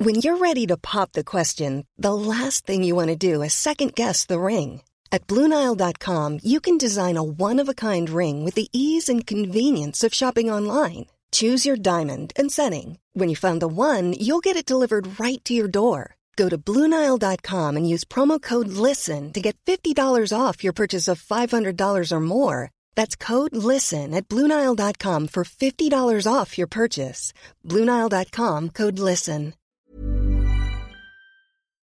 When 0.00 0.14
you're 0.14 0.36
ready 0.36 0.64
to 0.66 0.76
pop 0.76 1.12
the 1.12 1.24
question, 1.24 1.84
the 1.98 2.14
last 2.14 2.66
thing 2.66 2.84
you 2.84 2.94
want 2.94 3.08
to 3.08 3.16
do 3.16 3.42
is 3.42 3.52
second 3.52 3.94
guess 3.94 4.24
the 4.24 4.38
ring. 4.38 4.82
At 5.10 5.26
BlueNile.com, 5.26 6.38
you 6.44 6.60
can 6.60 6.78
design 6.78 7.16
a 7.16 7.22
one-of-a-kind 7.22 8.10
ring 8.10 8.44
with 8.44 8.54
the 8.54 8.68
ease 8.72 9.08
and 9.08 9.26
convenience 9.26 10.04
of 10.04 10.14
shopping 10.14 10.50
online. 10.50 11.06
Choose 11.32 11.66
your 11.66 11.76
diamond 11.76 12.32
and 12.36 12.52
setting. 12.52 12.98
When 13.12 13.28
you 13.28 13.34
find 13.34 13.60
the 13.60 13.66
one, 13.66 14.12
you'll 14.12 14.40
get 14.40 14.56
it 14.56 14.64
delivered 14.64 15.18
right 15.18 15.44
to 15.46 15.52
your 15.52 15.68
door. 15.68 16.17
Go 16.38 16.48
to 16.48 16.56
Bluenile.com 16.56 17.76
and 17.76 17.88
use 17.94 18.04
promo 18.04 18.40
code 18.40 18.68
LISTEN 18.68 19.32
to 19.32 19.40
get 19.40 19.56
$50 19.66 20.32
off 20.32 20.62
your 20.62 20.72
purchase 20.72 21.08
of 21.08 21.20
$500 21.20 22.12
or 22.12 22.20
more. 22.20 22.70
That's 22.94 23.16
code 23.16 23.56
LISTEN 23.56 24.14
at 24.14 24.28
Bluenile.com 24.28 25.28
for 25.28 25.44
$50 25.44 26.32
off 26.32 26.56
your 26.56 26.68
purchase. 26.68 27.32
Bluenile.com 27.66 28.70
code 28.70 28.98
LISTEN. 29.00 29.54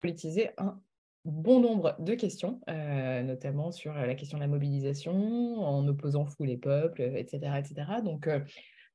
Politiser 0.01 0.49
un 0.57 0.79
bon 1.23 1.59
nombre 1.59 1.95
de 1.99 2.15
questions, 2.15 2.59
euh, 2.67 3.21
notamment 3.21 3.71
sur 3.71 3.93
la 3.93 4.15
question 4.15 4.39
de 4.39 4.41
la 4.41 4.47
mobilisation, 4.47 5.63
en 5.63 5.87
opposant 5.87 6.25
fou 6.25 6.43
les 6.43 6.57
peuples, 6.57 7.03
etc. 7.15 7.59
etc. 7.59 8.01
Donc, 8.03 8.25
euh, 8.25 8.39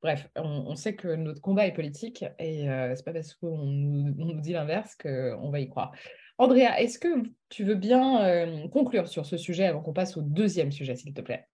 Bref, 0.03 0.29
on, 0.35 0.75
sait 0.75 0.95
que 0.95 1.07
notre 1.07 1.41
combat 1.41 1.65
est 1.65 1.73
politique 1.73 2.23
et 2.37 2.69
euh, 2.69 2.93
c'est 2.95 3.03
pas 3.03 3.13
parce 3.13 3.33
qu'on 3.33 3.57
nous, 3.57 4.39
dit 4.39 4.53
l'inverse 4.53 4.95
qu'on 4.95 5.49
va 5.49 5.59
y 5.59 5.67
croire. 5.67 5.91
Andrea, 6.37 6.79
est-ce 6.79 6.99
que 6.99 7.23
tu 7.49 7.63
veux 7.63 7.75
bien 7.75 8.23
euh, 8.23 8.67
conclure 8.67 9.07
sur 9.07 9.25
ce 9.25 9.37
sujet 9.37 9.65
avant 9.65 9.81
qu'on 9.81 9.93
passe 9.93 10.15
au 10.15 10.21
deuxième 10.21 10.71
sujet, 10.71 10.95
s'il 10.95 11.13
te 11.13 11.21
plaît? 11.21 11.47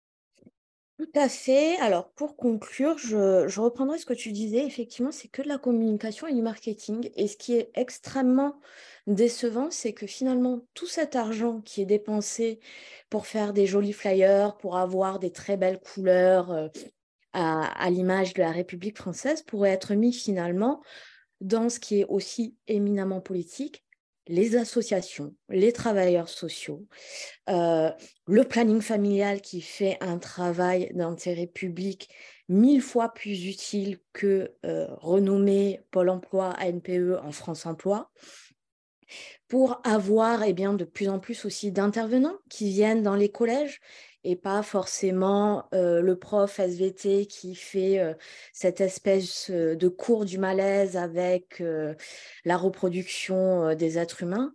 Tout 0.99 1.19
à 1.19 1.27
fait. 1.27 1.75
Alors, 1.77 2.11
pour 2.11 2.35
conclure, 2.35 2.97
je, 2.97 3.59
reprendrai 3.59 3.97
ce 3.97 4.05
que 4.05 4.13
tu 4.13 4.31
disais. 4.31 4.65
Effectivement, 4.65 5.11
c'est 5.11 5.27
que 5.27 5.41
de 5.41 5.47
la 5.47 5.57
communication 5.57 6.27
et 6.27 6.33
du 6.33 6.41
marketing. 6.41 7.09
Et 7.15 7.27
ce 7.27 7.35
qui 7.35 7.55
est 7.55 7.71
extrêmement 7.75 8.59
décevant, 9.07 9.71
c'est 9.71 9.93
que 9.93 10.05
finalement, 10.05 10.61
tout 10.73 10.85
cet 10.85 11.15
argent 11.15 11.61
qui 11.61 11.81
est 11.81 11.85
dépensé 11.85 12.59
pour 13.09 13.25
faire 13.25 13.53
des 13.53 13.65
jolis 13.65 13.93
flyers, 13.93 14.55
pour 14.57 14.77
avoir 14.77 15.17
des 15.19 15.31
très 15.31 15.57
belles 15.57 15.79
couleurs, 15.79 16.51
euh, 16.51 16.67
à, 17.33 17.89
l'image 17.89 18.33
de 18.33 18.41
la 18.41 18.51
République 18.51 18.97
française 18.97 19.41
pourrait 19.41 19.71
être 19.71 19.93
mis 19.93 20.13
finalement 20.13 20.81
dans 21.41 21.69
ce 21.69 21.79
qui 21.79 22.01
est 22.01 22.05
aussi 22.05 22.55
éminemment 22.67 23.21
politique, 23.21 23.83
les 24.27 24.55
associations, 24.55 25.35
les 25.49 25.73
travailleurs 25.73 26.29
sociaux, 26.29 26.87
euh, 27.49 27.89
le 28.27 28.43
planning 28.45 28.81
familial 28.81 29.41
qui 29.41 29.59
fait 29.59 29.97
un 29.99 30.17
travail 30.17 30.89
d'intérêt 30.93 31.47
public 31.47 32.09
mille 32.47 32.81
fois 32.81 33.13
plus 33.13 33.45
utile 33.47 33.99
que 34.13 34.53
euh, 34.65 34.87
renommer 34.97 35.81
Pôle 35.91 36.09
emploi 36.09 36.55
ANPE 36.59 37.19
en 37.21 37.31
France 37.31 37.65
Emploi, 37.65 38.11
pour 39.47 39.81
avoir 39.83 40.43
eh 40.43 40.53
bien, 40.53 40.73
de 40.73 40.85
plus 40.85 41.09
en 41.09 41.19
plus 41.19 41.45
aussi 41.45 41.71
d'intervenants 41.71 42.37
qui 42.49 42.69
viennent 42.69 43.03
dans 43.03 43.15
les 43.15 43.29
collèges 43.29 43.81
et 44.23 44.35
pas 44.35 44.63
forcément 44.63 45.67
le 45.71 46.13
prof 46.13 46.59
SVT 46.59 47.25
qui 47.25 47.55
fait 47.55 47.99
cette 48.51 48.81
espèce 48.81 49.49
de 49.49 49.87
cours 49.87 50.25
du 50.25 50.37
malaise 50.37 50.97
avec 50.97 51.61
la 52.45 52.57
reproduction 52.57 53.75
des 53.75 53.97
êtres 53.97 54.23
humains, 54.23 54.53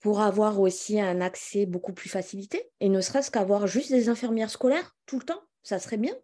pour 0.00 0.20
avoir 0.20 0.60
aussi 0.60 1.00
un 1.00 1.20
accès 1.20 1.66
beaucoup 1.66 1.92
plus 1.92 2.08
facilité, 2.08 2.70
et 2.78 2.88
ne 2.88 3.00
serait-ce 3.00 3.30
qu'avoir 3.30 3.66
juste 3.66 3.90
des 3.90 4.08
infirmières 4.08 4.50
scolaires 4.50 4.94
tout 5.04 5.18
le 5.18 5.24
temps, 5.24 5.42
ça 5.62 5.80
serait 5.80 5.96
bien, 5.96 6.14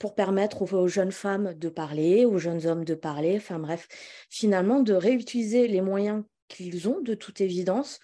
pour 0.00 0.16
permettre 0.16 0.62
aux, 0.62 0.76
aux 0.76 0.88
jeunes 0.88 1.12
femmes 1.12 1.54
de 1.54 1.68
parler, 1.68 2.24
aux 2.24 2.38
jeunes 2.38 2.66
hommes 2.66 2.84
de 2.84 2.94
parler, 2.94 3.36
enfin 3.36 3.60
bref, 3.60 3.86
finalement 4.30 4.80
de 4.80 4.94
réutiliser 4.94 5.68
les 5.68 5.80
moyens 5.80 6.24
qu'ils 6.48 6.88
ont 6.88 7.00
de 7.00 7.14
toute 7.14 7.40
évidence 7.40 8.00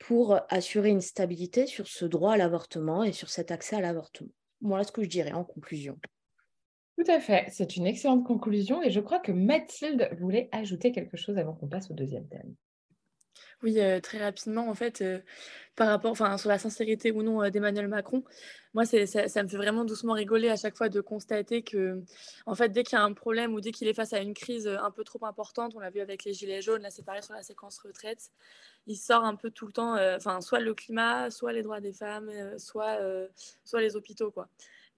pour 0.00 0.40
assurer 0.48 0.88
une 0.88 1.02
stabilité 1.02 1.66
sur 1.66 1.86
ce 1.86 2.04
droit 2.04 2.32
à 2.32 2.36
l'avortement 2.36 3.04
et 3.04 3.12
sur 3.12 3.28
cet 3.28 3.52
accès 3.52 3.76
à 3.76 3.80
l'avortement. 3.80 4.32
Voilà 4.60 4.82
ce 4.82 4.90
que 4.90 5.04
je 5.04 5.08
dirais 5.08 5.32
en 5.32 5.44
conclusion. 5.44 5.98
Tout 6.98 7.10
à 7.10 7.20
fait, 7.20 7.46
c'est 7.50 7.76
une 7.76 7.86
excellente 7.86 8.26
conclusion 8.26 8.82
et 8.82 8.90
je 8.90 9.00
crois 9.00 9.20
que 9.20 9.30
Mathilde 9.30 10.10
voulait 10.18 10.48
ajouter 10.52 10.92
quelque 10.92 11.16
chose 11.16 11.38
avant 11.38 11.54
qu'on 11.54 11.68
passe 11.68 11.90
au 11.90 11.94
deuxième 11.94 12.28
thème. 12.28 12.54
Oui, 13.62 13.78
très 14.02 14.18
rapidement, 14.18 14.68
en 14.68 14.74
fait, 14.74 15.04
par 15.76 15.88
rapport, 15.88 16.10
enfin, 16.12 16.38
sur 16.38 16.48
la 16.48 16.58
sincérité 16.58 17.12
ou 17.12 17.22
non 17.22 17.46
d'Emmanuel 17.50 17.88
Macron, 17.88 18.24
moi, 18.72 18.86
ça, 18.86 19.28
ça, 19.28 19.42
me 19.42 19.48
fait 19.48 19.56
vraiment 19.58 19.84
doucement 19.84 20.14
rigoler 20.14 20.48
à 20.48 20.56
chaque 20.56 20.76
fois 20.76 20.88
de 20.88 21.00
constater 21.02 21.62
que, 21.62 22.02
en 22.46 22.54
fait, 22.54 22.70
dès 22.70 22.84
qu'il 22.84 22.96
y 22.96 23.00
a 23.00 23.04
un 23.04 23.12
problème 23.12 23.52
ou 23.52 23.60
dès 23.60 23.72
qu'il 23.72 23.86
est 23.88 23.94
face 23.94 24.14
à 24.14 24.20
une 24.20 24.32
crise 24.32 24.66
un 24.66 24.90
peu 24.90 25.04
trop 25.04 25.24
importante, 25.26 25.74
on 25.76 25.80
l'a 25.80 25.90
vu 25.90 26.00
avec 26.00 26.24
les 26.24 26.32
Gilets 26.32 26.62
jaunes, 26.62 26.82
là, 26.82 26.90
c'est 26.90 27.04
pareil 27.04 27.22
sur 27.22 27.34
la 27.34 27.42
séquence 27.42 27.78
retraite, 27.80 28.30
il 28.86 28.96
sort 28.96 29.24
un 29.24 29.36
peu 29.36 29.50
tout 29.50 29.66
le 29.66 29.72
temps, 29.72 29.94
enfin, 30.16 30.40
soit 30.40 30.60
le 30.60 30.72
climat, 30.72 31.30
soit 31.30 31.52
les 31.52 31.62
droits 31.62 31.80
des 31.80 31.92
femmes, 31.92 32.30
soit, 32.58 32.98
soit 33.64 33.82
les 33.82 33.94
hôpitaux, 33.94 34.30
quoi. 34.30 34.48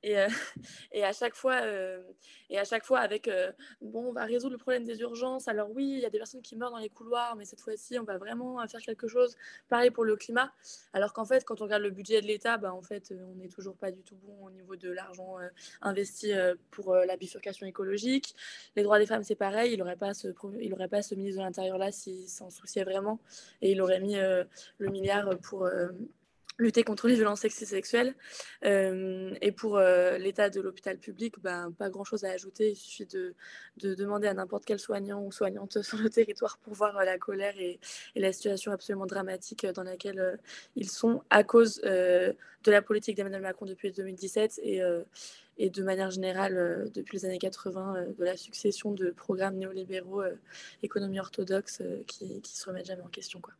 Et, 0.03 0.19
euh, 0.19 0.29
et, 0.93 1.05
à 1.05 1.13
chaque 1.13 1.35
fois, 1.35 1.61
euh, 1.63 2.03
et 2.51 2.59
à 2.59 2.65
chaque 2.65 2.85
fois 2.85 3.01
avec 3.01 3.29
euh, 3.29 3.53
bon, 3.81 4.09
on 4.09 4.13
va 4.13 4.25
résoudre 4.25 4.53
le 4.53 4.59
problème 4.59 4.85
des 4.85 5.01
urgences. 5.01 5.49
Alors 5.49 5.71
oui, 5.71 5.85
il 5.85 6.01
y 6.01 6.07
a 6.07 6.11
des 6.11 6.19
personnes 6.19 6.43
qui 6.43 6.57
meurent 6.57 6.71
dans 6.71 6.79
les 6.79 6.89
couloirs, 6.89 7.37
mais 7.37 7.45
cette 7.45 7.61
fois-ci, 7.61 7.99
on 7.99 8.05
va 8.05 8.19
vraiment 8.19 8.67
faire 8.67 8.81
quelque 8.81 9.09
chose. 9.09 9.37
Pareil 9.69 9.91
pour 9.91 10.05
le 10.05 10.17
climat. 10.17 10.53
Alors 10.93 11.13
qu'en 11.13 11.25
fait, 11.25 11.45
quand 11.45 11.61
on 11.61 11.65
regarde 11.65 11.83
le 11.83 11.91
budget 11.91 12.21
de 12.21 12.27
l'État, 12.27 12.59
bah, 12.59 12.73
en 12.73 12.83
fait, 12.83 13.13
on 13.13 13.35
n'est 13.37 13.49
toujours 13.49 13.77
pas 13.77 13.91
du 13.91 14.03
tout 14.03 14.17
bon 14.17 14.47
au 14.47 14.51
niveau 14.51 14.77
de 14.77 14.91
l'argent 14.91 15.37
investi 15.81 16.33
pour 16.71 16.95
la 16.95 17.17
bifurcation 17.17 17.67
écologique. 17.67 18.35
Les 18.77 18.83
droits 18.83 18.99
des 18.99 19.07
femmes, 19.07 19.23
c'est 19.23 19.35
pareil. 19.35 19.73
Il 19.73 19.79
n'aurait 19.79 19.97
pas 19.97 20.15
ce, 20.15 20.29
il 20.61 20.75
pas 20.91 21.03
ce 21.03 21.15
ministre 21.15 21.41
de 21.41 21.45
l'Intérieur 21.45 21.79
là 21.79 21.93
s'il 21.93 22.29
s'en 22.29 22.51
souciait 22.51 22.85
vraiment, 22.85 23.21
et 23.61 23.73
il 23.73 23.81
aurait 23.81 24.01
mis 24.01 24.17
le 24.17 24.89
milliard 24.89 25.39
pour 25.41 25.69
lutter 26.59 26.85
contre 26.85 27.09
les 27.09 27.15
violences 27.15 27.41
sexistes 27.41 27.71
sexuelles. 27.71 28.15
Euh, 28.65 29.35
et 29.41 29.53
pour 29.53 29.77
euh, 29.77 30.19
l'état 30.19 30.51
de 30.51 30.61
l'hôpital 30.61 30.99
public, 30.99 31.35
ben, 31.41 31.73
pas 31.73 31.91
grand-chose 31.91 32.25
à 32.25 32.31
ajouter. 32.31 32.71
Il 32.71 32.77
suffit 32.77 33.07
de, 33.07 33.35
de 33.79 33.95
demander 33.95 34.29
à 34.29 34.35
n'importe 34.35 34.65
quel 34.65 34.79
soignant 34.79 35.23
ou 35.23 35.33
soignante 35.33 35.83
sur 35.83 35.99
le 35.99 36.11
territoire 36.11 36.59
pour 36.59 36.75
voir 36.75 36.97
euh, 36.99 37.05
la 37.05 37.19
colère 37.19 37.55
et, 37.59 37.79
la 38.15 38.33
situation 38.33 38.73
absolument 38.73 39.07
dramatique 39.07 39.67
dans 39.67 39.83
laquelle 39.83 40.39
ils 40.77 40.89
sont 40.89 41.23
à 41.31 41.43
cause 41.43 41.81
de 41.81 42.35
la 42.67 42.83
politique 42.83 43.17
d'Emmanuel 43.17 43.43
Macron 43.43 43.67
depuis 43.67 43.91
2017 43.91 44.61
et, 44.63 44.81
et 45.59 45.71
de 45.71 45.83
manière 45.83 46.11
générale 46.11 46.89
depuis 46.95 47.17
les 47.17 47.25
années 47.25 47.39
80 47.39 48.07
de 48.17 48.25
la 48.25 48.37
succession 48.37 48.93
de 48.93 49.11
programmes 49.11 49.57
néolibéraux, 49.57 50.23
économie 50.85 51.19
orthodoxe 51.19 51.83
qui 52.07 52.27
ne 52.27 52.41
se 52.45 52.67
remettent 52.67 52.87
jamais 52.87 53.03
en 53.03 53.09
question. 53.09 53.41
Quoi. 53.41 53.55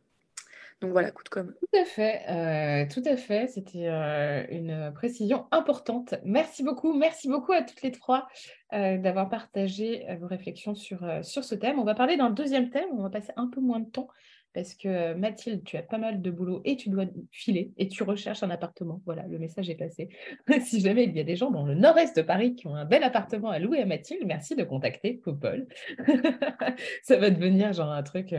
Donc 0.83 0.91
voilà, 0.91 1.11
coup 1.11 1.23
de 1.23 1.29
com. 1.29 1.53
Tout 1.61 1.79
à 1.79 1.85
fait, 1.85 2.23
euh, 2.29 2.85
tout 2.93 3.03
à 3.05 3.15
fait. 3.15 3.47
C'était 3.47 3.87
euh, 3.87 4.43
une 4.51 4.91
précision 4.93 5.45
importante. 5.51 6.15
Merci 6.25 6.61
beaucoup, 6.61 6.91
merci 6.93 7.29
beaucoup 7.29 7.53
à 7.53 7.61
toutes 7.61 7.81
les 7.83 7.93
trois 7.93 8.27
euh, 8.73 8.97
d'avoir 8.97 9.29
partagé 9.29 10.05
vos 10.19 10.27
réflexions 10.27 10.75
sur, 10.75 11.07
sur 11.21 11.45
ce 11.45 11.55
thème. 11.55 11.79
On 11.79 11.85
va 11.85 11.95
parler 11.95 12.17
d'un 12.17 12.31
deuxième 12.31 12.69
thème. 12.69 12.89
On 12.91 13.01
va 13.01 13.09
passer 13.09 13.31
un 13.37 13.47
peu 13.47 13.61
moins 13.61 13.79
de 13.79 13.89
temps 13.89 14.09
parce 14.53 14.75
que 14.75 15.13
Mathilde, 15.13 15.63
tu 15.63 15.77
as 15.77 15.83
pas 15.83 15.97
mal 15.97 16.21
de 16.21 16.29
boulot 16.29 16.61
et 16.65 16.75
tu 16.75 16.89
dois 16.89 17.05
filer 17.31 17.71
et 17.77 17.87
tu 17.87 18.03
recherches 18.03 18.43
un 18.43 18.49
appartement. 18.49 19.01
Voilà, 19.05 19.25
le 19.25 19.39
message 19.39 19.69
est 19.69 19.75
passé. 19.75 20.09
si 20.65 20.81
jamais 20.81 21.05
il 21.05 21.15
y 21.15 21.19
a 21.21 21.23
des 21.23 21.37
gens 21.37 21.49
dans 21.49 21.65
le 21.65 21.75
nord-est 21.75 22.17
de 22.17 22.23
Paris 22.23 22.55
qui 22.55 22.67
ont 22.67 22.75
un 22.75 22.83
bel 22.83 23.03
appartement 23.03 23.51
à 23.51 23.59
louer 23.59 23.79
à 23.79 23.85
Mathilde, 23.85 24.23
merci 24.25 24.57
de 24.57 24.65
contacter 24.65 25.13
Popol. 25.13 25.65
Ça 27.03 27.15
va 27.15 27.29
devenir 27.29 27.71
genre 27.71 27.89
un 27.89 28.03
truc 28.03 28.35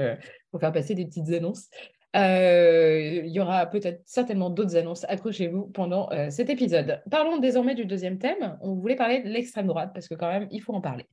pour 0.51 0.61
faire 0.61 0.73
passer 0.73 0.95
des 0.95 1.07
petites 1.07 1.31
annonces. 1.31 1.71
Euh, 2.15 3.23
il 3.25 3.31
y 3.31 3.41
aura 3.41 3.67
peut-être 3.67 4.03
certainement 4.05 4.51
d'autres 4.51 4.77
annonces. 4.77 5.05
Accrochez-vous 5.09 5.67
pendant 5.67 6.11
euh, 6.13 6.31
cet 6.31 6.49
épisode. 6.49 7.03
Parlons 7.11 7.39
désormais 7.39 7.75
du 7.75 7.87
deuxième 7.87 8.19
thème. 8.19 8.57
On 8.61 8.75
voulait 8.75 8.97
parler 8.97 9.21
de 9.21 9.29
l'extrême 9.29 9.67
droite 9.67 9.91
parce 9.93 10.09
que 10.09 10.15
quand 10.15 10.29
même, 10.29 10.49
il 10.51 10.61
faut 10.61 10.75
en 10.75 10.81
parler. 10.81 11.07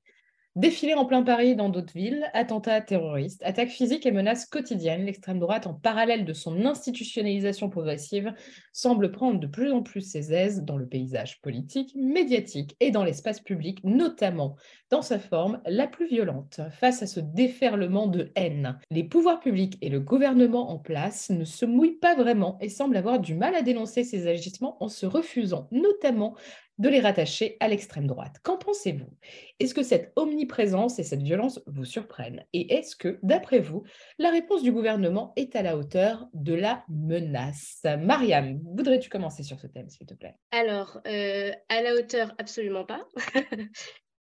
Défilés 0.57 0.95
en 0.95 1.05
plein 1.05 1.23
Paris 1.23 1.55
dans 1.55 1.69
d'autres 1.69 1.93
villes, 1.93 2.29
attentats 2.33 2.81
terroristes, 2.81 3.41
attaques 3.45 3.69
physiques 3.69 4.05
et 4.05 4.11
menaces 4.11 4.45
quotidiennes, 4.45 5.05
l'extrême 5.05 5.39
droite, 5.39 5.65
en 5.65 5.73
parallèle 5.73 6.25
de 6.25 6.33
son 6.33 6.65
institutionnalisation 6.65 7.69
progressive, 7.69 8.33
semble 8.73 9.13
prendre 9.13 9.39
de 9.39 9.47
plus 9.47 9.71
en 9.71 9.81
plus 9.81 10.01
ses 10.01 10.33
aises 10.33 10.63
dans 10.63 10.75
le 10.75 10.85
paysage 10.85 11.39
politique, 11.39 11.95
médiatique 11.95 12.75
et 12.81 12.91
dans 12.91 13.05
l'espace 13.05 13.39
public, 13.39 13.81
notamment 13.85 14.57
dans 14.89 15.01
sa 15.01 15.19
forme 15.19 15.61
la 15.65 15.87
plus 15.87 16.09
violente. 16.09 16.59
Face 16.71 17.01
à 17.01 17.07
ce 17.07 17.21
déferlement 17.21 18.07
de 18.07 18.33
haine, 18.35 18.77
les 18.89 19.05
pouvoirs 19.05 19.39
publics 19.39 19.77
et 19.79 19.87
le 19.87 20.01
gouvernement 20.01 20.69
en 20.69 20.79
place 20.79 21.29
ne 21.29 21.45
se 21.45 21.63
mouillent 21.63 21.97
pas 21.97 22.15
vraiment 22.15 22.57
et 22.59 22.67
semblent 22.67 22.97
avoir 22.97 23.21
du 23.21 23.35
mal 23.35 23.55
à 23.55 23.61
dénoncer 23.61 24.03
ces 24.03 24.27
agissements 24.27 24.75
en 24.83 24.89
se 24.89 25.05
refusant 25.05 25.69
notamment 25.71 26.35
de 26.81 26.89
les 26.89 26.99
rattacher 26.99 27.57
à 27.59 27.67
l'extrême 27.67 28.07
droite. 28.07 28.37
Qu'en 28.41 28.57
pensez-vous? 28.57 29.13
Est-ce 29.59 29.75
que 29.75 29.83
cette 29.83 30.11
omniprésence 30.15 30.97
et 30.97 31.03
cette 31.03 31.21
violence 31.21 31.61
vous 31.67 31.85
surprennent? 31.85 32.43
Et 32.53 32.73
est-ce 32.73 32.95
que, 32.95 33.19
d'après 33.21 33.59
vous, 33.59 33.83
la 34.17 34.31
réponse 34.31 34.63
du 34.63 34.71
gouvernement 34.71 35.31
est 35.35 35.55
à 35.55 35.61
la 35.61 35.77
hauteur 35.77 36.27
de 36.33 36.55
la 36.55 36.83
menace? 36.89 37.85
Mariam, 37.99 38.59
voudrais-tu 38.75 39.09
commencer 39.09 39.43
sur 39.43 39.59
ce 39.59 39.67
thème, 39.67 39.89
s'il 39.89 40.07
te 40.07 40.15
plaît? 40.15 40.35
Alors, 40.49 40.99
euh, 41.05 41.51
à 41.69 41.83
la 41.83 41.93
hauteur, 41.93 42.33
absolument 42.39 42.85
pas. 42.85 43.05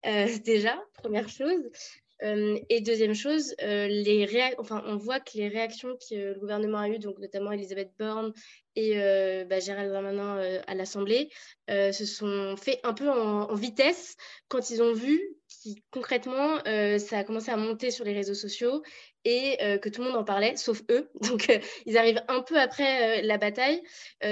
Euh, 0.07 0.27
déjà, 0.45 0.79
première 0.93 1.27
chose. 1.27 1.67
Euh, 2.23 2.57
et 2.69 2.81
deuxième 2.81 3.13
chose, 3.13 3.53
les 3.59 4.27
enfin, 4.57 4.83
on 4.85 4.95
voit 4.95 5.19
que 5.19 5.31
les 5.35 5.47
réactions 5.47 5.97
que 6.09 6.33
le 6.33 6.39
gouvernement 6.39 6.79
a 6.79 6.89
eues, 6.89 6.99
donc 6.99 7.19
notamment 7.19 7.51
Elisabeth 7.51 7.91
Borne 7.99 8.33
et 8.75 8.93
euh, 8.97 9.45
bah, 9.45 9.59
Gérald 9.59 9.91
Darmanin 9.91 10.37
euh, 10.37 10.61
à 10.67 10.75
l'Assemblée 10.75 11.29
euh, 11.69 11.91
se 11.91 12.05
sont 12.05 12.55
fait 12.57 12.79
un 12.83 12.93
peu 12.93 13.09
en, 13.09 13.53
vitesse 13.55 14.15
quand 14.47 14.69
ils 14.69 14.81
ont 14.83 14.93
vu 14.93 15.21
qui 15.47 15.81
concrètement 15.91 16.57
ça 16.99 17.19
a 17.19 17.23
commencé 17.23 17.51
à 17.51 17.57
monter 17.57 17.89
sur 17.89 18.03
les 18.03 18.13
réseaux 18.13 18.33
sociaux 18.33 18.83
et 19.23 19.57
que 19.81 19.89
tout 19.89 20.01
le 20.01 20.09
monde 20.09 20.17
en 20.17 20.23
parlait, 20.23 20.55
sauf 20.57 20.81
eux. 20.91 21.09
Donc 21.21 21.47
ils 21.85 21.97
arrivent 21.97 22.21
un 22.27 22.41
peu 22.41 22.59
après 22.59 23.21
la 23.21 23.37
bataille. 23.37 23.81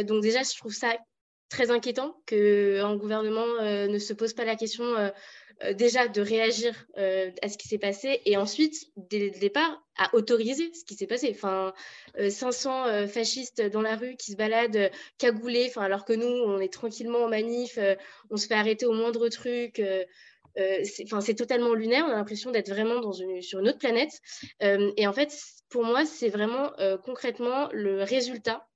donc 0.04 0.22
déjà, 0.22 0.44
je 0.44 0.56
trouve 0.58 0.74
ça 0.74 0.98
très 1.54 1.70
inquiétant 1.70 2.16
qu'un 2.26 2.96
gouvernement 2.96 3.46
ne 3.62 4.00
se 4.00 4.14
pose 4.14 4.34
pas 4.34 4.44
la 4.44 4.56
question 4.56 4.86
euh, 5.64 5.74
déjà 5.74 6.08
de 6.08 6.22
réagir 6.22 6.74
euh, 6.98 7.32
à 7.42 7.50
ce 7.50 7.58
qui 7.58 7.68
s'est 7.68 7.78
passé 7.78 8.22
et 8.26 8.38
ensuite, 8.38 8.88
dès 8.98 9.20
le 9.20 9.40
départ, 9.40 9.82
à 9.98 10.14
autoriser 10.16 10.74
ce 10.74 10.84
qui 10.84 10.96
s'est 10.96 11.08
passé. 11.08 11.32
Enfin, 11.32 11.74
500 12.18 12.88
euh, 12.88 13.08
fascistes 13.08 13.62
dans 13.62 13.82
la 13.82 13.96
rue 13.96 14.16
qui 14.16 14.32
se 14.32 14.38
baladent 14.38 14.90
cagoulés, 15.18 15.68
enfin, 15.70 15.84
alors 15.84 16.06
que 16.06 16.14
nous, 16.14 16.26
on 16.26 16.60
est 16.60 16.74
tranquillement 16.74 17.20
en 17.20 17.30
manif, 17.30 17.78
on 18.30 18.38
se 18.38 18.48
fait 18.48 18.56
arrêter 18.56 18.86
au 18.86 18.94
moindre 18.94 19.30
truc. 19.30 19.82
c'est 20.56 21.36
totalement 21.36 21.74
lunaire, 21.74 22.06
on 22.08 22.12
a 22.12 22.16
l'impression 22.16 22.52
d'être 22.52 22.70
vraiment 22.70 23.00
dans 23.00 23.14
une, 23.14 23.42
sur 23.42 23.60
une 23.60 23.70
autre 23.70 23.80
planète. 23.80 24.14
et 24.62 25.08
en 25.08 25.14
fait, 25.14 25.32
pour 25.70 25.84
moi, 25.84 26.06
c'est 26.06 26.30
vraiment 26.30 26.72
concrètement 27.04 27.70
le 27.72 28.04
résultat 28.04 28.68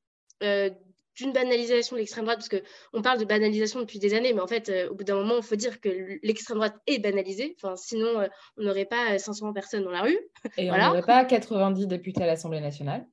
d'une 1.18 1.34
banalisation 1.34 1.95
de 1.95 1.99
l'extrême 1.99 2.26
droite, 2.26 2.39
parce 2.39 2.49
qu'on 2.49 3.01
parle 3.01 3.20
de 3.20 3.26
banalisation 3.26 3.80
depuis 3.80 3.99
des 3.99 4.13
années, 4.13 4.34
mais 4.34 4.41
en 4.41 4.47
fait, 4.47 4.70
euh, 4.70 4.89
au 4.89 4.95
bout 4.95 5.03
d'un 5.03 5.15
moment, 5.15 5.38
il 5.38 5.43
faut 5.43 5.55
dire 5.55 5.82
que 5.82 5.89
l'extrême 6.24 6.57
droite 6.57 6.76
est 6.86 6.99
banalisée. 6.99 7.55
Enfin, 7.57 7.76
sinon, 7.76 8.20
euh, 8.20 8.28
on 8.57 8.63
n'aurait 8.63 8.86
pas 8.86 9.18
500 9.18 9.51
personnes 9.53 9.84
dans 9.84 9.91
la 9.91 10.03
rue. 10.03 10.20
Et 10.57 10.72
on 10.72 10.78
n'aurait 10.78 11.01
pas 11.01 11.26
90 11.26 11.88
députés 11.88 12.24
à 12.24 12.28
l'Assemblée 12.28 12.61
nationale. 12.61 13.07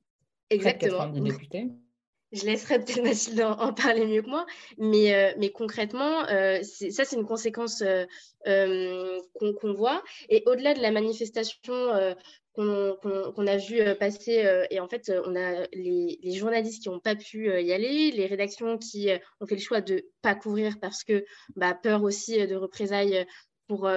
Exactement. 0.51 0.99
90 0.99 1.21
députés. 1.31 1.71
Je 2.31 2.45
laisserai 2.45 2.79
peut-être 2.79 3.01
Mathilde 3.01 3.41
en, 3.41 3.73
parler 3.73 4.05
mieux 4.05 4.21
que 4.21 4.29
moi, 4.29 4.45
mais, 4.77 5.13
euh, 5.13 5.33
mais 5.37 5.51
concrètement, 5.51 6.25
ça, 6.25 7.05
c'est 7.05 7.15
une 7.15 7.25
conséquence 7.25 7.83
qu'on 8.43 9.73
voit. 9.73 10.03
Et 10.29 10.43
au-delà 10.45 10.73
de 10.73 10.81
la 10.81 10.91
manifestation 10.91 12.15
qu'on 12.55 13.47
a 13.47 13.57
vu 13.57 13.79
euh, 13.79 13.95
passer. 13.95 14.45
Euh, 14.45 14.65
et 14.69 14.79
en 14.79 14.87
fait, 14.87 15.09
euh, 15.09 15.21
on 15.25 15.35
a 15.35 15.67
les, 15.73 16.17
journalistes 16.33 16.83
qui 16.83 16.89
n'ont 16.89 16.99
pas 16.99 17.15
pu 17.15 17.47
y 17.47 17.71
aller, 17.73 18.11
les 18.11 18.25
rédactions 18.25 18.77
qui 18.77 19.09
ont 19.39 19.47
fait 19.47 19.55
le 19.55 19.61
choix 19.61 19.81
de 19.81 19.95
ne 19.95 19.99
pas 20.21 20.35
couvrir 20.35 20.79
parce 20.79 21.03
que 21.03 21.25
bah, 21.55 21.73
peur 21.73 22.03
aussi 22.03 22.45
de 22.45 22.55
représailles 22.55 23.25
pour, 23.67 23.89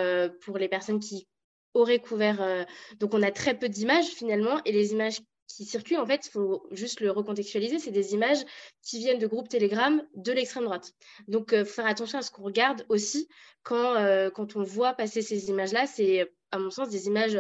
pour 0.42 0.58
les 0.58 0.68
personnes 0.68 1.00
qui 1.00 1.26
auraient 1.74 1.98
couvert. 1.98 2.66
donc, 2.98 3.14
on 3.14 3.22
a 3.22 3.30
très 3.30 3.58
peu 3.58 3.68
d'images 3.68 4.06
finalement. 4.06 4.60
Et 4.64 4.72
les 4.72 4.92
images 4.92 5.20
qui 5.48 5.64
circulent, 5.64 5.98
en 5.98 6.06
fait, 6.06 6.26
il 6.26 6.30
faut 6.30 6.66
juste 6.70 7.00
le 7.00 7.10
recontextualiser, 7.10 7.78
c'est 7.78 7.90
des 7.90 8.14
images 8.14 8.44
qui 8.82 8.98
viennent 8.98 9.18
de 9.18 9.26
groupes 9.26 9.48
Telegram 9.48 10.02
de 10.14 10.32
l'extrême 10.32 10.64
droite. 10.64 10.92
Donc, 11.26 11.54
faut 11.56 11.64
faire 11.64 11.86
attention 11.86 12.18
à 12.18 12.22
ce 12.22 12.30
qu'on 12.30 12.44
regarde 12.44 12.84
aussi 12.88 13.28
quand, 13.62 14.30
quand 14.34 14.56
on 14.56 14.62
voit 14.62 14.94
passer 14.94 15.22
ces 15.22 15.48
images-là. 15.48 15.86
C'est, 15.86 16.32
à 16.52 16.58
mon 16.58 16.70
sens, 16.70 16.88
des 16.88 17.06
images 17.06 17.38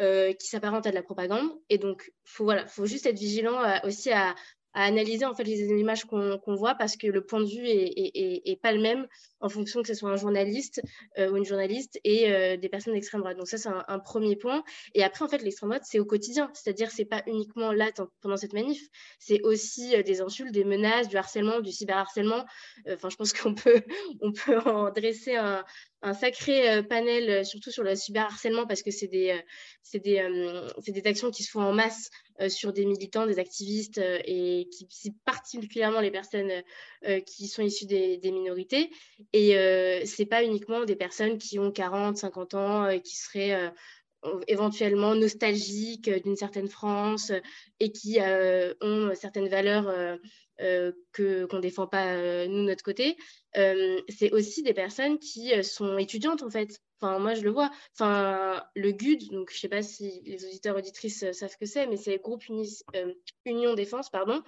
euh, 0.00 0.32
qui 0.32 0.46
s'apparente 0.46 0.86
à 0.86 0.90
de 0.90 0.94
la 0.94 1.02
propagande. 1.02 1.50
Et 1.70 1.78
donc, 1.78 2.12
faut, 2.24 2.44
voilà, 2.44 2.66
faut 2.66 2.86
juste 2.86 3.06
être 3.06 3.18
vigilant 3.18 3.60
euh, 3.60 3.78
aussi 3.82 4.12
à, 4.12 4.36
analyser 4.74 5.24
en 5.24 5.34
fait 5.34 5.42
les 5.42 5.60
images 5.60 6.04
qu'on 6.04 6.54
voit 6.54 6.76
parce 6.76 6.96
que 6.96 7.08
le 7.08 7.24
point 7.24 7.40
de 7.40 7.46
vue 7.46 7.66
est, 7.66 8.62
pas 8.62 8.70
le 8.70 8.80
même 8.80 9.08
en 9.40 9.48
fonction 9.48 9.82
que 9.82 9.88
ce 9.88 9.94
soit 9.94 10.10
un 10.10 10.16
journaliste 10.16 10.82
euh, 11.18 11.32
ou 11.32 11.36
une 11.36 11.44
journaliste 11.44 11.98
et 12.04 12.56
des 12.58 12.68
personnes 12.68 12.92
d'extrême 12.92 13.22
droite. 13.22 13.38
Donc 13.38 13.48
ça 13.48 13.56
c'est 13.56 13.70
un, 13.70 13.98
premier 13.98 14.36
point. 14.36 14.62
Et 14.94 15.02
après 15.02 15.24
en 15.24 15.28
fait 15.28 15.42
l'extrême 15.42 15.70
droite 15.70 15.82
c'est 15.84 15.98
au 15.98 16.04
quotidien, 16.04 16.48
c'est-à-dire 16.54 16.92
c'est 16.92 17.06
pas 17.06 17.24
uniquement 17.26 17.72
là 17.72 17.90
pendant 18.20 18.36
cette 18.36 18.52
manif, 18.52 18.86
c'est 19.18 19.40
aussi 19.42 20.00
des 20.04 20.20
insultes, 20.20 20.52
des 20.52 20.64
menaces, 20.64 21.08
du 21.08 21.16
harcèlement, 21.16 21.58
du 21.60 21.72
cyberharcèlement. 21.72 22.44
Enfin 22.88 23.08
je 23.08 23.16
pense 23.16 23.32
qu'on 23.32 23.54
peut 23.54 23.82
on 24.20 24.30
peut 24.30 24.58
en 24.58 24.92
dresser 24.92 25.34
un, 25.34 25.64
un 26.02 26.14
sacré 26.14 26.82
panel, 26.88 27.44
surtout 27.44 27.70
sur 27.70 27.82
le 27.82 27.94
cyberharcèlement, 27.96 28.66
parce 28.66 28.82
que 28.82 28.90
c'est 28.90 29.08
des, 29.08 29.38
c'est 29.82 29.98
des, 29.98 30.22
des 30.86 31.06
actions 31.06 31.30
qui 31.30 31.42
se 31.42 31.50
font 31.50 31.62
en 31.62 31.72
masse 31.72 32.10
euh, 32.40 32.48
sur 32.48 32.72
des 32.72 32.86
militants, 32.86 33.26
des 33.26 33.40
activistes 33.40 33.98
euh, 33.98 34.20
et 34.24 34.68
qui, 34.70 35.12
particulièrement 35.24 36.00
les 36.00 36.12
personnes 36.12 36.52
euh, 37.04 37.18
qui 37.20 37.48
sont 37.48 37.62
issues 37.62 37.86
des, 37.86 38.20
minorités. 38.24 38.90
Et 39.32 39.52
ce 39.52 40.22
n'est 40.22 40.28
pas 40.28 40.44
uniquement 40.44 40.84
des 40.84 40.94
personnes 40.94 41.38
qui 41.38 41.58
ont 41.58 41.72
40, 41.72 42.16
50 42.16 42.54
ans, 42.54 42.88
et 42.88 43.00
qui 43.00 43.16
seraient 43.16 43.72
éventuellement 44.46 45.14
nostalgiques 45.14 46.10
d'une 46.10 46.36
certaine 46.36 46.68
France 46.68 47.32
et 47.80 47.92
qui 47.92 48.18
ont 48.80 49.12
certaines 49.14 49.48
valeurs 49.48 49.88
euh, 49.88 50.16
que 51.12 51.44
qu'on 51.46 51.60
défend 51.60 51.86
pas 51.86 52.14
euh, 52.14 52.46
nous 52.46 52.64
notre 52.64 52.82
côté, 52.82 53.16
euh, 53.56 54.00
c'est 54.08 54.32
aussi 54.32 54.62
des 54.62 54.74
personnes 54.74 55.18
qui 55.18 55.52
sont 55.62 55.98
étudiantes 55.98 56.42
en 56.42 56.50
fait. 56.50 56.80
Enfin, 57.00 57.18
moi 57.18 57.34
je 57.34 57.42
le 57.42 57.50
vois. 57.50 57.70
Enfin, 57.94 58.62
le 58.74 58.90
GUD, 58.92 59.30
donc 59.30 59.50
je 59.52 59.58
sais 59.58 59.68
pas 59.68 59.82
si 59.82 60.20
les 60.24 60.44
auditeurs 60.44 60.76
auditrices 60.76 61.30
savent 61.32 61.50
ce 61.50 61.56
que 61.56 61.66
c'est, 61.66 61.86
mais 61.86 61.96
c'est 61.96 62.18
groupe 62.18 62.42
Union 63.44 63.74
Défense, 63.74 64.10
pardon. 64.10 64.42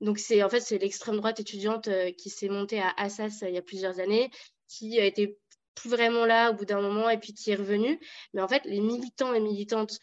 Donc 0.00 0.18
c'est 0.18 0.42
en 0.42 0.48
fait 0.48 0.60
c'est 0.60 0.78
l'extrême 0.78 1.16
droite 1.16 1.40
étudiante 1.40 1.88
qui 2.16 2.30
s'est 2.30 2.48
montée 2.48 2.80
à 2.80 2.92
Assas 2.96 3.42
il 3.42 3.54
y 3.54 3.58
a 3.58 3.62
plusieurs 3.62 3.98
années, 3.98 4.30
qui 4.68 5.00
a 5.00 5.04
été 5.04 5.38
plus 5.74 5.90
vraiment 5.90 6.24
là 6.24 6.50
au 6.50 6.54
bout 6.54 6.64
d'un 6.64 6.80
moment 6.80 7.10
et 7.10 7.18
puis 7.18 7.34
qui 7.34 7.50
est 7.50 7.56
revenu. 7.56 8.00
Mais 8.32 8.40
en 8.40 8.48
fait, 8.48 8.62
les 8.64 8.80
militants 8.80 9.34
et 9.34 9.40
militantes, 9.40 9.98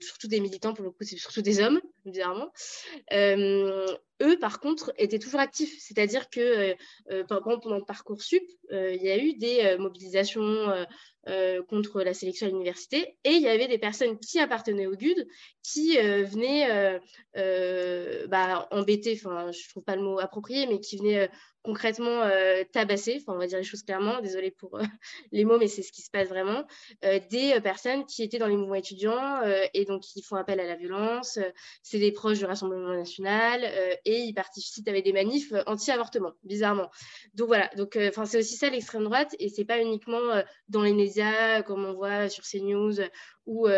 surtout 0.00 0.26
des 0.26 0.40
militants, 0.40 0.74
pour 0.74 0.84
le 0.84 0.90
coup, 0.90 1.04
c'est 1.04 1.16
surtout 1.16 1.42
des 1.42 1.60
hommes, 1.60 1.80
bizarrement, 2.04 2.52
eux, 4.22 4.38
par 4.38 4.60
contre, 4.60 4.92
étaient 4.98 5.18
toujours 5.18 5.40
actifs. 5.40 5.76
C'est-à-dire 5.80 6.30
que 6.30 6.40
euh, 6.40 6.74
euh 7.10 7.24
pendant 7.24 7.80
Parcoursup, 7.80 8.42
euh, 8.72 8.94
il 8.94 9.02
y 9.02 9.10
a 9.10 9.18
eu 9.18 9.34
des 9.34 9.76
mobilisations 9.78 10.86
contre 11.68 12.00
la 12.00 12.14
sélection 12.14 12.46
à 12.46 12.48
l'université 12.48 13.18
et 13.22 13.32
il 13.32 13.42
y 13.42 13.48
avait 13.48 13.68
des 13.68 13.76
personnes 13.76 14.18
qui 14.18 14.38
appartenaient 14.38 14.86
au 14.86 14.96
GUD 14.96 15.26
qui 15.62 15.98
venaient 15.98 16.98
bah, 18.28 18.66
embêter, 18.70 19.14
je 19.14 19.28
ne 19.28 19.68
trouve 19.68 19.84
pas 19.84 19.96
le 19.96 20.02
mot 20.02 20.18
approprié, 20.20 20.66
mais 20.66 20.80
qui 20.80 20.96
venaient 20.96 21.28
concrètement 21.62 22.22
tabasser, 22.72 23.18
enfin, 23.20 23.34
on 23.34 23.38
va 23.38 23.46
dire 23.46 23.58
les 23.58 23.64
choses 23.64 23.82
clairement, 23.82 24.22
désolé 24.22 24.50
pour 24.50 24.78
les 25.32 25.44
mots, 25.44 25.58
mais 25.58 25.68
c'est 25.68 25.82
ce 25.82 25.92
qui 25.92 26.00
se 26.00 26.10
passe 26.10 26.28
vraiment, 26.28 26.64
des 27.02 27.60
personnes 27.62 28.06
qui 28.06 28.22
étaient 28.22 28.38
dans 28.38 28.46
les 28.46 28.56
mouvements 28.56 28.76
étudiants 28.76 29.42
et 29.74 29.84
donc 29.84 30.00
qui 30.00 30.22
font 30.22 30.36
appel 30.36 30.60
à 30.60 30.64
la 30.64 30.76
violence. 30.76 31.38
c'est 31.82 31.98
des 31.98 32.12
proches 32.12 32.38
du 32.38 32.46
Rassemblement 32.46 32.94
national 32.94 33.70
et 34.08 34.20
ils 34.20 34.32
participent 34.32 34.88
avec 34.88 35.04
des 35.04 35.12
manifs 35.12 35.52
euh, 35.52 35.62
anti-avortement, 35.66 36.32
bizarrement. 36.42 36.90
Donc 37.34 37.48
voilà, 37.48 37.68
donc 37.76 37.94
euh, 37.94 38.08
enfin 38.08 38.24
c'est 38.24 38.38
aussi 38.38 38.56
ça 38.56 38.70
l'extrême 38.70 39.04
droite 39.04 39.36
et 39.38 39.50
c'est 39.50 39.66
pas 39.66 39.82
uniquement 39.82 40.30
euh, 40.30 40.42
dans 40.68 40.82
les 40.82 40.94
médias 40.94 41.62
comme 41.62 41.84
on 41.84 41.92
voit 41.92 42.30
sur 42.30 42.44
CNews 42.44 42.94
ou 43.46 43.68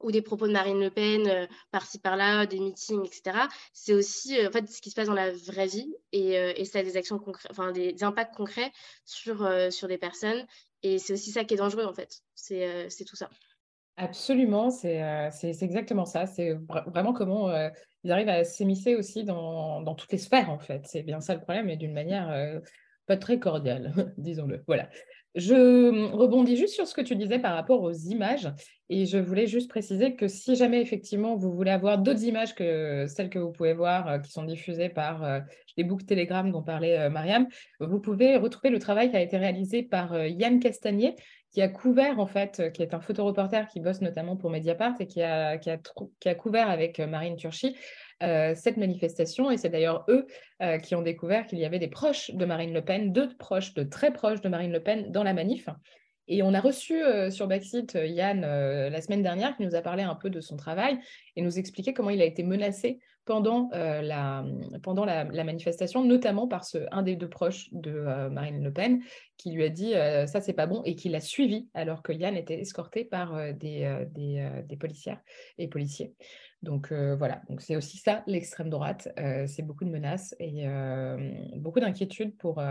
ou 0.00 0.10
des 0.10 0.22
propos 0.22 0.46
de 0.46 0.52
Marine 0.52 0.80
Le 0.80 0.90
Pen 0.90 1.48
par-ci 1.70 1.98
par-là, 1.98 2.46
des 2.46 2.58
meetings, 2.58 3.04
etc. 3.04 3.38
C'est 3.72 3.92
aussi 3.92 4.34
en 4.46 4.50
fait 4.50 4.68
ce 4.68 4.80
qui 4.80 4.90
se 4.90 4.94
passe 4.94 5.08
dans 5.08 5.14
la 5.14 5.30
vraie 5.30 5.66
vie 5.66 5.94
et, 6.12 6.64
ça 6.64 6.78
a 6.78 6.82
des 6.82 6.96
actions 6.96 7.22
enfin 7.50 7.72
des, 7.72 8.02
impacts 8.02 8.34
concrets 8.34 8.72
sur, 9.04 9.46
sur 9.70 9.88
des 9.88 9.98
personnes. 9.98 10.46
Et 10.82 10.98
c'est 10.98 11.12
aussi 11.12 11.30
ça 11.30 11.44
qui 11.44 11.54
est 11.54 11.58
dangereux 11.58 11.84
en 11.84 11.94
fait. 11.94 12.22
C'est 12.34 13.04
tout 13.06 13.16
ça. 13.16 13.28
Absolument, 13.96 14.70
c'est 14.70 15.32
exactement 15.60 16.06
ça. 16.06 16.26
C'est 16.26 16.54
vraiment 16.86 17.12
comment 17.12 17.50
ils 18.04 18.12
arrivent 18.12 18.28
à 18.28 18.44
s'émisser 18.44 18.94
aussi 18.94 19.24
dans, 19.24 19.94
toutes 19.94 20.12
les 20.12 20.18
sphères 20.18 20.50
en 20.50 20.58
fait. 20.58 20.82
C'est 20.86 21.02
bien 21.02 21.20
ça 21.20 21.34
le 21.34 21.40
problème, 21.40 21.68
et 21.68 21.76
d'une 21.76 21.92
manière 21.94 22.60
pas 23.06 23.16
très 23.16 23.38
cordiale, 23.38 23.92
disons-le. 24.18 24.62
Voilà. 24.66 24.88
Je 25.34 25.90
mmh, 25.90 26.14
rebondis 26.14 26.56
juste 26.56 26.74
sur 26.74 26.86
ce 26.86 26.94
que 26.94 27.00
tu 27.00 27.16
disais 27.16 27.40
par 27.40 27.54
rapport 27.54 27.82
aux 27.82 27.92
images 27.92 28.48
et 28.88 29.04
je 29.04 29.18
voulais 29.18 29.48
juste 29.48 29.68
préciser 29.68 30.14
que 30.14 30.28
si 30.28 30.54
jamais 30.54 30.80
effectivement 30.80 31.34
vous 31.34 31.52
voulez 31.52 31.72
avoir 31.72 31.98
d'autres 31.98 32.22
images 32.22 32.54
que 32.54 33.06
celles 33.08 33.30
que 33.30 33.40
vous 33.40 33.50
pouvez 33.50 33.72
voir 33.72 34.06
euh, 34.08 34.18
qui 34.20 34.30
sont 34.30 34.44
diffusées 34.44 34.90
par 34.90 35.24
euh, 35.24 35.40
les 35.76 35.82
books 35.82 36.06
Telegram 36.06 36.48
dont 36.52 36.62
parlait 36.62 37.00
euh, 37.00 37.10
Mariam, 37.10 37.48
vous 37.80 37.98
pouvez 37.98 38.36
retrouver 38.36 38.70
le 38.70 38.78
travail 38.78 39.10
qui 39.10 39.16
a 39.16 39.22
été 39.22 39.36
réalisé 39.36 39.82
par 39.82 40.16
Yann 40.24 40.60
Castagnier 40.60 41.16
qui 41.54 41.62
a 41.62 41.68
couvert 41.68 42.18
en 42.18 42.26
fait, 42.26 42.72
qui 42.72 42.82
est 42.82 42.94
un 42.94 43.00
photoreporter 43.00 43.68
qui 43.68 43.78
bosse 43.78 44.00
notamment 44.00 44.36
pour 44.36 44.50
Mediapart 44.50 44.94
et 44.98 45.06
qui 45.06 45.22
a, 45.22 45.56
couvert 46.34 46.68
avec 46.68 46.98
Marine 46.98 47.36
Turchi 47.36 47.76
euh, 48.24 48.54
cette 48.56 48.76
manifestation. 48.76 49.52
Et 49.52 49.56
c'est 49.56 49.68
d'ailleurs 49.68 50.04
eux 50.08 50.26
euh, 50.62 50.78
qui 50.78 50.96
ont 50.96 51.02
découvert 51.02 51.46
qu'il 51.46 51.60
y 51.60 51.64
avait 51.64 51.78
des 51.78 51.86
proches 51.86 52.32
de 52.32 52.44
Marine 52.44 52.74
Le 52.74 52.82
Pen, 52.82 53.12
deux 53.12 53.28
proches, 53.36 53.72
de 53.74 53.84
très 53.84 54.12
proches 54.12 54.40
de 54.40 54.48
Marine 54.48 54.72
Le 54.72 54.82
Pen 54.82 55.12
dans 55.12 55.22
la 55.22 55.32
manif. 55.32 55.68
Et 56.26 56.42
on 56.42 56.54
a 56.54 56.60
reçu 56.60 57.00
euh, 57.00 57.30
sur 57.30 57.46
Backseat 57.46 57.94
Yann 57.94 58.40
la 58.40 59.00
semaine 59.00 59.22
dernière 59.22 59.56
qui 59.56 59.64
nous 59.64 59.76
a 59.76 59.80
parlé 59.80 60.02
un 60.02 60.16
peu 60.16 60.30
de 60.30 60.40
son 60.40 60.56
travail 60.56 60.98
et 61.36 61.42
nous 61.42 61.56
expliquait 61.56 61.92
comment 61.92 62.10
il 62.10 62.20
a 62.20 62.24
été 62.24 62.42
menacé 62.42 62.98
pendant, 63.24 63.70
la, 63.72 64.44
pendant 64.82 65.04
la, 65.04 65.24
manifestation, 65.44 66.04
notamment 66.04 66.46
par 66.46 66.64
ce, 66.64 66.78
un 66.92 67.02
des 67.02 67.16
deux 67.16 67.28
proches 67.28 67.68
de 67.72 68.28
Marine 68.28 68.62
Le 68.62 68.72
Pen 68.72 69.00
qui 69.36 69.52
lui 69.52 69.64
a 69.64 69.70
dit 69.70 69.92
ça 70.26 70.40
c'est 70.40 70.52
pas 70.52 70.66
bon 70.66 70.82
et 70.84 70.94
qui 70.94 71.08
l'a 71.08 71.20
suivi 71.20 71.68
alors 71.72 72.02
que 72.02 72.12
Yann 72.12 72.36
était 72.36 72.60
escorté 72.60 73.04
par 73.04 73.54
des, 73.54 74.06
des, 74.12 74.76
policières 74.76 75.20
et 75.58 75.68
policiers. 75.68 76.14
Donc 76.64 76.92
euh, 76.92 77.14
voilà, 77.14 77.42
donc 77.50 77.60
c'est 77.60 77.76
aussi 77.76 77.98
ça 77.98 78.24
l'extrême 78.26 78.70
droite, 78.70 79.08
euh, 79.18 79.46
c'est 79.46 79.62
beaucoup 79.62 79.84
de 79.84 79.90
menaces 79.90 80.34
et 80.40 80.66
euh, 80.66 81.30
beaucoup 81.56 81.78
d'inquiétudes 81.78 82.36
pour, 82.38 82.62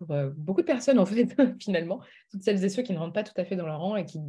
beaucoup 0.00 0.62
de 0.62 0.66
personnes 0.66 0.98
en 0.98 1.06
fait 1.06 1.36
finalement, 1.60 2.00
toutes 2.30 2.42
celles 2.42 2.64
et 2.64 2.68
ceux 2.70 2.82
qui 2.82 2.94
ne 2.94 2.98
rentrent 2.98 3.12
pas 3.12 3.24
tout 3.24 3.38
à 3.38 3.44
fait 3.44 3.56
dans 3.56 3.66
leur 3.66 3.80
rang 3.80 3.96
et 3.96 4.06
qui 4.06 4.20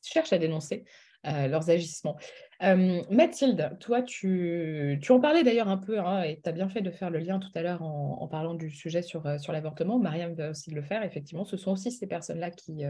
cherchent 0.00 0.32
à 0.32 0.38
dénoncer 0.38 0.84
leurs 1.24 1.70
agissements. 1.70 2.16
Mathilde, 2.62 3.76
toi, 3.80 4.02
tu, 4.02 5.00
en 5.10 5.20
parlais 5.20 5.42
d'ailleurs 5.42 5.68
un 5.68 5.78
peu, 5.78 5.98
hein, 5.98 6.22
et 6.22 6.40
tu 6.40 6.48
as 6.48 6.52
bien 6.52 6.68
fait 6.68 6.80
de 6.80 6.92
faire 6.92 7.10
le 7.10 7.18
lien 7.18 7.40
tout 7.40 7.50
à 7.56 7.62
l'heure 7.62 7.82
en, 7.82 8.28
parlant 8.28 8.54
du 8.54 8.70
sujet 8.70 9.02
sur, 9.02 9.24
sur 9.40 9.52
l'avortement. 9.52 9.98
Mariam 9.98 10.32
va 10.34 10.50
aussi 10.50 10.70
le 10.70 10.80
faire, 10.80 11.02
effectivement. 11.02 11.44
Ce 11.44 11.56
sont 11.56 11.72
aussi 11.72 11.90
ces 11.90 12.06
personnes-là 12.06 12.52
qui, 12.52 12.84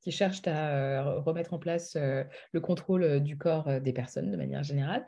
qui 0.00 0.12
cherchent 0.12 0.46
à 0.46 1.02
remettre 1.02 1.54
en 1.54 1.58
place 1.58 1.96
le 1.96 2.60
contrôle 2.60 3.20
du 3.20 3.36
corps 3.36 3.80
des 3.80 3.92
personnes 3.92 4.30
de 4.30 4.36
manière 4.36 4.62
générale. 4.62 5.04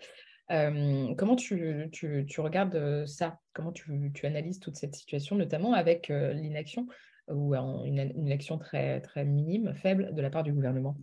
comment 0.48 1.36
tu, 1.36 1.90
regardes 2.38 3.06
ça? 3.06 3.38
Comment 3.52 3.72
tu, 3.72 4.12
analyses 4.24 4.58
toute 4.58 4.76
cette 4.76 4.96
situation, 4.96 5.36
notamment 5.36 5.74
avec 5.74 6.08
l'inaction 6.08 6.88
ou 7.28 7.54
une, 7.54 8.32
action 8.32 8.58
très 8.58 9.24
minime, 9.24 9.74
faible 9.74 10.12
de 10.12 10.20
la 10.20 10.30
part 10.30 10.42
du 10.42 10.52
gouvernement? 10.52 10.96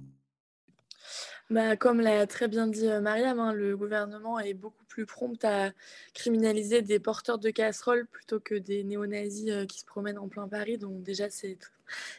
Bah, 1.49 1.75
comme 1.75 1.99
l'a 1.99 2.27
très 2.27 2.47
bien 2.47 2.67
dit 2.67 2.87
euh, 2.87 3.01
Mariam, 3.01 3.39
hein, 3.39 3.53
le 3.53 3.75
gouvernement 3.75 4.39
est 4.39 4.53
beaucoup 4.53 4.85
plus 4.85 5.07
prompt 5.07 5.43
à 5.43 5.71
criminaliser 6.13 6.83
des 6.83 6.99
porteurs 6.99 7.39
de 7.39 7.49
casseroles 7.49 8.05
plutôt 8.05 8.39
que 8.39 8.53
des 8.53 8.83
néo-nazis 8.83 9.49
euh, 9.49 9.65
qui 9.65 9.79
se 9.79 9.85
promènent 9.85 10.19
en 10.19 10.27
plein 10.27 10.47
Paris. 10.47 10.77
Donc 10.77 11.01
déjà, 11.01 11.25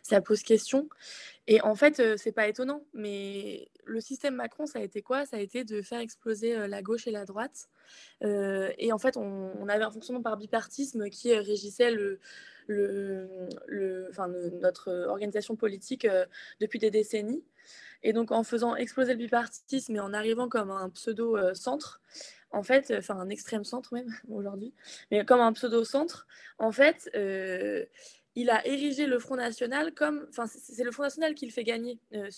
ça 0.03 0.21
pose 0.21 0.43
question. 0.43 0.89
Et 1.47 1.61
en 1.63 1.77
fait, 1.77 2.01
euh, 2.01 2.17
c'est 2.17 2.33
pas 2.33 2.49
étonnant, 2.49 2.83
mais 2.93 3.69
le 3.85 4.01
système 4.01 4.35
Macron, 4.35 4.67
ça 4.67 4.81
a 4.81 4.83
été 4.83 5.01
quoi? 5.01 5.25
Ça 5.27 5.37
a 5.37 5.41
été 5.41 5.63
de 5.63 5.81
faire 5.81 6.01
exploser 6.01 6.67
la 6.67 6.83
gauche 6.83 7.07
et 7.07 7.13
la 7.13 7.25
droite. 7.25 7.69
et 8.23 8.93
en 8.93 8.99
fait, 8.99 9.17
on, 9.17 9.69
avait 9.69 9.85
un 9.85 9.91
fonctionnement 9.93 10.23
par 10.23 10.37
bipartisme 10.37 11.09
qui 11.09 11.35
régissait 11.35 11.95
notre 14.61 14.91
organisation 15.07 15.55
politique 15.55 16.07
depuis 16.61 16.81
des 16.81 16.91
décennies. 16.91 17.45
Et 18.03 18.13
donc, 18.13 18.33
en 18.33 18.43
faisant 18.45 18.77
exploser 18.77 19.13
le 19.13 19.19
bipartisme 19.19 19.97
et 19.97 20.01
en 20.01 20.15
arrivant 20.15 20.49
comme 20.49 20.71
un 20.71 20.89
pseudo-centre, 20.91 22.01
en 22.51 22.63
fait, 22.63 22.93
enfin 22.97 23.19
un 23.19 23.29
extrême 23.29 23.65
centre 23.65 23.95
même 23.95 24.13
aujourd'hui, 24.29 24.75
mais 25.11 25.25
comme 25.25 25.41
un 25.41 25.53
pseudo-centre, 25.53 26.27
en 26.59 26.73
fait, 26.73 27.11
euh, 27.15 27.85
il 28.35 28.51
a 28.51 28.67
érigé 28.67 29.07
le 29.07 29.19
Front 29.19 29.37
National 29.37 29.93
comme, 29.93 30.27
enfin, 30.29 30.47
c'est 30.47 30.85
le 30.85 30.93
Front 30.93 31.03
National 31.03 31.35
qui 31.35 31.47
le 31.47 31.53
fait 31.53 31.65
gagner 31.65 31.99
euh, 32.15 32.29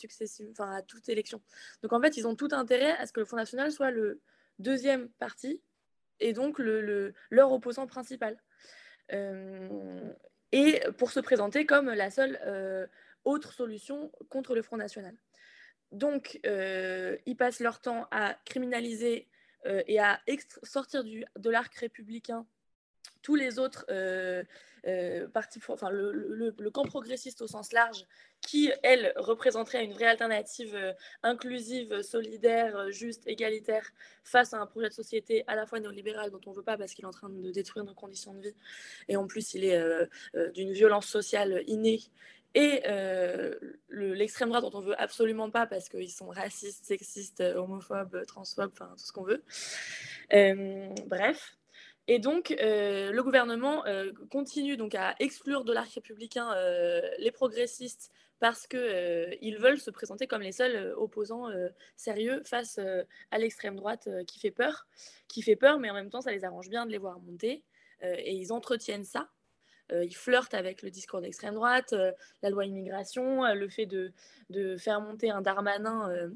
enfin, 0.50 0.72
à 0.72 0.82
toute 0.82 1.08
élection. 1.08 1.40
Donc 1.82 1.92
en 1.92 2.00
fait, 2.00 2.16
ils 2.16 2.26
ont 2.26 2.34
tout 2.34 2.48
intérêt 2.52 2.92
à 2.92 3.06
ce 3.06 3.12
que 3.12 3.20
le 3.20 3.26
Front 3.26 3.36
National 3.36 3.72
soit 3.72 3.90
le 3.90 4.20
deuxième 4.58 5.08
parti 5.18 5.60
et 6.20 6.32
donc 6.32 6.58
le, 6.58 7.14
leur 7.30 7.52
opposant 7.52 7.86
principal. 7.86 8.38
Euh, 9.12 10.12
et 10.52 10.82
pour 10.98 11.10
se 11.10 11.20
présenter 11.20 11.66
comme 11.66 11.90
la 11.90 12.10
seule 12.10 12.38
autre 13.24 13.52
solution 13.52 14.12
contre 14.28 14.54
le 14.54 14.62
Front 14.62 14.76
National. 14.76 15.16
Donc, 15.93 16.40
euh, 16.47 17.16
ils 17.26 17.36
passent 17.36 17.61
leur 17.61 17.80
temps 17.80 18.07
à 18.11 18.34
criminaliser 18.47 19.28
euh, 19.66 19.82
et 19.86 20.01
à 20.01 20.20
sortir 20.62 21.05
de 21.05 21.51
l'arc 21.51 21.74
républicain 21.74 22.47
tous 23.20 23.36
les 23.36 23.61
autres 23.61 23.84
euh, 23.90 24.43
partis, 25.28 25.61
enfin 25.68 25.90
le, 25.90 26.70
camp 26.70 26.84
progressiste 26.84 27.40
au 27.43 27.47
sens 27.47 27.72
large, 27.72 28.05
qui, 28.40 28.72
elle, 28.82 29.12
représenterait 29.16 29.84
une 29.84 29.93
vraie 29.93 30.07
alternative 30.07 30.76
inclusive, 31.22 32.03
solidaire, 32.03 32.90
juste, 32.90 33.22
égalitaire, 33.26 33.93
face 34.24 34.55
à 34.55 34.59
un 34.59 34.66
projet 34.66 34.88
de 34.88 34.95
société 34.95 35.45
à 35.47 35.55
la 35.55 35.66
fois 35.66 35.78
néolibéral 35.78 36.30
dont 36.30 36.40
on 36.47 36.51
ne 36.51 36.57
veut 36.57 36.64
pas 36.64 36.76
parce 36.76 36.95
qu'il 36.95 37.05
est 37.05 37.09
en 37.09 37.12
train 37.12 37.28
de 37.28 37.51
détruire 37.53 37.84
nos 37.84 37.95
conditions 37.95 38.34
de 38.34 38.40
vie, 38.40 38.57
et 39.09 39.16
en 39.16 39.28
plus 39.28 39.55
il 39.55 39.64
est 39.64 39.80
d'une 40.55 40.72
violence 40.72 41.07
sociale 41.07 41.62
innée 41.68 42.01
et 42.55 42.82
euh, 42.86 43.55
l'extrême 43.88 44.50
droite 44.50 44.62
dont 44.62 44.78
on 44.78 44.82
veut 44.82 45.00
absolument 45.00 45.50
pas 45.50 45.66
parce 45.66 45.88
qu'ils 45.88 46.11
sont 46.11 46.28
racistes, 46.28 46.84
sexistes, 46.84 47.40
homophobes, 47.40 48.24
transphobes, 48.26 48.72
enfin 48.72 48.92
tout 48.96 49.05
ce 49.05 49.12
qu'on 49.12 49.24
veut. 49.24 49.42
Euh, 50.32 50.88
bref. 51.07 51.57
Et 52.09 52.18
donc, 52.18 52.50
euh, 52.61 53.12
le 53.12 53.22
gouvernement 53.22 53.84
continue 54.30 54.76
donc 54.76 54.94
à 54.94 55.14
exclure 55.20 55.64
de 55.64 55.72
l'arc 55.72 55.92
républicain 55.92 56.55
les 57.18 57.30
progressistes 57.30 58.11
parce 58.40 58.66
qu'ils 58.66 59.57
veulent 59.59 59.78
se 59.78 59.90
présenter 59.90 60.26
comme 60.26 60.42
les 60.42 60.50
seuls 60.50 60.92
opposants 60.96 61.46
sérieux 61.96 62.42
face 62.44 62.80
à 63.30 63.38
l'extrême 63.38 63.76
droite 63.76 64.09
qui 64.26 64.40
fait 64.40 64.50
peur, 64.50 64.88
qui 65.28 65.42
fait 65.42 65.55
peur, 65.55 65.78
mais 65.78 65.90
en 65.90 65.94
même 65.94 66.11
temps, 66.11 66.20
ça 66.20 66.32
les 66.32 66.44
arrange 66.44 66.68
bien 66.68 66.86
de 66.86 66.90
les 66.90 66.98
voir 66.98 67.20
monter. 67.20 67.62
et 68.03 68.34
ils 68.34 68.53
entretiennent 68.53 69.05
ça 69.05 69.30
euh, 69.92 70.04
ils 70.04 70.16
flirtent 70.16 70.54
avec 70.54 70.82
le 70.82 70.90
discours 70.90 71.20
d'extrême 71.20 71.54
droite, 71.54 71.92
euh, 71.92 72.12
la 72.42 72.50
loi 72.50 72.64
immigration, 72.64 73.44
euh, 73.44 73.54
le 73.54 73.68
fait 73.68 73.86
de, 73.86 74.12
de, 74.50 74.76
faire 74.76 75.00
monter 75.00 75.30
un 75.30 75.42
Darmanin 75.42 76.30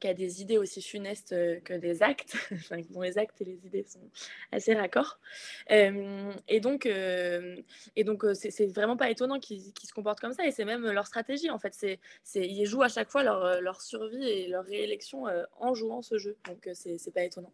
qui 0.00 0.08
a 0.08 0.14
des 0.14 0.42
idées 0.42 0.58
aussi 0.58 0.82
funestes 0.82 1.30
que 1.62 1.74
des 1.74 2.02
actes, 2.02 2.34
dont 2.90 3.02
les 3.02 3.18
actes 3.18 3.40
et 3.40 3.44
les 3.44 3.64
idées 3.66 3.84
sont 3.84 4.10
assez 4.50 4.74
raccords. 4.74 5.20
et 5.68 6.60
donc, 6.60 6.86
et 6.86 8.04
c'est 8.34 8.66
vraiment 8.66 8.96
pas 8.96 9.10
étonnant 9.10 9.38
qu'ils 9.38 9.62
se 9.62 9.92
comportent 9.94 10.20
comme 10.20 10.32
ça, 10.32 10.44
et 10.44 10.50
c'est 10.50 10.64
même 10.64 10.90
leur 10.90 11.06
stratégie, 11.06 11.50
en 11.50 11.58
fait. 11.60 11.72
c'est 11.74 12.00
ils 12.34 12.66
jouent 12.66 12.82
à 12.82 12.88
chaque 12.88 13.10
fois 13.10 13.22
leur, 13.22 13.60
leur 13.60 13.80
survie 13.80 14.28
et 14.28 14.48
leur 14.48 14.64
réélection 14.64 15.26
en 15.58 15.74
jouant 15.74 16.02
ce 16.02 16.18
jeu, 16.18 16.36
donc 16.48 16.68
c'est 16.74 17.14
pas 17.14 17.22
étonnant. 17.22 17.52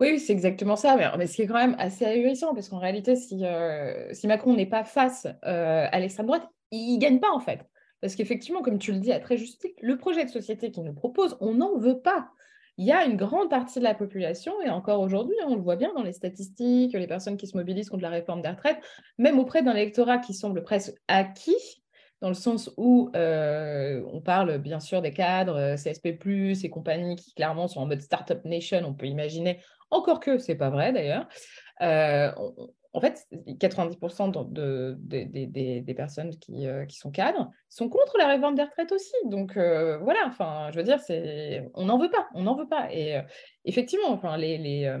Oui, 0.00 0.20
c'est 0.20 0.32
exactement 0.32 0.76
ça. 0.76 0.96
Mais, 1.16 1.26
ce 1.26 1.34
qui 1.34 1.42
est 1.42 1.46
quand 1.46 1.54
même 1.54 1.74
assez 1.78 2.04
ahurissant, 2.04 2.54
parce 2.54 2.68
qu'en 2.68 2.78
réalité, 2.78 3.16
si, 3.16 3.40
euh, 3.42 4.12
Macron 4.24 4.54
n'est 4.54 4.66
pas 4.66 4.84
face 4.84 5.26
euh, 5.44 5.86
à 5.90 5.98
l'extrême 5.98 6.26
droite, 6.26 6.48
il 6.70 6.94
ne 6.94 7.00
gagne 7.00 7.18
pas 7.18 7.32
en 7.32 7.40
fait. 7.40 7.66
Parce 8.00 8.14
qu'effectivement, 8.14 8.62
comme 8.62 8.78
tu 8.78 8.92
le 8.92 9.00
dis 9.00 9.12
à 9.12 9.18
très 9.18 9.36
juste 9.36 9.60
titre, 9.60 9.74
le 9.82 9.96
projet 9.96 10.24
de 10.24 10.30
société 10.30 10.70
qu'il 10.70 10.84
nous 10.84 10.94
propose, 10.94 11.36
on 11.40 11.54
n'en 11.54 11.78
veut 11.78 12.00
pas. 12.00 12.28
Il 12.76 12.86
y 12.86 12.92
a 12.92 13.04
une 13.04 13.16
grande 13.16 13.50
partie 13.50 13.80
de 13.80 13.84
la 13.84 13.94
population, 13.94 14.52
et 14.64 14.70
encore 14.70 15.00
aujourd'hui, 15.00 15.34
on 15.44 15.56
le 15.56 15.60
voit 15.60 15.74
bien 15.74 15.92
dans 15.94 16.04
les 16.04 16.12
statistiques, 16.12 16.92
les 16.92 17.08
personnes 17.08 17.36
qui 17.36 17.48
se 17.48 17.56
mobilisent 17.56 17.90
contre 17.90 18.04
la 18.04 18.10
réforme 18.10 18.40
des 18.40 18.50
retraites, 18.50 18.78
même 19.18 19.40
auprès 19.40 19.62
d'un 19.64 19.74
électorat 19.74 20.18
qui 20.18 20.32
semble 20.32 20.62
presque 20.62 20.94
acquis, 21.08 21.82
dans 22.20 22.28
le 22.28 22.34
sens 22.34 22.70
où 22.76 23.10
euh, 23.16 24.02
on 24.12 24.20
parle 24.20 24.58
bien 24.58 24.78
sûr 24.78 25.02
des 25.02 25.12
cadres, 25.12 25.74
CSP, 25.74 26.06
et 26.24 26.70
compagnies 26.70 27.16
qui 27.16 27.34
clairement 27.34 27.66
sont 27.66 27.80
en 27.80 27.86
mode 27.86 28.00
Startup 28.00 28.44
Nation, 28.44 28.82
on 28.86 28.94
peut 28.94 29.06
imaginer 29.06 29.60
encore 29.90 30.20
que 30.20 30.38
c'est 30.38 30.54
pas 30.56 30.70
vrai 30.70 30.92
d'ailleurs. 30.92 31.28
Euh, 31.80 32.32
en 32.98 33.00
fait, 33.00 33.28
90% 33.46 34.52
de, 34.52 34.96
des 34.98 35.94
personnes 35.94 36.36
qui, 36.40 36.66
euh, 36.66 36.84
qui, 36.84 36.96
sont 36.96 37.12
cadres 37.12 37.48
sont 37.68 37.88
contre 37.88 38.18
la 38.18 38.26
réforme 38.26 38.56
des 38.56 38.64
retraites 38.64 38.90
aussi. 38.90 39.12
Donc 39.26 39.56
euh, 39.56 39.98
voilà, 39.98 40.18
enfin, 40.26 40.70
je 40.72 40.78
veux 40.78 40.82
dire, 40.82 40.98
on 41.74 41.84
n'en 41.84 41.96
veut 41.96 42.10
pas, 42.10 42.26
on 42.34 42.42
n'en 42.42 42.56
veut 42.56 42.66
pas. 42.66 42.92
Et 42.92 43.16
euh, 43.16 43.22
effectivement, 43.64 44.08
enfin, 44.08 44.36
les, 44.36 44.58
les 44.58 44.92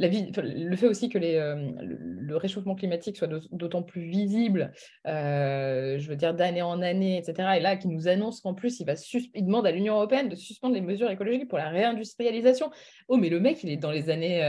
le 0.00 0.74
fait 0.76 0.88
aussi 0.88 1.08
que 1.08 1.18
les, 1.18 1.38
le 1.78 2.36
réchauffement 2.36 2.74
climatique 2.74 3.18
soit 3.18 3.28
d'autant 3.52 3.84
plus 3.84 4.02
visible, 4.02 4.72
je 5.04 6.08
veux 6.08 6.16
dire, 6.16 6.34
d'année 6.34 6.62
en 6.62 6.82
année, 6.82 7.18
etc. 7.18 7.50
Et 7.56 7.60
là, 7.60 7.76
qui 7.76 7.86
nous 7.86 8.08
annonce 8.08 8.40
qu'en 8.40 8.54
plus, 8.54 8.80
il 8.80 8.86
va 8.86 8.94
il 9.32 9.46
demande 9.46 9.64
à 9.64 9.70
l'Union 9.70 9.94
européenne 9.94 10.28
de 10.28 10.34
suspendre 10.34 10.74
les 10.74 10.80
mesures 10.80 11.08
écologiques 11.08 11.46
pour 11.46 11.58
la 11.58 11.68
réindustrialisation. 11.68 12.72
Oh, 13.06 13.16
mais 13.16 13.28
le 13.28 13.38
mec, 13.38 13.62
il 13.62 13.70
est 13.70 13.76
dans 13.76 13.92
les 13.92 14.10
années 14.10 14.42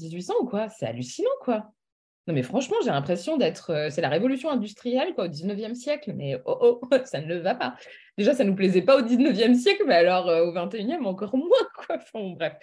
1800 0.00 0.32
ou 0.40 0.46
quoi? 0.46 0.70
C'est 0.70 0.86
hallucinant, 0.86 1.28
quoi. 1.42 1.70
Non, 2.26 2.34
mais 2.34 2.42
franchement, 2.42 2.76
j'ai 2.82 2.90
l'impression 2.90 3.36
d'être. 3.36 3.70
Euh, 3.70 3.90
c'est 3.90 4.00
la 4.00 4.08
révolution 4.08 4.50
industrielle, 4.50 5.14
au 5.16 5.26
19e 5.28 5.74
siècle, 5.74 6.12
mais 6.14 6.36
oh, 6.44 6.80
oh, 6.82 6.88
ça 7.04 7.20
ne 7.20 7.36
va 7.36 7.54
pas. 7.54 7.76
Déjà, 8.18 8.34
ça 8.34 8.42
ne 8.42 8.50
nous 8.50 8.56
plaisait 8.56 8.82
pas 8.82 8.96
au 8.96 9.02
19e 9.02 9.54
siècle, 9.54 9.84
mais 9.86 9.94
alors 9.94 10.28
euh, 10.28 10.44
au 10.44 10.52
21e, 10.52 11.04
encore 11.04 11.36
moins, 11.36 11.68
quoi. 11.76 11.96
Enfin, 11.96 12.34
bref. 12.36 12.54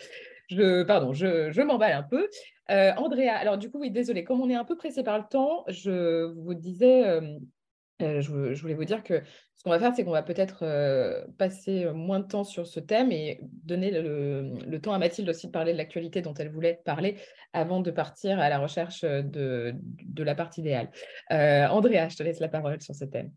Je, 0.50 0.84
pardon, 0.84 1.14
je, 1.14 1.52
je 1.52 1.62
m'emballe 1.62 1.94
un 1.94 2.04
peu. 2.04 2.28
Euh, 2.70 2.92
Andrea, 2.98 3.30
alors 3.30 3.58
du 3.58 3.72
coup, 3.72 3.80
oui, 3.80 3.90
désolé, 3.90 4.26
comme 4.26 4.42
on 4.42 4.50
est 4.50 4.56
un 4.56 4.66
peu 4.66 4.76
pressé 4.76 5.02
par 5.02 5.18
le 5.18 5.24
temps, 5.30 5.64
je 5.70 6.26
vous 6.34 6.54
disais, 6.54 7.22
je, 8.22 8.62
voulais 8.62 8.74
vous 8.74 8.86
dire 8.86 9.04
que 9.04 9.22
ce 9.56 9.64
qu'on 9.64 9.70
va 9.70 9.80
faire, 9.80 9.94
c'est 9.96 10.04
qu'on 10.04 10.12
va 10.12 10.24
peut-être 10.24 10.64
euh, 10.64 11.26
passer 11.38 11.86
moins 11.94 12.20
de 12.20 12.28
temps 12.28 12.44
sur 12.44 12.68
ce 12.68 12.80
thème 12.80 13.12
et 13.12 13.40
donner 13.42 13.92
le, 13.92 14.78
temps 14.80 14.94
à 14.94 15.00
Mathilde 15.00 15.30
aussi 15.30 15.48
de 15.48 15.52
parler 15.52 15.74
de 15.74 15.78
l'actualité 15.78 16.22
dont 16.22 16.34
elle 16.34 16.50
voulait 16.50 16.82
parler 16.86 17.18
avant 17.54 17.80
de 17.80 17.92
partir 17.92 18.40
à 18.40 18.50
la 18.50 18.60
recherche 18.60 19.02
de, 19.04 19.74
la 20.18 20.36
partie 20.36 20.62
idéale. 20.62 20.90
Euh, 21.32 21.68
Andrea, 21.68 22.10
je 22.10 22.18
te 22.18 22.24
laisse 22.24 22.40
la 22.40 22.50
parole 22.50 22.82
sur 22.82 22.96
ce 22.96 23.06
thème. 23.06 23.32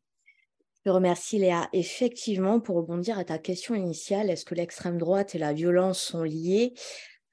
Je 0.85 0.91
remercie 0.91 1.39
Léa. 1.39 1.69
Effectivement, 1.73 2.61
pour 2.61 2.77
rebondir 2.77 3.19
à 3.19 3.25
ta 3.25 3.39
question 3.39 3.75
initiale, 3.75 4.31
est-ce 4.31 4.45
que 4.45 4.55
l'extrême 4.55 4.99
droite 4.99 5.35
et 5.35 5.39
la 5.39 5.53
violence 5.53 6.01
sont 6.01 6.23
liées? 6.23 6.75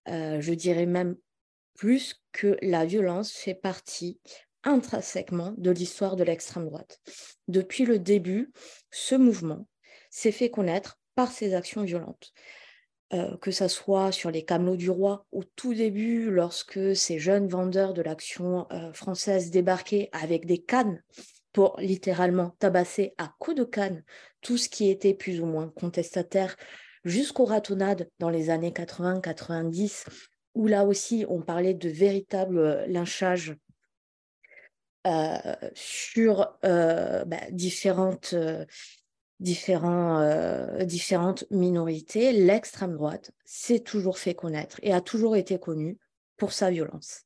Je 0.07 0.53
dirais 0.53 0.87
même 0.87 1.15
plus 1.75 2.15
que 2.31 2.57
la 2.61 2.85
violence 2.85 3.31
fait 3.31 3.53
partie 3.53 4.19
intrinsèquement 4.63 5.53
de 5.57 5.71
l'histoire 5.71 6.15
de 6.15 6.23
l'extrême 6.23 6.65
droite. 6.65 6.99
Depuis 7.47 7.85
le 7.85 7.99
début, 7.99 8.51
ce 8.91 9.15
mouvement 9.15 9.67
s'est 10.09 10.31
fait 10.31 10.49
connaître 10.49 10.99
par 11.15 11.31
ses 11.31 11.53
actions 11.53 11.83
violentes. 11.83 12.33
Euh, 13.13 13.37
que 13.37 13.51
ce 13.51 13.67
soit 13.67 14.11
sur 14.11 14.31
les 14.31 14.43
camelots 14.43 14.75
du 14.75 14.89
roi 14.89 15.25
au 15.31 15.43
tout 15.43 15.75
début, 15.75 16.31
lorsque 16.31 16.95
ces 16.95 17.19
jeunes 17.19 17.47
vendeurs 17.47 17.93
de 17.93 18.01
l'action 18.01 18.65
euh, 18.71 18.91
française 18.93 19.51
débarquaient 19.51 20.09
avec 20.13 20.47
des 20.47 20.57
cannes 20.57 21.03
pour 21.51 21.75
littéralement 21.79 22.55
tabasser 22.57 23.13
à 23.19 23.31
coups 23.37 23.57
de 23.57 23.63
canne 23.63 24.03
tout 24.41 24.57
ce 24.57 24.67
qui 24.67 24.89
était 24.89 25.13
plus 25.13 25.41
ou 25.41 25.45
moins 25.45 25.69
contestataire, 25.69 26.55
jusqu'aux 27.05 27.45
ratonnades 27.45 28.09
dans 28.17 28.31
les 28.31 28.49
années 28.49 28.71
80-90, 28.71 30.05
où 30.55 30.65
là 30.65 30.83
aussi 30.83 31.23
on 31.29 31.41
parlait 31.41 31.75
de 31.75 31.89
véritables 31.89 32.57
euh, 32.57 32.87
lynchages 32.87 33.55
sur 35.73 36.57
euh, 36.63 37.25
bah, 37.25 37.41
différentes, 37.51 38.33
euh, 38.33 38.65
différents, 39.39 40.21
différentes 40.83 41.45
minorités, 41.51 42.31
l'extrême 42.31 42.93
droite 42.93 43.31
s'est 43.45 43.79
toujours 43.79 44.17
fait 44.17 44.35
connaître 44.35 44.79
et 44.81 44.93
a 44.93 45.01
toujours 45.01 45.35
été 45.35 45.59
connue 45.59 45.97
pour 46.37 46.53
sa 46.53 46.69
violence. 46.69 47.21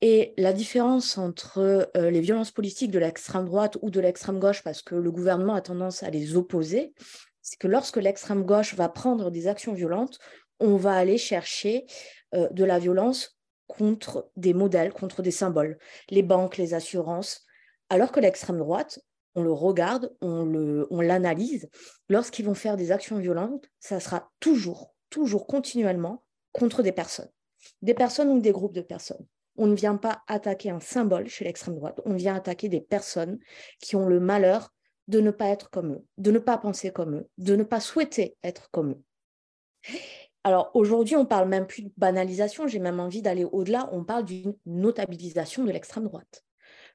Et 0.00 0.34
la 0.36 0.52
différence 0.52 1.16
entre 1.16 1.88
les 1.94 2.20
violences 2.20 2.50
politiques 2.50 2.90
de 2.90 2.98
l'extrême 2.98 3.44
droite 3.44 3.78
ou 3.82 3.90
de 3.90 4.00
l'extrême 4.00 4.40
gauche, 4.40 4.64
parce 4.64 4.82
que 4.82 4.96
le 4.96 5.12
gouvernement 5.12 5.54
a 5.54 5.60
tendance 5.60 6.02
à 6.02 6.10
les 6.10 6.36
opposer, 6.36 6.92
c'est 7.40 7.56
que 7.56 7.68
lorsque 7.68 7.98
l'extrême 7.98 8.42
gauche 8.42 8.74
va 8.74 8.88
prendre 8.88 9.30
des 9.30 9.46
actions 9.46 9.74
violentes, 9.74 10.18
on 10.58 10.74
va 10.74 10.94
aller 10.94 11.18
chercher 11.18 11.86
de 12.32 12.64
la 12.64 12.80
violence 12.80 13.38
contre 13.72 14.30
des 14.36 14.52
modèles, 14.52 14.92
contre 14.92 15.22
des 15.22 15.30
symboles, 15.30 15.78
les 16.10 16.22
banques, 16.22 16.58
les 16.58 16.74
assurances, 16.74 17.46
alors 17.88 18.12
que 18.12 18.20
l'extrême 18.20 18.58
droite, 18.58 19.00
on 19.34 19.42
le 19.42 19.52
regarde, 19.52 20.14
on 20.20 21.00
l'analyse, 21.00 21.70
lorsqu'ils 22.10 22.44
vont 22.44 22.54
faire 22.54 22.76
des 22.76 22.92
actions 22.92 23.18
violentes, 23.18 23.64
ça 23.80 23.98
sera 23.98 24.30
toujours, 24.40 24.94
toujours 25.08 25.46
continuellement 25.46 26.22
contre 26.52 26.82
des 26.82 26.92
personnes, 26.92 27.30
des 27.80 27.94
personnes 27.94 28.28
ou 28.28 28.40
des 28.40 28.52
groupes 28.52 28.74
de 28.74 28.82
personnes. 28.82 29.26
On 29.56 29.66
ne 29.66 29.74
vient 29.74 29.96
pas 29.96 30.22
attaquer 30.26 30.68
un 30.68 30.80
symbole 30.80 31.28
chez 31.28 31.46
l'extrême 31.46 31.76
droite, 31.76 31.98
on 32.04 32.14
vient 32.14 32.36
attaquer 32.36 32.68
des 32.68 32.82
personnes 32.82 33.38
qui 33.80 33.96
ont 33.96 34.06
le 34.06 34.20
malheur 34.20 34.74
de 35.08 35.20
ne 35.20 35.30
pas 35.30 35.46
être 35.46 35.70
comme 35.70 35.92
eux, 35.94 36.04
de 36.18 36.30
ne 36.30 36.38
pas 36.38 36.58
penser 36.58 36.92
comme 36.92 37.14
eux, 37.16 37.28
de 37.38 37.56
ne 37.56 37.64
pas 37.64 37.80
souhaiter 37.80 38.36
être 38.42 38.70
comme 38.70 38.90
eux. 38.92 39.02
Alors 40.44 40.70
aujourd'hui, 40.74 41.16
on 41.16 41.24
parle 41.24 41.48
même 41.48 41.66
plus 41.66 41.82
de 41.82 41.92
banalisation, 41.96 42.66
j'ai 42.66 42.80
même 42.80 42.98
envie 42.98 43.22
d'aller 43.22 43.44
au-delà, 43.44 43.88
on 43.92 44.04
parle 44.04 44.24
d'une 44.24 44.54
notabilisation 44.66 45.64
de 45.64 45.70
l'extrême 45.70 46.04
droite. 46.04 46.44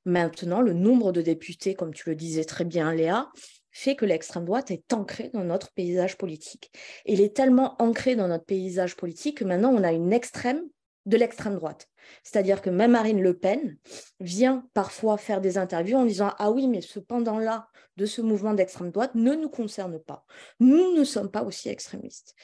Maintenant, 0.05 0.61
le 0.61 0.73
nombre 0.73 1.11
de 1.11 1.21
députés, 1.21 1.73
comme 1.73 1.93
tu 1.93 2.09
le 2.09 2.15
disais 2.15 2.43
très 2.43 2.65
bien 2.65 2.93
Léa, 2.93 3.29
fait 3.71 3.95
que 3.95 4.05
l'extrême 4.05 4.45
droite 4.45 4.71
est 4.71 4.91
ancrée 4.91 5.29
dans 5.33 5.43
notre 5.43 5.71
paysage 5.71 6.17
politique. 6.17 6.71
il 7.05 7.21
est 7.21 7.35
tellement 7.35 7.81
ancré 7.81 8.15
dans 8.15 8.27
notre 8.27 8.45
paysage 8.45 8.95
politique 8.95 9.37
que 9.37 9.43
maintenant 9.45 9.71
on 9.71 9.83
a 9.83 9.91
une 9.91 10.13
extrême 10.13 10.63
de 11.05 11.15
l'extrême 11.15 11.55
droite. 11.55 11.87
C'est-à-dire 12.23 12.61
que 12.61 12.69
même 12.69 12.91
Marine 12.91 13.21
Le 13.21 13.37
Pen 13.37 13.77
vient 14.19 14.67
parfois 14.73 15.17
faire 15.17 15.41
des 15.41 15.57
interviews 15.57 15.97
en 15.97 16.05
disant 16.05 16.33
Ah 16.37 16.51
oui, 16.51 16.67
mais 16.67 16.81
ce 16.81 16.99
pendant-là 16.99 17.67
de 17.95 18.05
ce 18.05 18.21
mouvement 18.21 18.53
d'extrême 18.53 18.91
droite 18.91 19.15
ne 19.15 19.33
nous 19.33 19.49
concerne 19.49 19.99
pas. 19.99 20.25
Nous 20.59 20.95
ne 20.95 21.03
sommes 21.03 21.31
pas 21.31 21.43
aussi 21.43 21.69
extrémistes. 21.69 22.35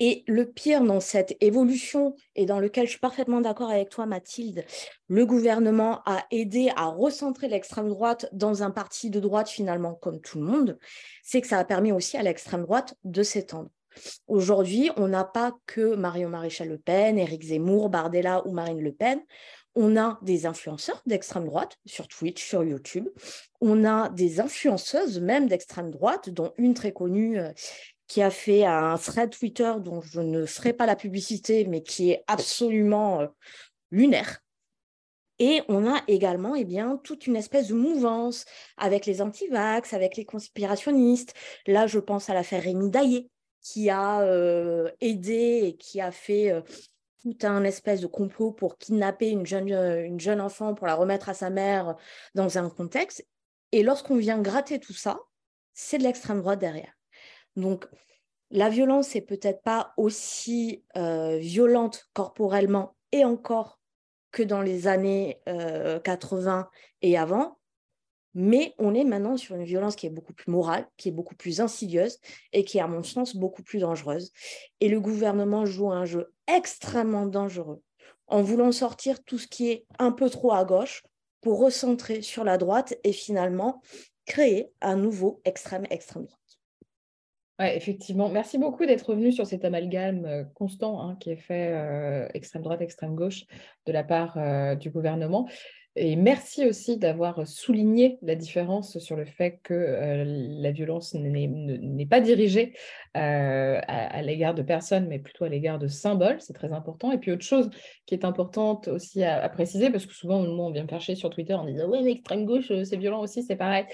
Et 0.00 0.24
le 0.26 0.50
pire 0.50 0.82
dans 0.82 0.98
cette 0.98 1.36
évolution, 1.42 2.14
et 2.34 2.46
dans 2.46 2.58
lequel 2.58 2.86
je 2.86 2.92
suis 2.92 2.98
parfaitement 2.98 3.42
d'accord 3.42 3.70
avec 3.70 3.90
toi, 3.90 4.06
Mathilde, 4.06 4.64
le 5.08 5.26
gouvernement 5.26 6.00
a 6.06 6.24
aidé 6.30 6.72
à 6.74 6.86
recentrer 6.86 7.48
l'extrême 7.48 7.88
droite 7.88 8.26
dans 8.32 8.62
un 8.62 8.70
parti 8.70 9.10
de 9.10 9.20
droite 9.20 9.50
finalement 9.50 9.94
comme 9.94 10.20
tout 10.20 10.38
le 10.38 10.46
monde, 10.46 10.78
c'est 11.22 11.42
que 11.42 11.46
ça 11.46 11.58
a 11.58 11.64
permis 11.64 11.92
aussi 11.92 12.16
à 12.16 12.22
l'extrême 12.22 12.62
droite 12.62 12.94
de 13.04 13.22
s'étendre. 13.22 13.68
Aujourd'hui, 14.26 14.90
on 14.96 15.08
n'a 15.08 15.24
pas 15.24 15.52
que 15.66 15.94
Marion 15.96 16.28
Maréchal 16.28 16.68
Le 16.68 16.78
Pen, 16.78 17.18
Éric 17.18 17.42
Zemmour, 17.42 17.90
Bardella 17.90 18.46
ou 18.46 18.52
Marine 18.52 18.80
Le 18.80 18.92
Pen. 18.92 19.20
On 19.74 19.96
a 19.96 20.18
des 20.22 20.46
influenceurs 20.46 21.02
d'extrême 21.06 21.44
droite 21.44 21.76
sur 21.86 22.08
Twitch, 22.08 22.44
sur 22.44 22.64
YouTube. 22.64 23.08
On 23.60 23.84
a 23.84 24.08
des 24.08 24.40
influenceuses 24.40 25.20
même 25.20 25.46
d'extrême 25.46 25.90
droite, 25.90 26.30
dont 26.30 26.52
une 26.56 26.74
très 26.74 26.92
connue 26.92 27.38
euh, 27.38 27.52
qui 28.10 28.22
a 28.22 28.30
fait 28.30 28.64
un 28.64 28.98
thread 28.98 29.30
Twitter 29.30 29.72
dont 29.78 30.00
je 30.00 30.20
ne 30.20 30.44
ferai 30.44 30.72
pas 30.72 30.84
la 30.84 30.96
publicité, 30.96 31.64
mais 31.66 31.84
qui 31.84 32.10
est 32.10 32.24
absolument 32.26 33.20
euh, 33.20 33.28
lunaire. 33.92 34.40
Et 35.38 35.62
on 35.68 35.88
a 35.88 36.02
également 36.08 36.56
eh 36.56 36.64
bien, 36.64 37.00
toute 37.04 37.28
une 37.28 37.36
espèce 37.36 37.68
de 37.68 37.74
mouvance 37.74 38.46
avec 38.76 39.06
les 39.06 39.22
anti-vax, 39.22 39.94
avec 39.94 40.16
les 40.16 40.24
conspirationnistes. 40.24 41.34
Là, 41.68 41.86
je 41.86 42.00
pense 42.00 42.28
à 42.28 42.34
l'affaire 42.34 42.64
Rémi 42.64 42.90
Daillé, 42.90 43.30
qui 43.62 43.90
a 43.90 44.22
euh, 44.22 44.90
aidé 45.00 45.60
et 45.66 45.76
qui 45.76 46.00
a 46.00 46.10
fait 46.10 46.50
euh, 46.50 46.62
tout 47.22 47.38
un 47.44 47.62
espèce 47.62 48.00
de 48.00 48.08
complot 48.08 48.50
pour 48.50 48.76
kidnapper 48.76 49.30
une 49.30 49.46
jeune, 49.46 49.68
une 49.68 50.18
jeune 50.18 50.40
enfant, 50.40 50.74
pour 50.74 50.88
la 50.88 50.96
remettre 50.96 51.28
à 51.28 51.34
sa 51.34 51.48
mère 51.48 51.94
dans 52.34 52.58
un 52.58 52.70
contexte. 52.70 53.24
Et 53.70 53.84
lorsqu'on 53.84 54.16
vient 54.16 54.40
gratter 54.40 54.80
tout 54.80 54.94
ça, 54.94 55.20
c'est 55.74 55.98
de 55.98 56.02
l'extrême 56.02 56.40
droite 56.40 56.58
derrière. 56.58 56.99
Donc, 57.60 57.86
la 58.50 58.68
violence 58.68 59.14
n'est 59.14 59.20
peut-être 59.20 59.62
pas 59.62 59.92
aussi 59.96 60.84
euh, 60.96 61.38
violente 61.38 62.08
corporellement 62.12 62.96
et 63.12 63.24
encore 63.24 63.80
que 64.32 64.42
dans 64.42 64.62
les 64.62 64.86
années 64.86 65.40
80 66.04 66.58
euh, 66.58 66.64
et 67.02 67.16
avant, 67.16 67.58
mais 68.34 68.74
on 68.78 68.94
est 68.94 69.04
maintenant 69.04 69.36
sur 69.36 69.56
une 69.56 69.64
violence 69.64 69.96
qui 69.96 70.06
est 70.06 70.10
beaucoup 70.10 70.32
plus 70.32 70.50
morale, 70.50 70.86
qui 70.96 71.08
est 71.08 71.12
beaucoup 71.12 71.34
plus 71.34 71.60
insidieuse 71.60 72.18
et 72.52 72.64
qui 72.64 72.78
est, 72.78 72.80
à 72.80 72.86
mon 72.86 73.02
sens, 73.02 73.34
beaucoup 73.34 73.62
plus 73.62 73.80
dangereuse. 73.80 74.30
Et 74.80 74.88
le 74.88 75.00
gouvernement 75.00 75.66
joue 75.66 75.90
un 75.90 76.04
jeu 76.04 76.32
extrêmement 76.46 77.26
dangereux 77.26 77.82
en 78.28 78.42
voulant 78.42 78.70
sortir 78.70 79.22
tout 79.24 79.38
ce 79.38 79.48
qui 79.48 79.70
est 79.70 79.86
un 79.98 80.12
peu 80.12 80.30
trop 80.30 80.52
à 80.52 80.64
gauche 80.64 81.02
pour 81.40 81.58
recentrer 81.58 82.22
sur 82.22 82.44
la 82.44 82.58
droite 82.58 82.94
et 83.02 83.12
finalement 83.12 83.82
créer 84.26 84.72
un 84.80 84.96
nouveau 84.96 85.40
extrême 85.44 85.86
extrême 85.90 86.24
droite. 86.24 86.39
Ouais, 87.60 87.76
effectivement. 87.76 88.30
Merci 88.30 88.56
beaucoup 88.56 88.86
d'être 88.86 89.10
revenu 89.10 89.32
sur 89.32 89.46
cet 89.46 89.66
amalgame 89.66 90.24
euh, 90.24 90.44
constant 90.54 91.02
hein, 91.02 91.16
qui 91.20 91.30
est 91.30 91.36
fait 91.36 91.72
euh, 91.74 92.26
extrême 92.32 92.62
droite, 92.62 92.80
extrême 92.80 93.14
gauche 93.14 93.44
de 93.84 93.92
la 93.92 94.02
part 94.02 94.38
euh, 94.38 94.74
du 94.76 94.88
gouvernement. 94.88 95.46
Et 95.94 96.16
merci 96.16 96.64
aussi 96.66 96.96
d'avoir 96.96 97.46
souligné 97.46 98.18
la 98.22 98.34
différence 98.34 98.98
sur 98.98 99.14
le 99.14 99.26
fait 99.26 99.60
que 99.62 100.24
la 100.24 100.70
violence 100.70 101.14
n'est 101.14 102.06
pas 102.06 102.20
dirigée 102.20 102.74
à, 103.12 104.22
l'égard 104.22 104.54
de 104.54 104.62
personnes, 104.62 105.08
mais 105.08 105.18
plutôt 105.18 105.44
à 105.44 105.48
l'égard 105.48 105.80
de 105.80 105.88
symboles. 105.88 106.40
C'est 106.40 106.52
très 106.52 106.72
important. 106.72 107.10
Et 107.10 107.18
puis 107.18 107.32
autre 107.32 107.44
chose 107.44 107.70
qui 108.06 108.14
est 108.14 108.24
importante 108.24 108.86
aussi 108.86 109.24
à, 109.24 109.46
préciser, 109.48 109.90
parce 109.90 110.06
que 110.06 110.14
souvent, 110.14 110.38
on 110.38 110.70
vient 110.70 110.84
me 110.84 110.88
faire 110.88 111.02
sur 111.02 111.28
Twitter 111.28 111.54
en 111.54 111.64
disant 111.64 111.88
Ouais, 111.88 111.98
mais 112.02 112.10
l'extrême 112.10 112.46
gauche, 112.46 112.72
c'est 112.84 112.96
violent 112.96 113.20
aussi, 113.20 113.42
c'est 113.42 113.56
pareil. 113.56 113.84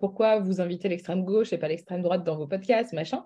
Pourquoi 0.00 0.38
vous 0.40 0.60
invitez 0.60 0.88
l'extrême 0.88 1.24
gauche 1.24 1.52
et 1.52 1.58
pas 1.58 1.68
l'extrême 1.68 2.02
droite 2.02 2.24
dans 2.24 2.36
vos 2.36 2.46
podcasts, 2.46 2.92
machin? 2.92 3.24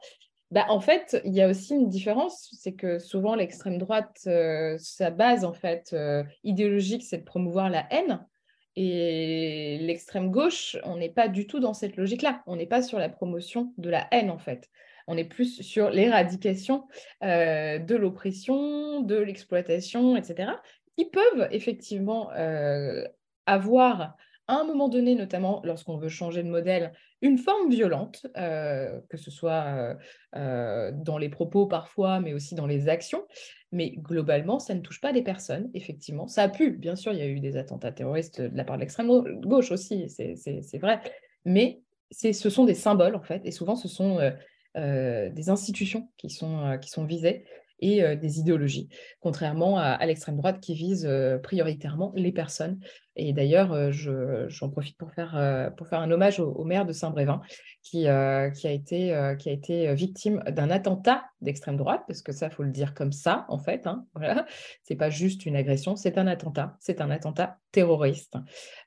Bah, 0.52 0.66
en 0.68 0.80
fait, 0.80 1.20
il 1.24 1.34
y 1.34 1.42
a 1.42 1.48
aussi 1.48 1.74
une 1.74 1.88
différence, 1.88 2.48
c'est 2.52 2.74
que 2.74 3.00
souvent 3.00 3.34
l'extrême 3.34 3.78
droite, 3.78 4.20
euh, 4.28 4.76
sa 4.78 5.10
base 5.10 5.44
en 5.44 5.52
fait 5.52 5.90
euh, 5.92 6.22
idéologique, 6.44 7.02
c'est 7.02 7.18
de 7.18 7.24
promouvoir 7.24 7.68
la 7.68 7.86
haine. 7.90 8.24
Et 8.76 9.78
l'extrême 9.80 10.30
gauche, 10.30 10.76
on 10.84 10.96
n'est 10.96 11.10
pas 11.10 11.28
du 11.28 11.46
tout 11.46 11.58
dans 11.58 11.74
cette 11.74 11.96
logique-là. 11.96 12.42
On 12.46 12.56
n'est 12.56 12.66
pas 12.66 12.82
sur 12.82 12.98
la 12.98 13.08
promotion 13.08 13.72
de 13.78 13.90
la 13.90 14.06
haine 14.12 14.30
en 14.30 14.38
fait. 14.38 14.70
On 15.08 15.16
est 15.16 15.24
plus 15.24 15.62
sur 15.62 15.90
l'éradication 15.90 16.86
euh, 17.24 17.78
de 17.78 17.96
l'oppression, 17.96 19.00
de 19.00 19.16
l'exploitation, 19.16 20.16
etc. 20.16 20.52
Ils 20.96 21.10
peuvent 21.10 21.48
effectivement 21.50 22.30
avoir 23.46 24.16
à 24.48 24.60
un 24.60 24.64
moment 24.64 24.88
donné, 24.88 25.14
notamment 25.14 25.60
lorsqu'on 25.64 25.96
veut 25.96 26.08
changer 26.08 26.42
de 26.42 26.48
modèle, 26.48 26.92
une 27.20 27.38
forme 27.38 27.70
violente, 27.70 28.26
euh, 28.36 29.00
que 29.08 29.16
ce 29.16 29.30
soit 29.30 29.64
euh, 29.66 29.94
euh, 30.36 30.92
dans 30.94 31.18
les 31.18 31.28
propos 31.28 31.66
parfois, 31.66 32.20
mais 32.20 32.32
aussi 32.32 32.54
dans 32.54 32.66
les 32.66 32.88
actions. 32.88 33.26
Mais 33.72 33.90
globalement, 33.96 34.58
ça 34.58 34.74
ne 34.74 34.80
touche 34.80 35.00
pas 35.00 35.12
des 35.12 35.22
personnes, 35.22 35.68
effectivement. 35.74 36.28
Ça 36.28 36.44
a 36.44 36.48
pu, 36.48 36.70
bien 36.70 36.94
sûr, 36.94 37.12
il 37.12 37.18
y 37.18 37.22
a 37.22 37.26
eu 37.26 37.40
des 37.40 37.56
attentats 37.56 37.90
terroristes 37.90 38.40
de 38.40 38.56
la 38.56 38.64
part 38.64 38.76
de 38.76 38.82
l'extrême 38.82 39.08
gauche 39.40 39.72
aussi, 39.72 40.08
c'est 40.08 40.78
vrai. 40.78 41.00
Mais 41.44 41.80
ce 42.12 42.32
sont 42.32 42.64
des 42.64 42.74
symboles, 42.74 43.16
en 43.16 43.22
fait, 43.22 43.42
et 43.44 43.50
souvent, 43.50 43.74
ce 43.74 43.88
sont 43.88 44.20
des 44.76 45.48
institutions 45.50 46.08
qui 46.16 46.30
sont, 46.30 46.78
qui 46.80 46.90
sont 46.90 47.04
visées 47.04 47.44
et 47.80 48.16
des 48.16 48.38
idéologies, 48.38 48.88
contrairement 49.20 49.78
à, 49.78 50.04
l'extrême 50.06 50.36
droite 50.36 50.60
qui 50.60 50.74
vise 50.74 51.08
prioritairement 51.42 52.12
les 52.16 52.32
personnes. 52.32 52.78
Et 53.16 53.32
d'ailleurs, 53.32 53.92
j'en 53.92 54.70
profite 54.70 54.96
pour 54.96 55.12
faire, 55.12 55.72
pour 55.76 55.86
faire 55.88 56.00
un 56.00 56.10
hommage 56.10 56.40
au, 56.40 56.64
maire 56.64 56.86
de 56.86 56.92
Saint-Brévin, 56.92 57.40
qui, 57.82 58.02
qui, 58.02 58.08
a 58.08 58.70
été, 58.70 59.34
qui 59.38 59.48
a 59.48 59.52
été 59.52 59.94
victime 59.94 60.42
d'un 60.48 60.70
attentat 60.70 61.24
d'extrême 61.40 61.76
droite, 61.76 62.02
parce 62.06 62.22
que 62.22 62.32
ça, 62.32 62.46
il 62.46 62.52
faut 62.52 62.62
le 62.62 62.70
dire 62.70 62.94
comme 62.94 63.12
ça, 63.12 63.46
en 63.48 63.58
fait. 63.58 63.86
Hein, 63.86 64.06
voilà. 64.14 64.46
Ce 64.84 64.92
n'est 64.92 64.98
pas 64.98 65.10
juste 65.10 65.46
une 65.46 65.56
agression, 65.56 65.96
c'est 65.96 66.18
un 66.18 66.26
attentat, 66.26 66.76
c'est 66.80 67.00
un 67.00 67.10
attentat 67.10 67.58
terroriste. 67.72 68.36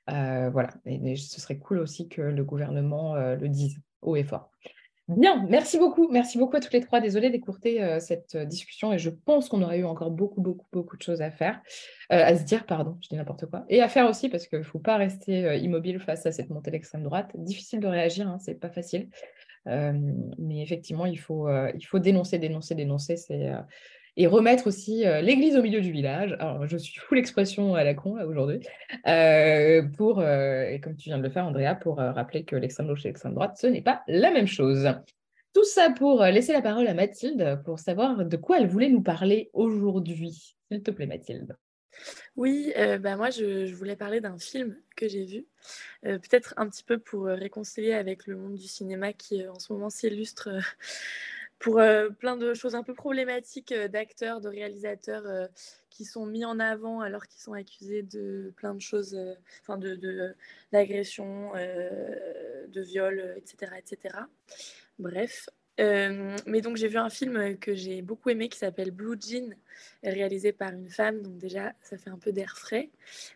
voilà, 0.06 0.70
et, 0.86 1.16
ce 1.16 1.40
serait 1.40 1.58
cool 1.58 1.78
aussi 1.78 2.08
que 2.08 2.22
le 2.22 2.44
gouvernement 2.44 3.14
le 3.16 3.48
dise 3.48 3.80
haut 4.02 4.16
et 4.16 4.24
fort. 4.24 4.50
Bien, 5.16 5.44
merci 5.48 5.78
beaucoup. 5.78 6.08
Merci 6.10 6.38
beaucoup 6.38 6.56
à 6.56 6.60
toutes 6.60 6.72
les 6.72 6.80
trois. 6.80 7.00
Désolée 7.00 7.30
d'écourter 7.30 7.82
euh, 7.82 7.98
cette 8.00 8.34
euh, 8.34 8.44
discussion 8.44 8.92
et 8.92 8.98
je 8.98 9.10
pense 9.10 9.48
qu'on 9.48 9.62
aurait 9.62 9.78
eu 9.78 9.84
encore 9.84 10.10
beaucoup, 10.10 10.40
beaucoup, 10.40 10.66
beaucoup 10.72 10.96
de 10.96 11.02
choses 11.02 11.20
à 11.20 11.30
faire, 11.30 11.60
euh, 12.12 12.24
à 12.24 12.36
se 12.36 12.44
dire, 12.44 12.64
pardon, 12.64 12.96
je 13.02 13.08
dis 13.08 13.16
n'importe 13.16 13.46
quoi, 13.46 13.64
et 13.68 13.82
à 13.82 13.88
faire 13.88 14.08
aussi 14.08 14.28
parce 14.28 14.46
qu'il 14.46 14.58
ne 14.58 14.64
faut 14.64 14.78
pas 14.78 14.96
rester 14.96 15.58
immobile 15.58 15.98
face 15.98 16.26
à 16.26 16.32
cette 16.32 16.50
montée 16.50 16.70
d'extrême 16.70 17.02
droite. 17.02 17.30
Difficile 17.34 17.80
de 17.80 17.88
réagir, 17.88 18.28
hein, 18.28 18.38
c'est 18.38 18.54
pas 18.54 18.70
facile. 18.70 19.08
mais 19.66 20.62
effectivement, 20.62 21.06
il 21.06 21.18
faut, 21.18 21.48
il 21.74 21.84
faut 21.84 21.98
dénoncer, 21.98 22.38
dénoncer, 22.38 22.74
dénoncer. 22.74 23.16
C'est 23.16 23.50
et 24.20 24.26
remettre 24.26 24.66
aussi 24.66 25.04
l'église 25.22 25.56
au 25.56 25.62
milieu 25.62 25.80
du 25.80 25.92
village. 25.92 26.36
Alors, 26.40 26.66
je 26.66 26.76
suis 26.76 27.00
full 27.00 27.16
expression 27.16 27.74
à 27.74 27.84
la 27.84 27.94
con 27.94 28.20
aujourd'hui, 28.22 28.60
pour, 29.96 30.22
et 30.22 30.78
comme 30.82 30.94
tu 30.96 31.08
viens 31.08 31.16
de 31.16 31.22
le 31.22 31.30
faire, 31.30 31.46
Andrea, 31.46 31.74
pour 31.74 31.96
rappeler 31.96 32.44
que 32.44 32.54
l'extrême 32.54 32.86
gauche 32.86 33.06
et 33.06 33.08
l'extrême 33.08 33.32
droite, 33.32 33.56
ce 33.56 33.66
n'est 33.66 33.80
pas 33.80 34.02
la 34.08 34.30
même 34.30 34.46
chose. 34.46 34.92
Tout 35.54 35.64
ça 35.64 35.90
pour 35.96 36.22
laisser 36.22 36.52
la 36.52 36.60
parole 36.60 36.86
à 36.86 36.92
Mathilde 36.92 37.62
pour 37.64 37.78
savoir 37.78 38.26
de 38.26 38.36
quoi 38.36 38.60
elle 38.60 38.68
voulait 38.68 38.90
nous 38.90 39.02
parler 39.02 39.48
aujourd'hui. 39.54 40.54
S'il 40.70 40.82
te 40.82 40.90
plaît, 40.90 41.06
Mathilde. 41.06 41.56
Oui, 42.36 42.74
bah 42.76 43.16
moi 43.16 43.30
je, 43.30 43.72
voulais 43.74 43.96
parler 43.96 44.20
d'un 44.20 44.38
film 44.38 44.76
que 44.96 45.08
j'ai 45.08 45.24
vu, 45.24 45.46
peut-être 46.02 46.52
un 46.58 46.68
petit 46.68 46.84
peu 46.84 46.98
pour 46.98 47.24
réconcilier 47.24 47.94
avec 47.94 48.26
le 48.26 48.36
monde 48.36 48.56
du 48.56 48.68
cinéma 48.68 49.14
qui 49.14 49.48
en 49.48 49.58
ce 49.58 49.72
moment 49.72 49.88
s'illustre 49.88 50.50
pour 51.60 51.78
euh, 51.78 52.08
plein 52.08 52.36
de 52.36 52.54
choses 52.54 52.74
un 52.74 52.82
peu 52.82 52.94
problématiques 52.94 53.70
euh, 53.70 53.86
d'acteurs, 53.86 54.40
de 54.40 54.48
réalisateurs 54.48 55.26
euh, 55.26 55.46
qui 55.90 56.06
sont 56.06 56.24
mis 56.24 56.44
en 56.44 56.58
avant 56.58 57.00
alors 57.00 57.26
qu'ils 57.26 57.40
sont 57.40 57.52
accusés 57.52 58.02
de 58.02 58.52
plein 58.56 58.74
de 58.74 58.80
choses, 58.80 59.16
enfin 59.60 59.76
de 59.76 60.34
d'agression, 60.72 61.52
de, 61.52 62.80
viol, 62.80 63.34
etc., 63.36 63.72
etc. 63.78 64.16
Bref. 64.98 65.48
Mais 66.46 66.60
donc 66.60 66.76
j'ai 66.76 66.88
vu 66.88 66.98
un 66.98 67.10
film 67.10 67.56
que 67.58 67.74
j'ai 67.74 68.02
beaucoup 68.02 68.30
aimé 68.30 68.48
qui 68.48 68.58
s'appelle 68.58 68.90
Blue 68.90 69.16
Jean, 69.20 69.54
réalisé 70.02 70.52
par 70.52 70.72
une 70.72 70.90
femme, 70.90 71.22
donc 71.22 71.38
déjà 71.38 71.72
ça 71.82 71.96
fait 71.96 72.10
un 72.10 72.18
peu 72.18 72.32
d'air 72.32 72.56
frais, 72.58 72.90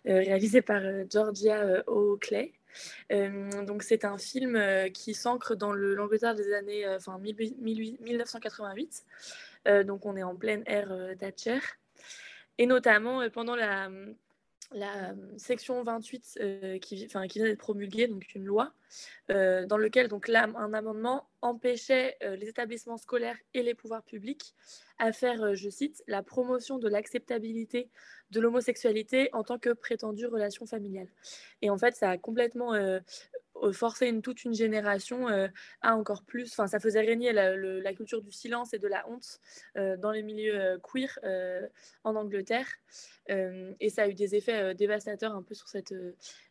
réalisé 0.04 0.62
par 0.62 0.82
Georgia 1.10 1.82
Oakley. 1.86 2.52
Euh, 3.12 3.64
donc 3.64 3.82
c'est 3.82 4.04
un 4.04 4.18
film 4.18 4.56
euh, 4.56 4.88
qui 4.88 5.14
s'ancre 5.14 5.54
dans 5.54 5.72
l'Angleterre 5.72 6.34
des 6.34 6.52
années 6.52 6.84
euh, 6.86 6.96
enfin 6.96 7.18
1988. 7.18 9.04
donc 9.84 10.04
on 10.06 10.16
est 10.16 10.22
en 10.22 10.36
pleine 10.36 10.62
ère 10.66 10.92
Thatcher. 11.18 11.60
Et 12.58 12.66
notamment 12.66 13.28
pendant 13.30 13.56
la, 13.56 13.88
la 14.72 15.14
section 15.36 15.82
28 15.82 16.40
qui, 16.80 17.04
enfin, 17.06 17.26
qui 17.26 17.38
vient 17.38 17.48
d'être 17.48 17.58
promulguée, 17.58 18.08
donc 18.08 18.34
une 18.34 18.44
loi, 18.44 18.72
dans 19.28 19.76
lequel 19.78 20.08
donc 20.08 20.28
là, 20.28 20.48
un 20.56 20.72
amendement 20.72 21.28
empêchait 21.42 22.16
les 22.22 22.48
établissements 22.48 22.96
scolaires 22.96 23.36
et 23.52 23.62
les 23.62 23.74
pouvoirs 23.74 24.02
publics 24.02 24.54
à 24.98 25.12
faire, 25.12 25.54
je 25.54 25.68
cite, 25.68 26.02
la 26.06 26.22
promotion 26.22 26.78
de 26.78 26.88
l'acceptabilité 26.88 27.90
de 28.30 28.40
l'homosexualité 28.40 29.28
en 29.32 29.44
tant 29.44 29.58
que 29.58 29.70
prétendue 29.70 30.26
relation 30.26 30.66
familiale. 30.66 31.08
Et 31.62 31.70
en 31.70 31.78
fait, 31.78 31.94
ça 31.94 32.10
a 32.10 32.18
complètement 32.18 32.72
euh, 33.62 33.72
forcé 33.72 34.08
une, 34.08 34.22
toute 34.22 34.44
une 34.44 34.54
génération 34.54 35.28
euh, 35.28 35.48
à 35.80 35.96
encore 35.96 36.24
plus, 36.24 36.52
enfin, 36.52 36.66
ça 36.66 36.80
faisait 36.80 37.00
régner 37.00 37.32
la, 37.32 37.94
culture 37.94 38.22
du 38.22 38.32
silence 38.32 38.74
et 38.74 38.78
de 38.78 38.88
la 38.88 39.08
honte 39.08 39.40
euh, 39.76 39.96
dans 39.96 40.10
les 40.10 40.22
milieux 40.22 40.78
queer 40.82 41.18
en 42.04 42.16
Angleterre. 42.16 42.66
et 43.28 43.88
ça 43.88 44.02
a 44.02 44.08
eu 44.08 44.14
des 44.14 44.34
effets 44.34 44.74
dévastateurs 44.74 45.34
un 45.34 45.42
peu 45.42 45.54
sur 45.54 45.68
cette 45.68 45.94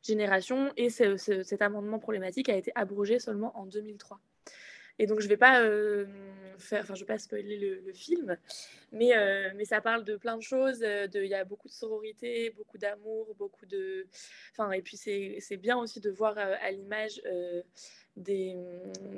génération. 0.02 0.72
Et 0.78 0.90
cet 0.90 1.62
amendement 1.62 2.00
problématique 2.00 2.50
a 2.50 2.56
été 2.56 2.72
abrogé 2.76 3.20
seulement 3.20 3.58
en 3.58 3.66
2003. 3.66 4.20
Et 5.00 5.08
donc, 5.08 5.20
je 5.20 5.26
ne 5.26 5.30
vais 5.30 5.38
pas 5.38 5.62
euh, 5.62 6.06
faire, 6.58 6.84
enfin, 6.84 6.94
je 6.94 7.02
vais 7.02 7.08
pas 7.08 7.18
spoiler 7.18 7.58
le, 7.58 7.94
film, 7.94 8.38
mais, 8.92 9.16
euh, 9.16 9.50
mais 9.56 9.66
ça 9.66 9.82
parle 9.82 10.04
de 10.04 10.16
plein 10.18 10.38
de 10.38 10.44
choses. 10.44 10.84
Euh, 10.84 11.08
il 11.14 11.26
y 11.26 11.34
a 11.34 11.44
beaucoup 11.46 11.68
de 11.68 11.74
sororité, 11.74 12.52
beaucoup 12.52 12.78
d'amour, 12.78 13.34
beaucoup 13.36 13.66
de. 13.66 14.08
Enfin, 14.52 14.72
et 14.72 14.82
puis, 14.82 14.98
c'est 14.98 15.58
bien 15.58 15.78
aussi 15.78 16.00
de 16.00 16.12
voir 16.12 16.38
à 16.38 16.72
l'image 16.72 17.22
des, 18.16 18.56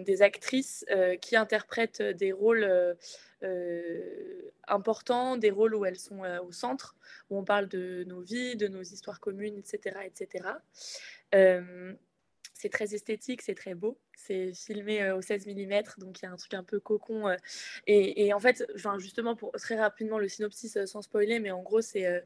des, 0.06 0.22
actrices 0.22 0.86
qui 1.22 1.36
interprètent 1.36 2.02
des 2.02 2.32
rôles 2.32 2.96
importants, 4.68 5.36
des 5.36 5.52
rôles 5.52 5.76
où 5.76 5.86
elles 5.86 6.00
sont 6.00 6.22
au 6.42 6.54
centre, 6.54 6.96
où 7.30 7.38
on 7.38 7.44
parle 7.44 7.68
de 7.68 8.06
nos 8.06 8.22
vies, 8.22 8.56
de 8.56 8.68
nos 8.68 8.82
histoires 8.82 9.20
communes, 9.20 9.58
etc. 9.58 10.00
etc. 10.06 10.48
c'est 12.54 12.70
très 12.70 12.96
esthétique, 12.96 13.42
c'est 13.42 13.56
très 13.56 13.76
beau. 13.76 14.00
C'est 14.18 14.54
filmé 14.54 15.02
euh, 15.02 15.18
au 15.18 15.22
16 15.22 15.46
mm, 15.48 15.82
donc 15.98 16.22
il 16.22 16.24
y 16.24 16.26
a 16.26 16.32
un 16.32 16.36
truc 16.36 16.54
un 16.54 16.64
peu 16.64 16.80
cocon. 16.80 17.28
Euh, 17.28 17.36
et, 17.88 18.34
en 18.34 18.40
fait, 18.40 18.66
justement, 18.98 19.36
pour 19.36 19.52
très 19.54 19.76
rapidement 19.76 20.18
le 20.18 20.28
synopsis 20.28 20.78
euh, 20.78 20.86
sans 20.86 21.02
spoiler, 21.02 21.40
mais 21.40 21.52
en 21.52 21.62
gros, 21.62 21.82
c'est 21.82 22.24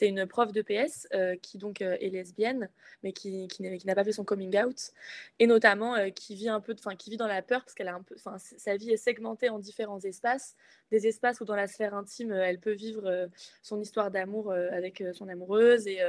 une 0.00 0.26
prof 0.26 0.52
de 0.52 0.62
PS 0.62 1.08
qui 1.42 1.58
donc 1.58 1.80
est 1.80 2.10
lesbienne, 2.10 2.68
mais 3.02 3.12
qui, 3.12 3.48
qui 3.48 3.62
n'a 3.62 3.94
pas 3.94 4.04
fait 4.04 4.12
son 4.12 4.24
coming 4.24 4.56
out, 4.58 4.92
et 5.38 5.46
notamment 5.46 6.10
qui 6.10 6.34
vit 6.34 6.48
un 6.48 6.60
peu, 6.60 6.74
enfin, 6.78 6.96
qui 6.96 7.10
vit 7.10 7.16
dans 7.16 7.26
la 7.26 7.42
peur 7.42 7.62
parce 7.62 7.74
qu'elle 7.74 7.88
a 7.88 7.94
un 7.94 8.02
peu, 8.02 8.16
sa 8.38 8.76
vie 8.76 8.90
est 8.90 8.96
segmentée 8.96 9.48
en 9.48 9.58
différents 9.58 10.00
espaces, 10.00 10.56
des 10.90 11.06
espaces 11.06 11.40
où 11.40 11.44
dans 11.44 11.56
la 11.56 11.66
sphère 11.66 11.94
intime, 11.94 12.32
elle 12.32 12.58
peut 12.58 12.72
vivre 12.72 13.28
son 13.62 13.80
histoire 13.80 14.10
d'amour 14.10 14.52
avec 14.52 15.02
son 15.12 15.28
amoureuse, 15.28 15.86
et, 15.86 16.00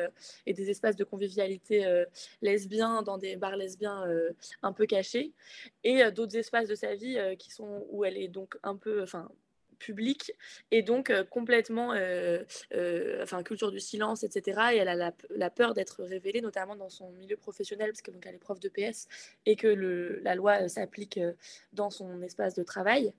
et, 0.45 0.53
des 0.53 0.69
espaces 0.69 0.95
de 0.95 1.03
convivialité 1.03 2.05
lesbien 2.41 3.01
dans 3.03 3.17
des 3.17 3.35
bars 3.35 3.57
lesbiens 3.57 4.05
un 4.61 4.73
peu 4.73 4.85
cachés 4.85 5.16
et 5.83 6.03
euh, 6.03 6.11
d'autres 6.11 6.37
espaces 6.37 6.67
de 6.67 6.75
sa 6.75 6.95
vie 6.95 7.17
euh, 7.17 7.35
qui 7.35 7.51
sont 7.51 7.85
où 7.89 8.05
elle 8.05 8.17
est 8.17 8.27
donc 8.27 8.57
un 8.63 8.75
peu, 8.75 9.01
enfin 9.03 9.29
publique 9.79 10.31
et 10.71 10.81
donc 10.81 11.11
euh, 11.11 11.23
complètement 11.23 11.93
culture 13.45 13.71
du 13.71 13.79
silence 13.79 14.23
etc 14.23 14.61
et 14.73 14.77
elle 14.77 14.89
a 14.89 15.13
la, 15.29 15.49
peur 15.51 15.75
d'être 15.75 16.03
révélée 16.03 16.41
notamment 16.41 16.75
dans 16.75 16.89
son 16.89 17.11
milieu 17.11 17.37
professionnel 17.37 17.91
parce 17.91 18.01
que 18.01 18.09
donc 18.09 18.25
elle 18.25 18.33
est 18.33 18.39
prof 18.39 18.59
de 18.59 18.69
PS 18.69 19.07
et 19.45 19.55
que 19.55 19.67
la 20.23 20.33
loi 20.33 20.67
s'applique 20.67 21.19
dans 21.73 21.91
son 21.91 22.23
espace 22.23 22.55
de 22.55 22.63
travail. 22.63 23.13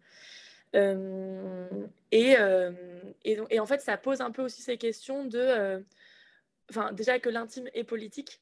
Et, 0.75 2.35
et, 3.25 3.37
et, 3.51 3.61
en 3.61 3.67
fait 3.67 3.81
ça 3.81 3.97
pose 3.97 4.21
un 4.21 4.33
peu 4.33 4.43
aussi 4.43 4.61
ces 4.61 4.79
questions 4.79 5.25
de 5.27 5.81
enfin, 6.71 6.93
déjà 6.93 7.19
que 7.19 7.29
l'intime 7.29 7.69
est 7.75 7.85
politique, 7.85 8.41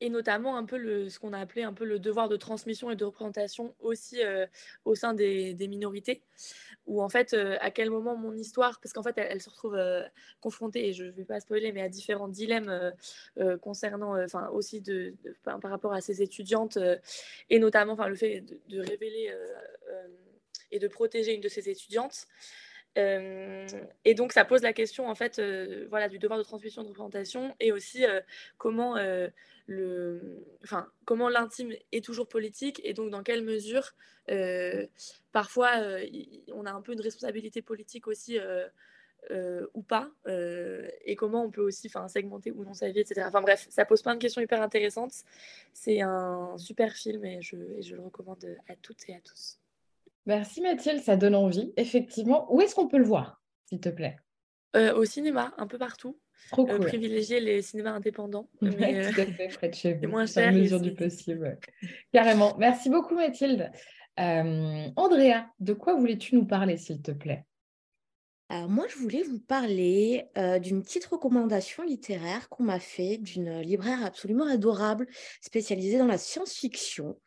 et 0.00 0.10
notamment 0.10 0.56
un 0.56 0.64
peu 0.64 0.76
le, 0.76 1.08
ce 1.08 1.18
qu'on 1.18 1.32
a 1.32 1.38
appelé 1.38 1.62
un 1.62 1.72
peu 1.72 1.84
le 1.84 1.98
devoir 1.98 2.28
de 2.28 2.36
transmission 2.36 2.90
et 2.90 2.96
de 2.96 3.04
représentation 3.04 3.74
aussi 3.80 4.22
euh, 4.22 4.46
au 4.84 4.94
sein 4.94 5.14
des, 5.14 5.56
minorités, 5.68 6.22
où 6.86 7.02
en 7.02 7.08
fait, 7.08 7.32
euh, 7.32 7.56
à 7.60 7.70
quel 7.70 7.90
moment 7.90 8.16
mon 8.16 8.34
histoire, 8.34 8.80
parce 8.80 8.92
qu'en 8.92 9.02
fait, 9.02 9.14
elle, 9.16 9.40
se 9.40 9.50
retrouve 9.50 9.74
euh, 9.74 10.02
confrontée, 10.40 10.88
et 10.88 10.92
je 10.92 11.04
ne 11.04 11.10
vais 11.10 11.24
pas 11.24 11.40
spoiler, 11.40 11.72
mais 11.72 11.82
à 11.82 11.88
différents 11.88 12.28
dilemmes 12.28 12.92
concernant, 13.60 14.22
enfin 14.22 14.48
aussi 14.48 14.80
de, 14.80 15.14
par, 15.42 15.60
rapport 15.62 15.92
à 15.92 16.00
ces 16.00 16.22
étudiantes, 16.22 16.78
et 17.50 17.58
notamment 17.58 17.96
le 18.06 18.14
fait 18.14 18.44
de 18.68 18.80
révéler 18.80 19.32
et 20.70 20.78
de 20.78 20.88
protéger 20.88 21.34
une 21.34 21.40
de 21.40 21.48
ces 21.48 21.68
étudiantes. 21.68 22.26
Euh, 22.96 23.66
et 24.04 24.14
donc, 24.14 24.32
ça 24.32 24.44
pose 24.44 24.62
la 24.62 24.72
question 24.72 25.08
en 25.08 25.14
fait, 25.14 25.38
euh, 25.38 25.86
voilà, 25.90 26.08
du 26.08 26.18
devoir 26.18 26.38
de 26.38 26.44
transmission 26.44 26.82
de 26.82 26.88
représentation 26.88 27.54
et 27.60 27.72
aussi 27.72 28.04
euh, 28.04 28.20
comment 28.58 28.96
le, 29.66 30.44
enfin, 30.62 30.88
comment 31.04 31.28
l'intime 31.28 31.72
est 31.92 32.04
toujours 32.04 32.28
politique 32.28 32.80
et 32.84 32.92
donc 32.92 33.10
dans 33.10 33.22
quelle 33.22 33.42
mesure, 33.42 33.94
parfois, 35.32 35.72
on 36.52 36.66
a 36.66 36.72
un 36.72 36.80
peu 36.82 36.92
une 36.92 37.00
responsabilité 37.00 37.62
politique 37.62 38.06
aussi. 38.06 38.38
ou 39.74 39.82
pas, 39.82 40.10
et 40.26 41.16
comment 41.16 41.44
on 41.44 41.50
peut 41.50 41.62
aussi 41.62 41.90
segmenter 42.08 42.50
ou 42.50 42.64
non 42.64 42.74
sa 42.74 42.90
vie, 42.90 43.00
etc. 43.00 43.22
Enfin 43.26 43.40
bref, 43.40 43.66
ça 43.70 43.84
pose 43.84 44.02
plein 44.02 44.14
de 44.14 44.20
questions 44.20 44.42
hyper 44.42 44.60
intéressantes. 44.62 45.14
C'est 45.72 46.02
un 46.02 46.56
super 46.58 46.92
film 46.92 47.24
et 47.24 47.40
je, 47.40 47.56
et 47.78 47.82
je 47.82 47.96
le 47.96 48.02
recommande 48.02 48.44
à 48.68 48.76
toutes 48.76 49.08
et 49.08 49.14
à 49.14 49.20
tous. 49.20 49.63
Merci 50.26 50.60
Mathilde, 50.62 51.02
ça 51.02 51.16
donne 51.16 51.34
envie. 51.34 51.72
Effectivement, 51.76 52.52
où 52.52 52.60
est-ce 52.60 52.74
qu'on 52.74 52.88
peut 52.88 52.98
le 52.98 53.04
voir, 53.04 53.42
s'il 53.66 53.80
te 53.80 53.90
plaît? 53.90 54.16
Euh, 54.74 54.94
Au 54.94 55.04
cinéma, 55.04 55.54
un 55.58 55.66
peu 55.66 55.78
partout. 55.78 56.18
Trop 56.50 56.68
euh, 56.68 56.76
cool. 56.78 56.86
privilégier 56.86 57.40
les 57.40 57.62
cinémas 57.62 57.92
indépendants. 57.92 58.48
Mais, 58.60 59.10
tout 59.12 59.20
à 59.20 59.26
fait, 59.26 59.48
près 59.48 59.68
de 59.68 59.74
chez 59.74 59.94
vous. 60.02 60.08
moins 60.08 60.26
cher. 60.26 60.48
À 60.48 60.52
mesure 60.52 60.80
du 60.80 60.94
possible. 60.94 61.58
Carrément. 62.12 62.56
Merci 62.58 62.90
beaucoup 62.90 63.14
Mathilde. 63.14 63.70
Euh, 64.18 64.88
Andrea, 64.96 65.46
de 65.60 65.72
quoi 65.74 65.94
voulais-tu 65.94 66.34
nous 66.34 66.46
parler, 66.46 66.76
s'il 66.76 67.02
te 67.02 67.12
plaît? 67.12 67.44
Alors 68.48 68.68
moi, 68.68 68.86
je 68.88 68.96
voulais 68.96 69.22
vous 69.22 69.40
parler 69.40 70.26
d'une 70.60 70.82
petite 70.82 71.06
recommandation 71.06 71.82
littéraire 71.82 72.48
qu'on 72.50 72.62
m'a 72.62 72.78
fait 72.78 73.16
d'une 73.16 73.60
libraire 73.60 74.04
absolument 74.04 74.46
adorable, 74.46 75.06
spécialisée 75.40 75.98
dans 75.98 76.06
la 76.06 76.18
science-fiction, 76.18 77.18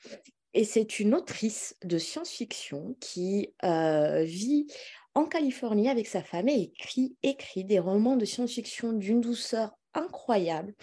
et 0.58 0.64
c'est 0.64 1.00
une 1.00 1.14
autrice 1.14 1.76
de 1.84 2.00
science-fiction 2.00 2.96
qui 3.00 3.54
euh, 3.64 4.24
vit 4.24 4.66
en 5.14 5.26
Californie 5.26 5.88
avec 5.88 6.08
sa 6.08 6.24
femme 6.24 6.50
et 6.50 6.72
écrit, 6.74 7.16
écrit 7.22 7.64
des 7.64 7.78
romans 7.78 8.16
de 8.16 8.26
science-fiction 8.26 8.94
d'une 8.94 9.22
douceur 9.22 9.78
incroyable, 9.94 10.74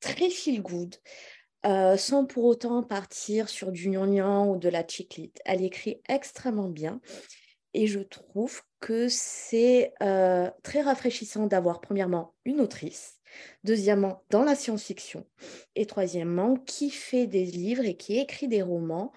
très 0.00 0.28
feel 0.28 0.60
good, 0.60 0.96
euh, 1.64 1.96
sans 1.96 2.26
pour 2.26 2.44
autant 2.44 2.82
partir 2.82 3.48
sur 3.48 3.72
du 3.72 3.88
gnangnan 3.88 4.50
ou 4.50 4.58
de 4.58 4.68
la 4.68 4.86
chiclite. 4.86 5.40
Elle 5.46 5.64
écrit 5.64 6.02
extrêmement 6.10 6.68
bien 6.68 7.00
et 7.72 7.86
je 7.86 8.00
trouve 8.00 8.60
que 8.80 9.08
c'est 9.08 9.94
euh, 10.02 10.50
très 10.62 10.82
rafraîchissant 10.82 11.46
d'avoir 11.46 11.80
premièrement 11.80 12.34
une 12.44 12.60
autrice 12.60 13.21
Deuxièmement, 13.64 14.22
dans 14.30 14.44
la 14.44 14.54
science-fiction. 14.54 15.24
Et 15.74 15.86
troisièmement, 15.86 16.56
qui 16.56 16.90
fait 16.90 17.26
des 17.26 17.44
livres 17.44 17.84
et 17.84 17.96
qui 17.96 18.18
écrit 18.18 18.48
des 18.48 18.62
romans 18.62 19.12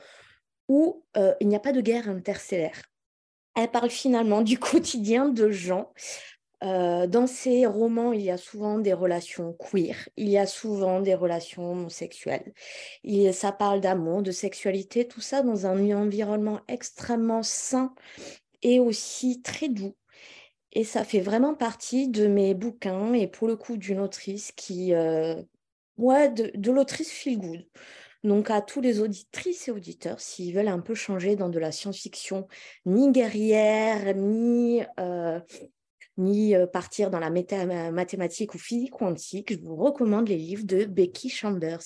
où 0.68 1.04
euh, 1.18 1.34
il 1.40 1.48
n'y 1.48 1.56
a 1.56 1.60
pas 1.60 1.72
de 1.72 1.82
guerre 1.82 2.10
interstellaire? 2.10 2.82
Elle 3.56 3.72
parle 3.72 3.90
finalement 3.90 4.42
du 4.42 4.60
quotidien 4.60 5.30
de 5.30 5.50
gens. 5.50 5.92
Euh, 6.64 7.06
dans 7.06 7.28
ces 7.28 7.66
romans, 7.66 8.14
il 8.14 8.22
y 8.22 8.32
a 8.32 8.38
souvent 8.38 8.80
des 8.80 8.94
relations 8.94 9.54
queer, 9.54 10.10
il 10.16 10.30
y 10.30 10.38
a 10.38 10.48
souvent 10.48 11.02
des 11.02 11.14
relations 11.14 11.72
homosexuelles. 11.72 12.54
Ça 13.34 13.52
parle 13.52 13.82
d'amour, 13.82 14.22
de 14.22 14.32
sexualité, 14.32 15.08
tout 15.08 15.22
ça 15.22 15.44
dans 15.44 15.66
un 15.66 15.92
environnement 15.92 16.62
extrêmement 16.68 17.44
sain 17.44 17.94
et 18.62 18.80
aussi 18.80 19.42
très 19.42 19.70
doux. 19.70 19.96
Et 20.78 20.84
ça 20.84 21.06
fait 21.06 21.22
vraiment 21.22 21.56
partie 21.56 22.10
de 22.10 22.28
mes 22.28 22.54
bouquins, 22.54 23.14
et 23.14 23.28
pour 23.28 23.48
le 23.48 23.56
coup 23.56 23.78
d'une 23.78 24.02
autrice 24.02 24.52
qui, 24.52 24.94
euh, 24.94 25.42
ouais, 25.98 26.30
de, 26.30 26.72
l'autrice 26.72 27.12
feel 27.12 27.40
good. 27.40 27.66
Donc 28.26 28.50
à 28.50 28.62
tous 28.62 28.82
les 28.82 29.00
auditrices 29.00 29.70
et 29.70 29.72
auditeurs, 29.72 30.20
s'ils 30.20 30.54
veulent 30.54 30.68
un 30.68 30.82
peu 30.82 30.94
changer 30.94 31.38
dans 31.38 31.48
de 31.48 31.60
la 31.60 31.72
science-fiction, 31.72 32.48
ni 32.86 33.10
guerrière, 33.12 34.16
ni, 34.16 34.82
euh, 35.00 35.40
ni 36.18 36.56
euh, 36.56 36.68
partir 36.68 37.10
dans 37.10 37.20
la 37.20 37.30
mathématique 37.30 38.54
ou 38.54 38.58
physique 38.58 38.92
quantique, 38.92 39.54
je 39.54 39.60
vous 39.60 39.78
recommande 39.78 40.28
les 40.28 40.38
livres 40.38 40.66
de 40.66 40.84
Becky 40.84 41.30
Chambers. 41.30 41.84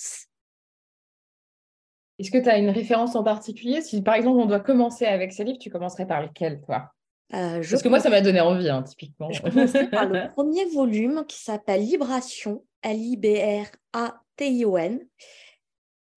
Est-ce 2.18 2.30
que 2.32 2.38
tu 2.38 2.48
as 2.48 2.58
une 2.58 2.70
référence 2.70 3.14
en 3.14 3.22
particulier? 3.22 3.82
Si 3.82 4.02
par 4.02 4.14
exemple 4.14 4.38
on 4.38 4.46
doit 4.46 4.60
commencer 4.60 5.04
avec 5.04 5.32
ces 5.32 5.44
livres, 5.44 5.58
tu 5.60 5.70
commencerais 5.70 6.08
par 6.08 6.22
lesquels, 6.22 6.60
toi? 6.62 6.90
Euh, 7.34 7.62
Parce 7.68 7.82
que 7.82 7.88
moi, 7.88 8.00
ça 8.00 8.10
m'a 8.10 8.20
donné 8.20 8.40
envie, 8.40 8.68
hein, 8.68 8.82
typiquement. 8.82 9.30
Je 9.30 9.42
commencerai 9.42 9.88
par 9.88 10.06
le 10.06 10.28
premier 10.34 10.64
volume 10.66 11.24
qui 11.26 11.40
s'appelle 11.40 11.82
Libration, 11.82 12.64
L-I-B-R-A-T-I-O-N, 12.82 13.70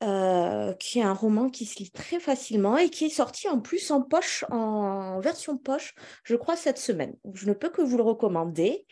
euh, 0.03 0.73
qui 0.73 0.99
est 0.99 1.03
un 1.03 1.13
roman 1.13 1.49
qui 1.49 1.65
se 1.65 1.79
lit 1.79 1.91
très 1.91 2.19
facilement 2.19 2.77
et 2.77 2.89
qui 2.89 3.05
est 3.05 3.09
sorti 3.09 3.47
en 3.47 3.61
plus 3.61 3.89
en 3.91 4.01
poche, 4.01 4.43
en 4.49 5.19
version 5.19 5.57
poche, 5.57 5.95
je 6.23 6.35
crois, 6.35 6.57
cette 6.57 6.77
semaine. 6.77 7.15
Je 7.33 7.47
ne 7.47 7.53
peux 7.53 7.69
que 7.69 7.81
vous 7.81 7.97
le 7.97 8.03
recommander. 8.03 8.85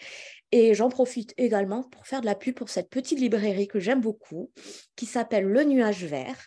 Et 0.54 0.74
j'en 0.74 0.90
profite 0.90 1.34
également 1.38 1.84
pour 1.84 2.06
faire 2.06 2.20
de 2.22 2.26
la 2.26 2.36
pub 2.36 2.56
pour 2.56 2.70
cette 2.70 2.90
petite 2.90 3.20
librairie 3.20 3.70
que 3.70 3.80
j'aime 3.80 4.02
beaucoup, 4.02 4.52
qui 4.98 5.06
s'appelle 5.06 5.46
Le 5.46 5.64
Nuage 5.64 6.04
Vert, 6.04 6.38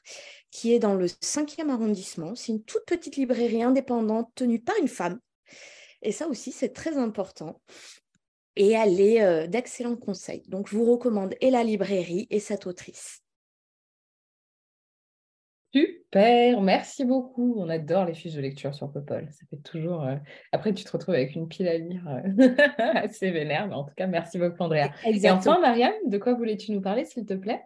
qui 0.51 0.75
est 0.75 0.79
dans 0.79 0.95
le 0.95 1.07
5e 1.07 1.71
arrondissement. 1.71 2.35
C'est 2.35 2.53
une 2.53 2.63
toute 2.63 2.85
petite 2.87 3.17
librairie 3.17 3.63
indépendante 3.63 4.31
tenue 4.35 4.61
par 4.61 4.77
une 4.79 4.89
femme 4.89 5.19
et 6.05 6.13
ça 6.13 6.29
aussi, 6.29 6.53
c'est 6.53 6.73
très 6.73 6.97
important. 6.97 7.61
Et 8.57 8.71
elle 8.71 9.01
est 9.01 9.23
euh, 9.23 9.47
d'excellents 9.47 9.97
conseils. 9.97 10.45
Donc, 10.49 10.69
je 10.69 10.77
vous 10.77 10.91
recommande 10.91 11.35
et 11.41 11.51
la 11.51 11.65
librairie 11.65 12.29
et 12.31 12.39
cette 12.39 12.67
autrice. 12.67 13.21
Super, 15.75 16.61
merci 16.61 17.05
beaucoup. 17.05 17.57
On 17.59 17.69
adore 17.69 18.05
les 18.05 18.15
fiches 18.15 18.35
de 18.35 18.41
lecture 18.41 18.73
sur 18.73 18.93
Popol. 18.93 19.27
Ça 19.33 19.45
fait 19.51 19.57
toujours. 19.57 20.05
Euh, 20.05 20.15
après, 20.53 20.73
tu 20.73 20.85
te 20.85 20.93
retrouves 20.93 21.17
avec 21.17 21.35
une 21.35 21.49
pile 21.49 21.67
à 21.67 21.79
lire 21.79 22.07
euh, 22.07 22.55
assez 22.79 23.33
vénère, 23.33 23.67
mais 23.67 23.75
en 23.75 23.83
tout 23.83 23.95
cas, 23.97 24.07
merci 24.07 24.39
beaucoup, 24.39 24.63
Andrea. 24.63 24.91
Et 25.05 25.29
enfin, 25.29 25.59
Marianne, 25.59 25.95
de 26.07 26.19
quoi 26.19 26.35
voulais-tu 26.35 26.71
nous 26.71 26.81
parler, 26.81 27.05
s'il 27.05 27.27
te 27.27 27.35
plaît? 27.35 27.63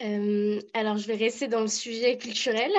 Alors, 0.00 0.96
je 0.96 1.06
vais 1.06 1.16
rester 1.16 1.48
dans 1.48 1.60
le 1.60 1.68
sujet 1.68 2.16
culturel. 2.16 2.70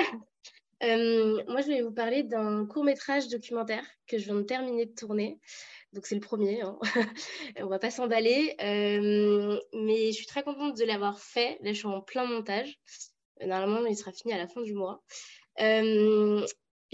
Euh, 0.82 1.42
moi, 1.48 1.62
je 1.62 1.68
vais 1.68 1.82
vous 1.82 1.92
parler 1.92 2.22
d'un 2.22 2.66
court 2.66 2.84
métrage 2.84 3.28
documentaire 3.28 3.84
que 4.06 4.18
je 4.18 4.24
viens 4.24 4.34
de 4.34 4.42
terminer 4.42 4.86
de 4.86 4.94
tourner. 4.94 5.38
Donc, 5.92 6.06
c'est 6.06 6.14
le 6.14 6.20
premier. 6.20 6.60
Hein. 6.60 6.78
On 7.60 7.66
va 7.66 7.78
pas 7.78 7.90
s'emballer. 7.90 8.54
Euh, 8.60 9.58
mais 9.72 10.08
je 10.08 10.16
suis 10.16 10.26
très 10.26 10.42
contente 10.42 10.76
de 10.76 10.84
l'avoir 10.84 11.18
fait. 11.18 11.58
Là, 11.62 11.72
je 11.72 11.78
suis 11.78 11.86
en 11.86 12.02
plein 12.02 12.26
montage. 12.26 12.78
Euh, 13.42 13.46
normalement, 13.46 13.86
il 13.86 13.96
sera 13.96 14.12
fini 14.12 14.34
à 14.34 14.38
la 14.38 14.48
fin 14.48 14.60
du 14.62 14.74
mois. 14.74 15.02
je 15.58 16.44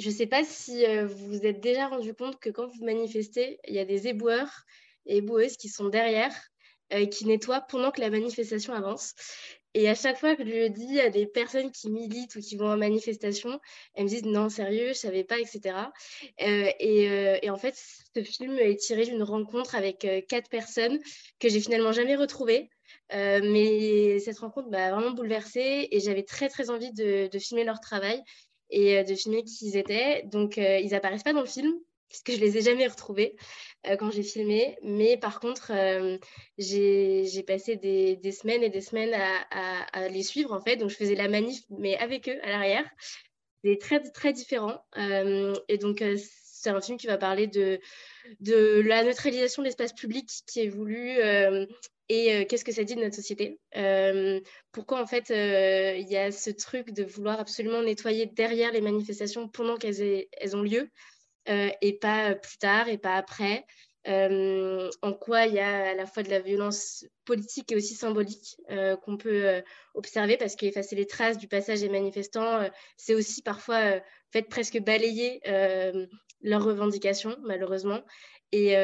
ne 0.09 0.13
sais 0.13 0.27
pas 0.27 0.45
si 0.45 0.85
vous 1.05 1.27
vous 1.29 1.47
êtes 1.47 1.61
déjà 1.61 1.89
rendu 1.89 2.15
compte 2.15 2.39
que 2.39 2.51
quand 2.51 2.69
vous 2.69 2.85
manifestez, 2.85 3.59
il 3.67 3.75
y 3.75 3.79
a 3.79 3.85
des 3.85 4.07
éboueurs 4.07 4.65
et 5.07 5.17
éboueuses 5.19 5.57
qui 5.57 5.69
sont 5.69 5.89
derrière, 5.89 6.35
qui 7.11 7.27
nettoient 7.27 7.63
pendant 7.63 7.91
que 7.91 8.01
la 8.01 8.11
manifestation 8.11 8.73
avance. 8.73 9.15
Et 9.75 9.89
à 9.89 9.95
chaque 9.95 10.19
fois 10.19 10.37
que 10.37 10.45
je 10.45 10.51
le 10.51 10.69
dis 10.69 11.01
à 11.01 11.09
des 11.09 11.27
personnes 11.27 11.71
qui 11.71 11.91
militent 11.91 12.35
ou 12.37 12.41
qui 12.41 12.57
vont 12.57 12.71
en 12.71 12.77
manifestation, 12.77 13.59
elles 13.95 14.05
me 14.05 14.09
disent 14.09 14.25
non, 14.25 14.51
sérieux, 14.51 14.89
je 14.89 14.93
savais 14.93 15.25
pas, 15.25 15.39
etc. 15.39 15.93
Euh, 16.43 16.71
euh, 16.83 17.39
et, 17.43 17.51
en 17.51 17.57
fait, 17.57 17.75
ce 18.15 18.23
film 18.23 18.59
est 18.59 18.77
tiré 18.77 19.05
d'une 19.05 19.23
rencontre 19.23 19.75
avec 19.75 20.05
euh, 20.05 20.21
quatre 20.29 20.51
personnes 20.51 20.99
que 21.39 21.49
j'ai 21.49 21.61
finalement 21.61 21.93
jamais 21.93 22.17
retrouvées. 22.17 22.69
mais 23.11 24.19
cette 24.21 24.39
rencontre 24.39 24.69
m'a 24.69 24.91
vraiment 24.91 25.13
bouleversée 25.13 25.89
et 25.91 26.01
j'avais 26.01 26.23
très 26.25 26.49
très 26.49 26.71
envie 26.71 26.93
de, 26.93 27.29
filmer 27.39 27.65
leur 27.65 27.81
travail 27.81 28.23
et 28.71 29.03
de 29.05 29.15
filmer 29.15 29.43
qui 29.45 29.69
ils 29.69 29.77
étaient. 29.77 30.23
Donc 30.27 30.57
ils 30.59 30.95
apparaissent 30.95 31.23
pas 31.23 31.33
dans 31.33 31.41
le 31.41 31.47
film, 31.47 31.73
puisque 32.09 32.33
je 32.33 32.41
les 32.45 32.59
ai 32.59 32.63
jamais 32.63 32.87
retrouvés 32.87 33.37
euh, 33.87 33.97
quand 33.97 34.11
j'ai 34.11 34.23
filmé. 34.23 34.77
Mais 34.83 35.17
par 35.17 35.41
contre, 35.41 35.73
euh, 35.75 36.17
j'ai 36.59 37.43
passé 37.47 37.77
des, 37.77 38.33
semaines 38.33 38.63
et 38.63 38.71
des 38.71 38.81
semaines 38.81 39.15
à, 39.15 40.09
les 40.09 40.23
suivre, 40.23 40.53
en 40.53 40.61
fait. 40.61 40.77
Donc, 40.77 40.91
je 40.91 40.97
faisais 40.97 41.15
la 41.15 41.29
manif, 41.29 41.63
mais 41.71 41.97
avec 41.97 42.29
eux 42.29 42.39
à 42.43 42.51
l'arrière. 42.51 42.89
C'est 43.65 43.79
très, 43.79 44.01
très 44.01 44.33
différent. 44.33 44.85
Euh, 44.99 45.55
et 45.69 45.79
donc, 45.79 46.03
c'est 46.45 46.71
un 46.71 46.81
film 46.81 46.97
qui 46.99 47.07
va 47.07 47.19
parler 47.19 47.47
de, 47.49 47.81
la 48.41 49.03
neutralisation 49.05 49.63
de 49.63 49.67
l'espace 49.67 49.93
public 49.93 50.29
qui 50.47 50.61
est 50.61 50.69
voulu 50.69 51.19
et 52.09 52.47
qu'est-ce 52.47 52.65
que 52.65 52.73
ça 52.73 52.85
dit 52.85 52.95
de 52.95 53.01
notre 53.01 53.17
société. 53.17 53.59
pourquoi, 54.73 55.01
en 55.01 55.07
fait, 55.07 55.31
il 55.31 56.09
y 56.09 56.17
a 56.17 56.31
ce 56.31 56.51
truc 56.51 56.93
de 56.93 57.03
vouloir 57.03 57.41
absolument 57.41 57.83
nettoyer 57.83 58.27
derrière 58.27 58.73
les 58.73 58.81
manifestations 58.81 59.49
pendant 59.49 59.77
qu'elles 59.77 60.27
elles 60.41 60.57
ont 60.57 60.63
lieu. 60.63 60.89
Euh, 61.49 61.71
et 61.81 61.99
pas 61.99 62.35
plus 62.37 62.59
tard 62.59 62.89
et 62.89 62.99
pas 62.99 63.17
après. 63.17 63.65
en 64.07 65.13
quoi 65.21 65.47
il 65.47 65.55
y 65.55 65.59
a 65.61 65.91
à 65.91 65.95
la 65.95 66.07
fois 66.07 66.23
de 66.23 66.31
la 66.31 66.41
violence 66.41 67.05
politique 67.25 67.73
et 67.73 67.77
aussi 67.77 67.95
symbolique 67.95 68.57
qu'on 69.03 69.17
peut 69.17 69.63
observer 69.95 70.37
parce 70.37 70.57
qu'effacer 70.57 70.97
les 70.97 71.07
traces 71.07 71.39
du 71.39 71.49
passage 71.49 71.81
des 71.81 71.89
manifestants, 71.89 72.69
c'est 72.97 73.15
aussi 73.15 73.43
parfois 73.43 74.01
fait 74.33 74.43
presque 74.43 74.79
balayer 74.81 75.41
leurs 76.43 76.65
revendications, 76.65 77.37
malheureusement. 77.43 78.03
Et, 78.53 78.75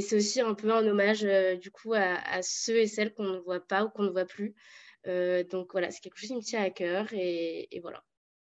c'est 0.00 0.16
aussi 0.16 0.40
un 0.40 0.54
peu 0.54 0.70
un 0.72 0.86
hommage 0.86 1.22
du 1.58 1.70
coup 1.70 1.94
à, 1.94 2.42
ceux 2.42 2.78
et 2.78 2.86
celles 2.86 3.14
qu'on 3.14 3.24
ne 3.24 3.38
voit 3.38 3.66
pas 3.66 3.84
ou 3.84 3.90
qu'on 3.90 4.04
ne 4.04 4.10
voit 4.10 4.26
plus. 4.26 4.54
donc 5.50 5.72
voilà, 5.72 5.90
c'est 5.90 6.00
quelque 6.00 6.18
chose 6.18 6.28
qui 6.28 6.36
me 6.36 6.42
tient 6.42 6.62
à 6.62 6.70
cœur 6.70 7.12
et, 7.12 7.68
et 7.70 7.80
voilà, 7.80 8.02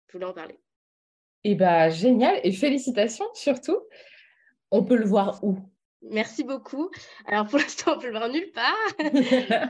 je 0.08 0.14
voulais 0.14 0.26
en 0.26 0.34
parler. 0.34 0.60
Eh 1.50 1.56
bah 1.56 1.89
génial 1.89 2.41
et 2.43 2.52
félicitations 2.52 3.30
surtout. 3.34 3.80
On 4.70 4.84
peut 4.84 4.98
le 4.98 5.06
voir 5.06 5.41
où? 5.45 5.58
Merci 6.02 6.43
beaucoup. 6.43 6.91
Alors 7.26 7.48
pour 7.48 7.58
l'instant, 7.60 7.93
on 7.95 8.00
peut 8.00 8.08
le 8.08 8.12
voir 8.12 8.28
nulle 8.28 8.52
part. 8.52 8.76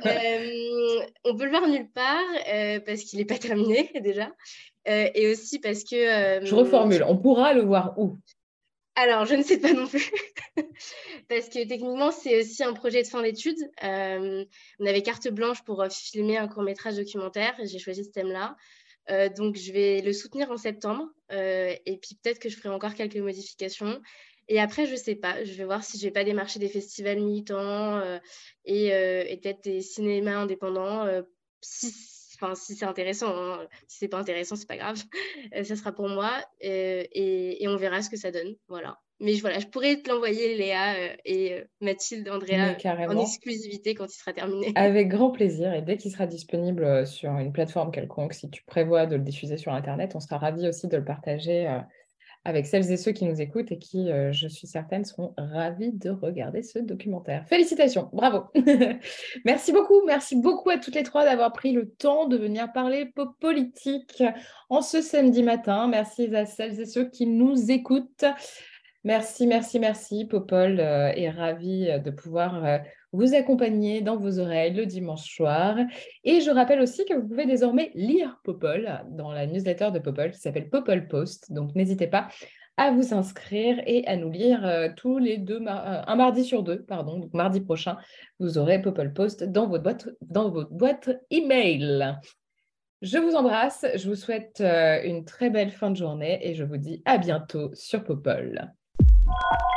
Euh, 0.08 1.06
on 1.24 1.36
peut 1.36 1.44
le 1.44 1.52
voir 1.52 1.68
nulle 1.68 1.92
part 1.92 2.26
euh, 2.52 2.80
parce 2.80 3.04
qu'il 3.04 3.20
n'est 3.20 3.26
pas 3.26 3.38
terminé 3.38 3.92
déjà. 4.02 4.32
Euh, 4.88 5.08
et 5.14 5.30
aussi 5.30 5.60
parce 5.60 5.84
que... 5.84 6.44
je 6.44 6.56
reformule, 6.56 7.04
on 7.08 7.18
pourra 7.18 7.54
le 7.54 7.62
voir 7.62 7.94
où? 8.00 8.18
Alors, 8.96 9.26
je 9.26 9.36
ne 9.36 9.44
sais 9.44 9.60
pas 9.60 9.74
non 9.74 9.86
plus, 9.86 10.12
parce 11.30 11.50
que 11.50 11.68
techniquement, 11.68 12.10
c'est 12.10 12.40
aussi 12.40 12.64
un 12.64 12.74
projet 12.74 13.04
de 13.04 13.08
fin 13.08 13.22
d'études. 13.22 13.70
on 13.84 14.86
avait 14.86 15.04
carte 15.04 15.28
blanche 15.28 15.64
pour 15.64 15.86
filmer 15.92 16.38
un 16.38 16.48
court 16.48 16.64
métrage 16.64 16.96
documentaire, 16.96 17.60
et 17.60 17.68
j'ai 17.68 17.78
choisi 17.78 18.04
ce 18.04 18.10
thème-là. 18.10 18.56
Donc, 19.36 19.56
je 19.56 19.72
vais 19.72 20.02
le 20.02 20.14
soutenir 20.14 20.52
en 20.52 20.58
septembre, 20.58 21.06
et 21.32 22.00
puis 22.02 22.18
peut-être 22.22 22.40
que 22.40 22.50
je 22.50 22.58
ferai 22.58 22.70
encore 22.70 22.94
quelques 22.94 23.18
modifications. 23.18 24.02
Et 24.50 24.60
après, 24.60 24.86
je 24.86 24.96
sais 24.96 25.16
pas. 25.16 25.44
Je 25.44 25.54
vais 25.54 25.66
voir 25.66 25.84
si 25.84 25.98
je 25.98 26.06
vais 26.06 26.12
pas 26.12 26.24
démarcher 26.24 26.60
des 26.60 26.70
festivals 26.70 27.20
militants 27.20 27.98
euh, 27.98 28.20
et, 28.66 28.94
euh, 28.94 29.24
peut-être 29.42 29.64
des 29.64 29.82
cinémas 29.82 30.38
indépendants. 30.38 31.06
Euh, 31.06 31.22
si, 31.62 31.92
si 31.92 32.76
c'est 32.76 32.86
intéressant. 32.86 33.36
Hein. 33.36 33.68
Si 33.88 34.00
c'est 34.00 34.08
pas 34.08 34.20
intéressant, 34.20 34.56
c'est 34.56 34.68
pas 34.68 34.78
grave. 34.78 35.02
ça 35.64 35.76
sera 35.76 35.92
pour 35.92 36.08
moi 36.08 36.42
et, 36.62 37.66
on 37.68 37.76
verra 37.78 38.02
ce 38.02 38.10
que 38.10 38.18
ça 38.18 38.32
donne. 38.32 38.56
Voilà. 38.68 39.00
Mais 39.20 39.34
voilà, 39.36 39.60
je 39.60 39.68
pourrais 39.68 39.98
te 39.98 40.10
l'envoyer, 40.10 40.56
Léa 40.56 40.94
et 41.26 41.64
Mathilde, 41.82 42.30
Andrea, 42.30 42.76
en 42.86 43.20
exclusivité 43.20 43.96
quand 43.96 44.06
il 44.06 44.18
sera 44.18 44.34
terminé. 44.34 44.72
Avec 44.76 45.08
grand 45.08 45.32
plaisir. 45.32 45.74
Et 45.74 45.82
dès 45.82 45.98
qu'il 45.98 46.12
sera 46.12 46.28
disponible 46.28 47.08
sur 47.08 47.32
une 47.38 47.52
plateforme 47.52 47.92
quelconque, 47.92 48.34
si 48.34 48.50
tu 48.50 48.64
prévois 48.64 49.06
de 49.06 49.16
le 49.16 49.24
diffuser 49.24 49.58
sur 49.58 49.74
Internet, 49.74 50.16
on 50.16 50.20
sera 50.20 50.38
ravis 50.38 50.68
aussi 50.68 50.88
de 50.88 50.98
le 50.98 51.04
partager 51.04 51.68
avec 52.48 52.66
celles 52.66 52.90
et 52.94 52.96
ceux 52.96 53.12
qui 53.12 53.26
nous 53.26 53.42
écoutent 53.42 53.74
et 53.74 53.78
qui, 53.78 54.10
euh, 54.10 54.32
je 54.32 54.48
suis 54.48 54.68
certaine, 54.68 55.04
seront 55.04 55.34
ravis 55.38 55.92
de 55.92 56.10
regarder 56.10 56.64
ce 56.64 56.80
documentaire. 56.80 57.46
Félicitations, 57.46 58.10
bravo. 58.14 58.46
merci 59.46 59.74
beaucoup, 59.74 60.02
merci 60.06 60.38
beaucoup 60.38 60.70
à 60.70 60.78
toutes 60.78 60.96
les 60.96 61.04
trois 61.04 61.26
d'avoir 61.26 61.52
pris 61.52 61.74
le 61.74 61.90
temps 61.90 62.26
de 62.26 62.38
venir 62.38 62.72
parler 62.72 63.12
politique 63.42 64.24
en 64.70 64.82
ce 64.82 65.02
samedi 65.02 65.44
matin. 65.44 65.90
Merci 65.90 66.34
à 66.34 66.46
celles 66.46 66.80
et 66.80 66.86
ceux 66.86 67.10
qui 67.10 67.26
nous 67.26 67.70
écoutent. 67.70 68.24
Merci, 69.08 69.48
merci, 69.48 69.80
merci. 69.80 70.26
Popol 70.26 70.82
euh, 70.82 71.14
est 71.16 71.30
ravi 71.30 71.88
de 72.04 72.12
pouvoir 72.12 72.66
euh, 72.66 72.78
vous 73.14 73.34
accompagner 73.36 74.02
dans 74.02 74.18
vos 74.18 74.38
oreilles 74.40 74.74
le 74.74 74.86
dimanche 74.86 75.34
soir. 75.34 75.78
Et 76.26 76.42
je 76.42 76.52
rappelle 76.52 76.82
aussi 76.82 77.06
que 77.06 77.14
vous 77.14 77.26
pouvez 77.26 77.46
désormais 77.46 77.90
lire 77.96 78.38
Popol 78.44 79.02
dans 79.12 79.32
la 79.32 79.46
newsletter 79.46 79.92
de 79.92 80.00
Popol 80.00 80.32
qui 80.32 80.40
s'appelle 80.40 80.70
Popol 80.70 81.08
Post. 81.08 81.54
Donc 81.54 81.74
n'hésitez 81.74 82.08
pas 82.08 82.28
à 82.76 82.92
vous 82.92 83.14
inscrire 83.14 83.82
et 83.86 84.06
à 84.08 84.18
nous 84.18 84.30
lire 84.30 84.66
euh, 84.66 84.90
tous 84.94 85.20
les 85.20 85.38
deux, 85.38 85.62
euh, 85.62 86.02
un 86.06 86.16
mardi 86.18 86.44
sur 86.44 86.62
deux, 86.62 86.84
pardon. 86.84 87.18
Donc 87.18 87.34
mardi 87.34 87.62
prochain, 87.62 87.96
vous 88.42 88.58
aurez 88.58 88.82
Popol 88.82 89.14
Post 89.14 89.46
dans 89.46 89.70
votre 89.70 89.84
boîte, 89.84 90.10
dans 90.20 90.50
votre 90.50 90.72
boîte 90.72 91.12
email. 91.30 92.18
Je 93.02 93.20
vous 93.20 93.36
embrasse, 93.36 93.86
je 93.96 94.10
vous 94.10 94.16
souhaite 94.16 94.60
euh, 94.60 95.02
une 95.06 95.24
très 95.24 95.50
belle 95.50 95.72
fin 95.72 95.92
de 95.92 95.96
journée 95.96 96.46
et 96.46 96.56
je 96.56 96.66
vous 96.66 96.78
dis 96.78 97.02
à 97.06 97.18
bientôt 97.18 97.72
sur 97.74 98.04
Popol. 98.04 98.70
Thank 99.28 99.62